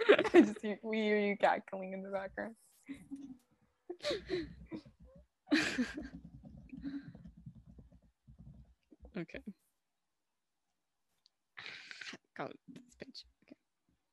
I 0.09 0.41
just 0.41 0.61
hear, 0.62 0.78
we 0.83 0.99
hear 0.99 1.19
you 1.19 1.37
cackling 1.37 1.93
in 1.93 2.03
the 2.03 2.11
background. 2.11 2.55
okay. 9.19 9.41
Go 12.37 12.49
this 12.69 12.83
page. 13.01 13.24
Okay. 13.45 13.57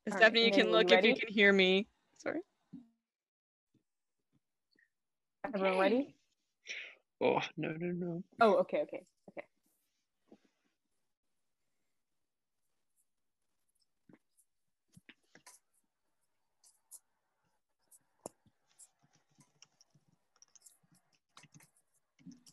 All 0.06 0.12
right, 0.12 0.16
Stephanie, 0.18 0.46
you 0.46 0.52
can 0.52 0.70
look 0.70 0.90
you 0.90 0.96
if 0.96 1.04
you 1.04 1.14
can 1.16 1.28
hear 1.32 1.52
me. 1.52 1.88
Everyone 5.52 5.78
ready? 5.78 6.14
Oh, 7.20 7.40
no, 7.56 7.68
no, 7.78 7.92
no. 7.92 8.24
Oh, 8.40 8.54
okay, 8.56 8.82
okay, 8.82 9.02
okay. 9.30 9.42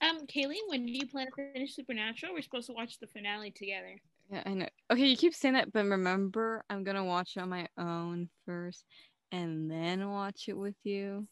Um, 0.01 0.25
Kaylee, 0.27 0.55
when 0.67 0.85
do 0.85 0.91
you 0.91 1.07
plan 1.07 1.27
to 1.27 1.53
finish 1.53 1.75
Supernatural? 1.75 2.33
We're 2.33 2.41
supposed 2.41 2.67
to 2.67 2.73
watch 2.73 2.99
the 2.99 3.07
finale 3.07 3.51
together. 3.51 3.95
Yeah, 4.31 4.43
I 4.45 4.53
know. 4.53 4.69
Okay, 4.91 5.05
you 5.07 5.17
keep 5.17 5.33
saying 5.33 5.53
that, 5.55 5.71
but 5.71 5.85
remember, 5.85 6.63
I'm 6.69 6.83
gonna 6.83 7.05
watch 7.05 7.33
it 7.35 7.41
on 7.41 7.49
my 7.49 7.67
own 7.77 8.29
first, 8.45 8.85
and 9.31 9.69
then 9.69 10.09
watch 10.09 10.45
it 10.47 10.57
with 10.57 10.75
you. 10.83 11.27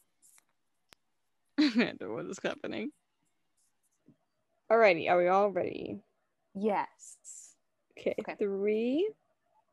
Amanda, 1.60 2.10
what 2.10 2.26
is 2.26 2.40
happening? 2.42 2.92
Alrighty, 4.72 5.10
are 5.10 5.18
we 5.18 5.28
all 5.28 5.52
ready? 5.52 6.00
Yes. 6.56 7.18
Okay, 7.98 8.16
Okay. 8.22 8.36
three, 8.40 9.10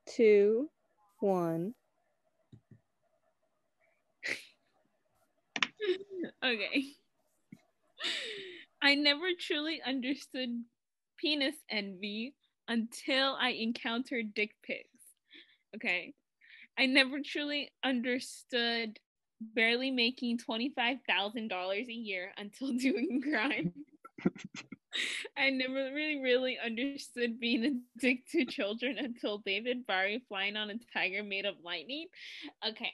two, 0.06 0.68
one. 1.20 1.74
okay. 6.44 6.84
I 8.82 8.94
never 8.94 9.26
truly 9.38 9.80
understood 9.86 10.64
penis 11.18 11.56
envy 11.70 12.34
until 12.68 13.36
I 13.40 13.50
encountered 13.50 14.34
dick 14.34 14.54
pics. 14.62 14.88
Okay. 15.74 16.14
I 16.78 16.86
never 16.86 17.18
truly 17.24 17.70
understood 17.84 18.98
barely 19.40 19.90
making 19.90 20.38
$25,000 20.38 21.88
a 21.88 21.92
year 21.92 22.32
until 22.36 22.72
doing 22.78 23.22
crime. 23.22 23.72
I 25.36 25.50
never 25.50 25.92
really, 25.92 26.20
really 26.22 26.58
understood 26.64 27.38
being 27.38 27.64
a 27.66 28.00
dick 28.00 28.26
to 28.32 28.46
children 28.46 28.96
until 28.98 29.38
David 29.38 29.86
Barry 29.86 30.22
flying 30.28 30.56
on 30.56 30.70
a 30.70 30.74
tiger 30.94 31.22
made 31.22 31.44
of 31.44 31.56
lightning. 31.62 32.06
Okay. 32.66 32.92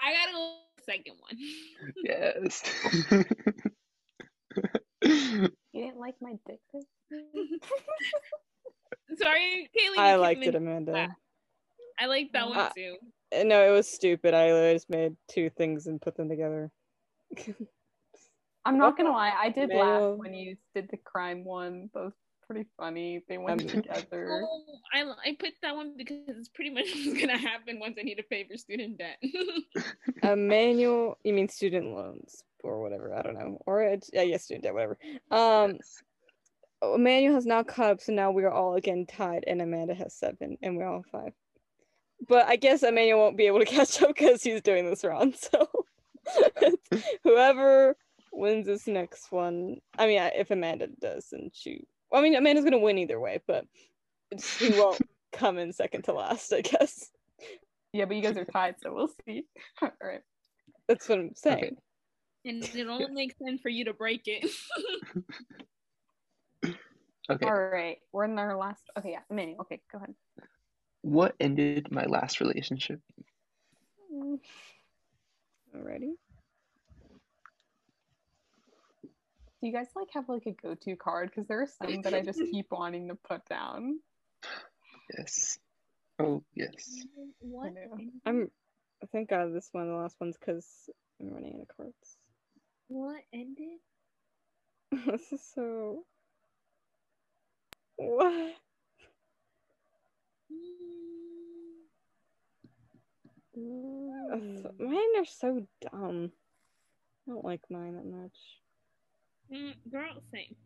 I 0.00 0.12
gotta 0.14 0.32
go 0.32 0.54
second 0.86 1.16
one. 1.18 1.38
yes. 2.04 2.62
You 5.02 5.50
didn't 5.74 5.98
like 5.98 6.14
my 6.22 6.34
dick 6.46 6.60
pic? 6.72 6.84
Sorry, 9.18 9.68
Kaylee. 9.76 9.98
I 9.98 10.14
liked 10.16 10.40
it, 10.42 10.52
convinced- 10.52 10.88
Amanda. 10.88 11.16
I 11.98 12.06
like 12.06 12.32
that 12.32 12.48
one 12.48 12.58
Uh, 12.58 12.70
too. 12.70 12.96
Uh, 13.34 13.42
No, 13.44 13.66
it 13.66 13.70
was 13.70 13.88
stupid. 13.88 14.34
I 14.34 14.52
literally 14.52 14.74
just 14.74 14.90
made 14.90 15.16
two 15.28 15.50
things 15.50 15.86
and 15.86 16.00
put 16.00 16.16
them 16.16 16.28
together. 16.28 16.70
I'm 18.66 18.78
not 18.78 18.96
gonna 18.96 19.10
lie, 19.10 19.32
I 19.36 19.50
did 19.50 19.68
Male- 19.68 19.78
laugh 20.10 20.18
when 20.18 20.32
you 20.34 20.56
did 20.74 20.88
the 20.90 20.96
crime 20.96 21.44
one. 21.44 21.90
That 21.92 22.04
was 22.04 22.12
pretty 22.46 22.66
funny. 22.78 23.22
They 23.28 23.36
went 23.38 23.60
Um, 23.62 23.66
together. 23.84 24.40
Oh, 24.42 24.64
I 24.92 25.02
I 25.24 25.36
picked 25.38 25.62
that 25.62 25.74
one 25.76 25.96
because 25.96 26.36
it's 26.38 26.48
pretty 26.48 26.70
much 26.70 26.84
what's 26.94 27.20
gonna 27.20 27.36
happen 27.36 27.78
once 27.78 27.96
I 27.98 28.02
need 28.02 28.16
to 28.16 28.22
pay 28.22 28.44
for 28.44 28.56
student 28.56 28.98
debt. 28.98 29.18
Emmanuel, 30.22 31.18
you 31.24 31.32
mean 31.34 31.48
student 31.48 31.86
loans 31.94 32.42
or 32.62 32.80
whatever? 32.80 33.12
I 33.14 33.22
don't 33.22 33.34
know. 33.34 33.58
Or 33.66 33.82
it's, 33.82 34.08
yeah, 34.12 34.22
yes, 34.22 34.44
student 34.44 34.64
debt, 34.64 34.74
whatever. 34.74 34.98
Um, 35.30 35.78
Emmanuel 36.82 37.34
has 37.34 37.46
now 37.46 37.62
caught 37.62 37.90
up, 37.90 38.00
so 38.00 38.12
now 38.12 38.30
we 38.30 38.44
are 38.44 38.50
all 38.50 38.74
again 38.76 39.06
tied, 39.06 39.44
and 39.46 39.60
Amanda 39.60 39.94
has 39.94 40.14
seven, 40.14 40.56
and 40.62 40.76
we're 40.76 40.86
all 40.86 41.04
five. 41.10 41.32
But 42.28 42.46
I 42.46 42.56
guess 42.56 42.82
Emmanuel 42.82 43.18
won't 43.18 43.36
be 43.36 43.46
able 43.46 43.60
to 43.60 43.64
catch 43.76 44.00
up 44.02 44.08
because 44.08 44.42
he's 44.42 44.62
doing 44.62 44.88
this 44.88 45.04
round. 45.04 45.36
So 45.52 45.68
whoever 47.22 47.96
wins 48.32 48.66
this 48.66 48.86
next 48.86 49.30
one, 49.30 49.76
I 49.98 50.06
mean, 50.06 50.18
if 50.34 50.50
Amanda 50.50 50.88
does, 50.98 51.28
then 51.30 51.50
she. 51.52 51.86
Well, 52.10 52.20
I 52.20 52.24
mean, 52.24 52.34
Amanda's 52.34 52.64
gonna 52.64 52.78
win 52.78 52.96
either 52.96 53.20
way, 53.20 53.42
but 53.46 53.66
she 54.38 54.70
won't 54.70 55.02
come 55.32 55.58
in 55.58 55.72
second 55.72 56.04
to 56.04 56.14
last, 56.14 56.50
I 56.52 56.62
guess. 56.62 57.10
Yeah, 57.92 58.06
but 58.06 58.16
you 58.16 58.22
guys 58.22 58.38
are 58.38 58.46
tied, 58.46 58.76
so 58.82 58.94
we'll 58.94 59.10
see. 59.26 59.44
All 59.82 59.90
right. 60.02 60.22
That's 60.88 61.06
what 61.08 61.18
I'm 61.18 61.34
saying. 61.34 61.56
Okay. 61.58 61.76
and 62.46 62.64
it 62.64 62.86
only 62.86 63.10
makes 63.10 63.34
sense 63.38 63.60
for 63.60 63.68
you 63.68 63.84
to 63.84 63.92
break 63.92 64.22
it. 64.26 64.50
Okay. 67.30 67.46
All 67.46 67.54
right. 67.54 67.98
We're 68.12 68.24
in 68.24 68.38
our 68.38 68.56
last. 68.56 68.82
Okay, 68.98 69.12
yeah. 69.12 69.20
Manny. 69.30 69.56
Okay, 69.60 69.80
go 69.90 69.98
ahead. 69.98 70.14
What 71.04 71.34
ended 71.38 71.88
my 71.90 72.06
last 72.06 72.40
relationship? 72.40 72.98
Mm. 74.10 74.38
Alrighty. 75.76 76.14
Do 79.02 79.66
you 79.66 79.70
guys 79.70 79.88
like 79.94 80.08
have 80.14 80.30
like 80.30 80.46
a 80.46 80.52
go-to 80.52 80.96
card? 80.96 81.28
Because 81.28 81.46
there 81.46 81.60
are 81.60 81.66
some 81.66 82.00
that 82.00 82.14
I 82.14 82.22
just 82.22 82.40
keep 82.50 82.68
wanting 82.70 83.08
to 83.08 83.16
put 83.16 83.44
down. 83.44 84.00
Yes. 85.14 85.58
Oh, 86.18 86.42
yes. 86.54 87.04
what? 87.40 87.74
I'm. 88.24 88.50
I 89.02 89.06
think 89.12 89.30
out 89.30 89.52
this 89.52 89.68
one, 89.72 89.86
the 89.88 89.94
last 89.96 90.16
one's 90.18 90.38
because 90.38 90.66
I'm 91.20 91.28
running 91.28 91.56
out 91.56 91.66
of 91.68 91.76
cards. 91.76 92.16
What 92.88 93.20
ended? 93.30 93.78
this 95.06 95.32
is 95.32 95.42
so. 95.54 96.06
What? 97.96 98.54
That's- 103.54 104.64
Mine 104.78 105.16
are 105.18 105.24
so 105.24 105.66
dumb. 105.80 106.32
I 107.26 107.30
don't 107.30 107.44
like 107.44 107.60
mine 107.70 107.94
that 107.94 108.04
much. 108.06 108.36
Mm, 109.52 109.74
girl, 109.90 110.14
same. 110.32 110.56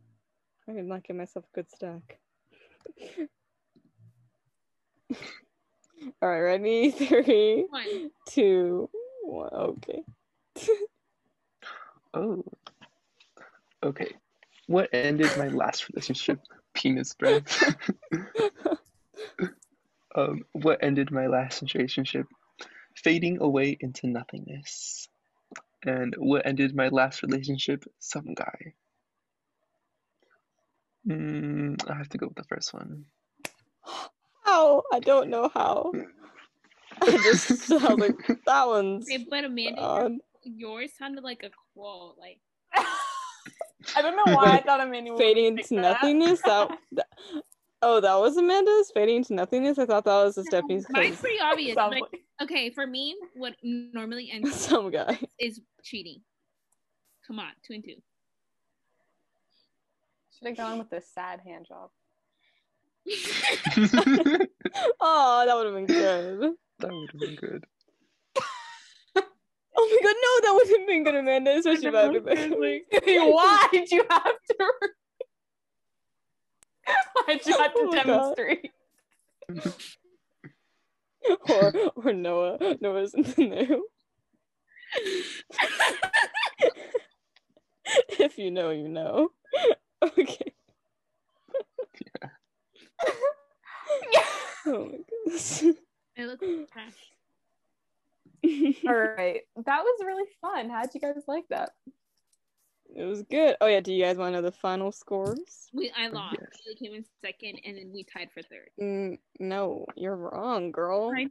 I 0.69 0.73
am 0.73 0.89
like 0.89 1.05
give 1.07 1.17
myself 1.17 1.45
a 1.53 1.55
good 1.55 1.71
stack. 1.71 2.19
All 6.23 6.29
right, 6.29 6.41
ready? 6.41 6.91
Three, 6.93 7.67
One. 7.69 8.11
two, 8.29 8.89
one. 9.23 9.51
Okay. 9.53 10.03
Oh. 12.15 12.43
Okay. 13.83 14.15
What 14.67 14.89
ended 14.95 15.31
my 15.37 15.49
last 15.49 15.91
relationship? 15.91 16.41
Penis 16.73 17.13
breath. 17.15 17.63
Um, 20.19 20.43
what 20.53 20.83
ended 20.83 21.11
my 21.11 21.27
last 21.27 21.63
relationship? 21.75 22.27
Fading 22.97 23.41
away 23.41 23.77
into 23.81 24.09
nothingness. 24.09 25.09
And 25.85 26.15
what 26.19 26.47
ended 26.47 26.75
my 26.75 26.89
last 26.89 27.23
relationship? 27.23 27.85
Some 28.01 28.35
guy. 28.35 28.75
Mm, 31.09 31.89
I 31.89 31.95
have 31.95 32.09
to 32.11 32.19
go 32.19 32.27
with 32.27 32.37
the 32.37 32.45
first 32.45 32.75
one. 32.75 33.05
How? 34.45 34.83
I 34.93 34.99
don't 34.99 35.31
know 35.31 35.51
how. 35.55 35.93
I 37.01 37.19
just 37.19 37.71
I 37.73 37.95
was 37.95 37.99
like, 37.99 38.17
that 38.47 38.67
one's 38.67 39.09
Okay, 39.09 39.25
but 39.31 39.45
Amanda, 39.45 39.81
odd. 39.81 40.13
yours 40.43 40.91
sounded 40.99 41.23
like 41.23 41.45
a 41.45 41.51
quote. 41.73 42.17
Like 42.19 42.41
I 43.97 44.03
don't 44.03 44.17
know 44.17 44.35
why 44.35 44.57
I 44.57 44.63
thought 44.63 44.87
Manny 44.91 45.11
would 45.11 45.19
fading 45.19 45.59
into 45.59 45.75
nothingness. 45.75 46.41
That, 46.43 46.77
that 46.93 47.07
oh, 47.83 48.01
that 48.01 48.15
was 48.17 48.37
Amanda's 48.37 48.91
fading 48.95 49.17
into 49.17 49.35
nothingness. 49.35 49.79
I 49.79 49.87
thought 49.87 50.05
that 50.05 50.25
was 50.25 50.35
the 50.37 50.45
Stephanie's 50.45 50.87
mine's 50.91 51.17
pretty 51.21 51.39
obvious. 51.41 51.75
Sounds 51.77 51.93
Like, 51.93 52.03
like- 52.13 52.23
okay, 52.43 52.71
for 52.71 52.87
me, 52.87 53.17
what 53.35 53.55
normally 53.63 54.31
ends 54.33 54.55
some 54.55 54.91
guy. 54.91 55.19
is 55.39 55.61
cheating. 55.83 56.21
Come 57.27 57.39
on, 57.39 57.51
two 57.67 57.75
and 57.75 57.85
two. 57.85 57.95
Should 60.39 60.49
have 60.49 60.57
gone 60.57 60.79
with 60.79 60.91
the 60.91 61.01
sad 61.01 61.41
hand 61.45 61.67
job. 61.69 61.91
Oh, 65.01 65.45
that 65.47 65.57
would 65.57 65.67
have 65.67 65.75
been 65.75 65.87
good. 65.87 66.55
That 66.81 66.93
would 66.93 67.11
have 67.11 67.21
been 67.21 67.35
good. 67.37 67.65
Oh 69.81 69.89
my 69.91 69.99
god, 70.03 70.17
no, 70.23 70.41
that 70.43 70.53
would 70.55 70.69
have 70.79 70.87
been 70.89 71.05
good, 71.05 71.15
Amanda. 71.15 71.57
Especially 71.57 71.89
if 71.89 71.95
I 71.95 72.35
had 72.37 73.33
why 73.33 73.69
did 73.73 73.91
you 73.91 74.05
have 74.11 74.25
to? 74.25 74.73
Why'd 77.29 77.47
you 77.47 77.59
have 77.59 77.75
to 77.75 77.81
Oh 77.81 77.93
demonstrate? 77.93 78.71
or 81.51 81.73
or 81.97 82.13
Noah. 82.15 82.77
Noah's 82.81 83.13
in 83.13 83.23
the 83.23 83.45
new. 83.45 83.87
if 88.19 88.39
you 88.39 88.51
know, 88.51 88.71
you 88.71 88.89
know. 88.89 89.29
Okay. 90.03 90.55
Yeah. 94.13 94.21
Oh 94.67 94.87
my 94.87 94.99
goodness. 95.09 95.65
I 96.19 96.25
look 96.25 96.41
like 96.41 96.71
trash. 96.73 96.95
All 98.87 98.95
right, 98.95 99.41
that 99.67 99.83
was 99.83 100.01
really 100.05 100.29
fun. 100.41 100.71
How'd 100.71 100.95
you 100.95 101.01
guys 101.01 101.25
like 101.27 101.45
that? 101.51 101.71
It 102.97 103.05
was 103.05 103.23
good. 103.25 103.57
Oh 103.61 103.67
yeah, 103.67 103.81
do 103.81 103.93
you 103.93 104.03
guys 104.03 104.17
want 104.17 104.33
to 104.35 104.39
know 104.39 104.43
the 104.43 104.51
final 104.53 104.91
scores? 104.91 105.69
We 105.73 105.93
I 105.97 106.09
lost. 106.09 106.37
Yes. 106.41 106.49
Kaylee 106.67 106.79
came 106.79 106.95
in 106.95 107.05
second, 107.23 107.61
and 107.65 107.77
then 107.77 107.91
we 107.93 108.05
tied 108.05 108.31
for 108.33 108.43
third. 108.43 108.71
Mm, 108.81 109.19
no, 109.41 109.85
you're 109.97 110.17
wrong, 110.17 110.73
girl. 110.73 111.13
I 111.17 111.27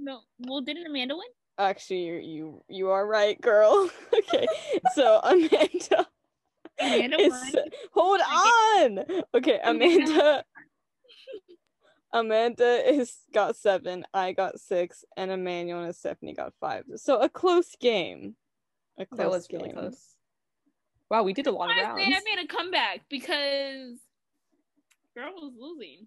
no. 0.00 0.20
Well, 0.38 0.62
didn't 0.62 0.86
Amanda 0.86 1.14
win? 1.14 1.26
Actually, 1.58 2.04
you 2.06 2.14
you 2.16 2.64
you 2.68 2.88
are 2.90 3.06
right, 3.06 3.40
girl. 3.40 3.90
okay, 4.14 4.46
so 4.94 5.20
Amanda. 5.24 6.08
Amanda 6.80 7.20
is- 7.20 7.30
won. 7.30 7.64
Hold 7.92 8.20
on. 8.20 9.22
Okay, 9.34 9.60
Amanda. 9.62 10.44
Amanda 12.14 12.90
is 12.92 13.14
got 13.32 13.56
seven. 13.56 14.04
I 14.12 14.32
got 14.32 14.60
six, 14.60 15.04
and 15.16 15.30
Emmanuel 15.30 15.82
and 15.82 15.94
Stephanie 15.96 16.34
got 16.34 16.52
five. 16.60 16.84
So 16.96 17.18
a 17.20 17.28
close 17.28 17.74
game. 17.80 18.36
A 18.98 19.06
close 19.06 19.18
That 19.18 19.30
was 19.30 19.46
game. 19.46 19.60
really 19.60 19.72
close. 19.72 20.11
Wow, 21.12 21.24
we 21.24 21.34
did 21.34 21.46
a 21.46 21.52
lot 21.52 21.70
of 21.70 21.76
I 21.76 21.82
rounds. 21.82 22.02
say 22.02 22.06
I 22.06 22.20
made 22.24 22.42
a 22.42 22.48
comeback 22.48 23.02
because 23.10 23.98
girl 25.14 25.34
was 25.36 25.52
losing 25.60 26.06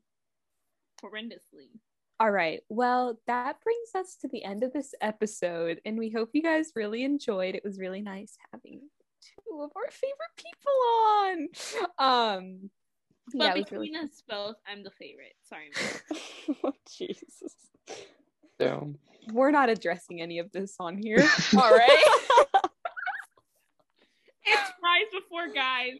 horrendously. 0.99 1.79
All 2.19 2.31
right. 2.31 2.61
Well, 2.69 3.19
that 3.27 3.57
brings 3.61 3.89
us 3.93 4.15
to 4.21 4.27
the 4.29 4.43
end 4.43 4.63
of 4.63 4.73
this 4.73 4.95
episode, 5.01 5.79
and 5.85 5.99
we 5.99 6.09
hope 6.09 6.31
you 6.33 6.41
guys 6.41 6.71
really 6.75 7.03
enjoyed. 7.03 7.53
It 7.53 7.63
was 7.63 7.77
really 7.77 8.01
nice 8.01 8.35
having 8.51 8.81
two 9.21 9.61
of 9.61 9.69
our 9.75 9.91
favorite 9.91 10.37
people 10.37 11.91
on. 11.99 12.37
Um, 12.39 12.69
But 13.31 13.43
yeah, 13.45 13.53
between 13.53 13.93
really 13.93 14.05
us 14.07 14.23
both, 14.27 14.55
I'm 14.67 14.83
the 14.83 14.89
favorite. 14.89 15.35
Sorry. 15.47 15.69
oh, 16.63 16.73
Jesus. 16.97 17.53
Damn. 18.57 18.97
we're 19.31 19.51
not 19.51 19.69
addressing 19.69 20.19
any 20.19 20.39
of 20.39 20.51
this 20.51 20.77
on 20.79 20.97
here. 20.97 21.23
All 21.55 21.69
right. 21.69 22.05
it's 24.45 24.71
fries 24.79 25.05
before 25.11 25.53
guys 25.53 25.93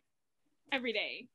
every 0.72 0.94
day. 0.94 1.28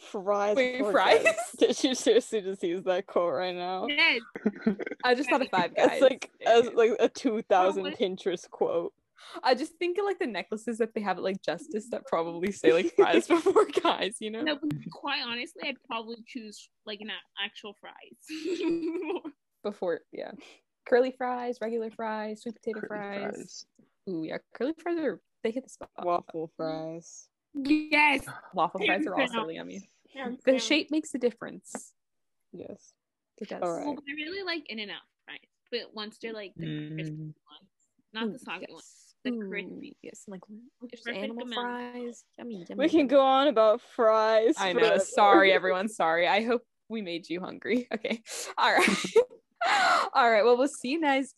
Fries. 0.00 0.56
Wait, 0.56 0.78
before 0.78 0.92
fries? 0.92 1.22
guys. 1.22 1.34
Did 1.58 1.84
you 1.84 1.94
seriously 1.94 2.40
just 2.40 2.62
use 2.62 2.82
that 2.84 3.06
quote 3.06 3.32
right 3.32 3.54
now? 3.54 3.86
Yes. 3.88 4.20
I 5.04 5.14
just 5.14 5.30
thought 5.30 5.42
of 5.42 5.48
five 5.48 5.74
guys. 5.76 5.90
It's 5.92 6.02
like 6.02 6.30
as 6.46 6.70
like 6.74 6.92
a 6.98 7.08
two 7.08 7.42
thousand? 7.42 7.84
Pinterest 7.96 8.48
quote. 8.50 8.92
I 9.42 9.54
just 9.54 9.72
think 9.78 9.98
of 9.98 10.04
like 10.04 10.18
the 10.18 10.26
necklaces 10.26 10.78
that 10.78 10.94
they 10.94 11.00
have 11.00 11.16
at 11.16 11.22
like 11.22 11.42
Justice 11.42 11.88
that 11.90 12.06
probably 12.06 12.52
say 12.52 12.72
like 12.72 12.94
fries 12.94 13.26
before 13.28 13.66
guys, 13.82 14.16
you 14.20 14.30
know? 14.30 14.42
No, 14.42 14.56
but 14.60 14.70
quite 14.92 15.22
honestly, 15.26 15.62
I'd 15.64 15.82
probably 15.86 16.16
choose 16.26 16.68
like 16.86 17.00
an 17.00 17.10
actual 17.42 17.74
fries. 17.80 19.22
Before, 19.62 20.00
yeah. 20.12 20.32
Curly 20.86 21.14
fries, 21.16 21.58
regular 21.62 21.90
fries, 21.90 22.42
sweet 22.42 22.56
potato 22.56 22.80
Curly 22.80 22.88
fries. 22.88 23.34
fries. 23.34 23.66
Ooh, 24.10 24.24
yeah. 24.24 24.36
Curly 24.54 24.74
fries 24.82 24.98
are, 24.98 25.20
they 25.44 25.52
hit 25.52 25.62
the 25.62 25.70
spot. 25.70 25.90
Waffle 26.02 26.50
fries. 26.56 27.28
yes. 27.54 28.26
Waffle 28.52 28.80
fries 28.84 29.06
are 29.06 29.14
also 29.14 29.34
really 29.42 29.54
yummy. 29.56 29.88
The 30.44 30.58
shape 30.58 30.90
makes 30.90 31.14
a 31.14 31.18
difference. 31.18 31.92
Yes. 32.52 32.92
It 33.38 33.48
does. 33.48 33.62
All 33.62 33.72
right. 33.72 33.84
Well, 33.86 33.98
I 34.08 34.12
really 34.14 34.42
like 34.44 34.68
In-N-Out 34.70 35.02
fries, 35.24 35.38
but 35.70 35.94
once 35.94 36.18
they're 36.20 36.32
like 36.32 36.52
the 36.56 36.66
crispy 36.94 37.12
Mm. 37.14 37.34
ones, 37.50 37.70
not 38.12 38.26
the 38.32 38.34
Ooh, 38.34 38.38
soggy 38.38 38.66
ones. 38.72 38.84
yes. 38.84 39.14
the 39.24 39.30
Ooh, 39.32 39.48
crispy. 39.48 39.96
Yes, 40.02 40.24
like 40.28 40.40
animal 41.14 41.42
amount. 41.44 41.54
fries. 41.54 42.24
Yummy, 42.38 42.64
yummy. 42.68 42.84
We 42.84 42.88
can 42.88 43.06
go 43.08 43.20
on 43.20 43.48
about 43.48 43.80
fries. 43.94 44.54
I 44.58 44.72
know. 44.72 44.98
Sorry, 44.98 45.52
everyone. 45.58 45.88
Sorry. 45.88 46.26
I 46.28 46.42
hope 46.42 46.62
we 46.88 47.02
made 47.02 47.28
you 47.28 47.40
hungry. 47.40 47.88
Okay. 47.94 48.22
All 48.56 48.72
right. 48.72 48.88
All 50.14 50.30
right. 50.30 50.44
Well, 50.44 50.56
we'll 50.56 50.68
see 50.68 50.90
you 50.90 51.00
guys. 51.00 51.34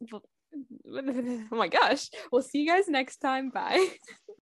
Oh 1.52 1.56
my 1.56 1.68
gosh. 1.68 2.10
We'll 2.32 2.42
see 2.42 2.60
you 2.60 2.68
guys 2.68 2.88
next 2.88 3.18
time. 3.18 3.50
Bye. 3.50 3.88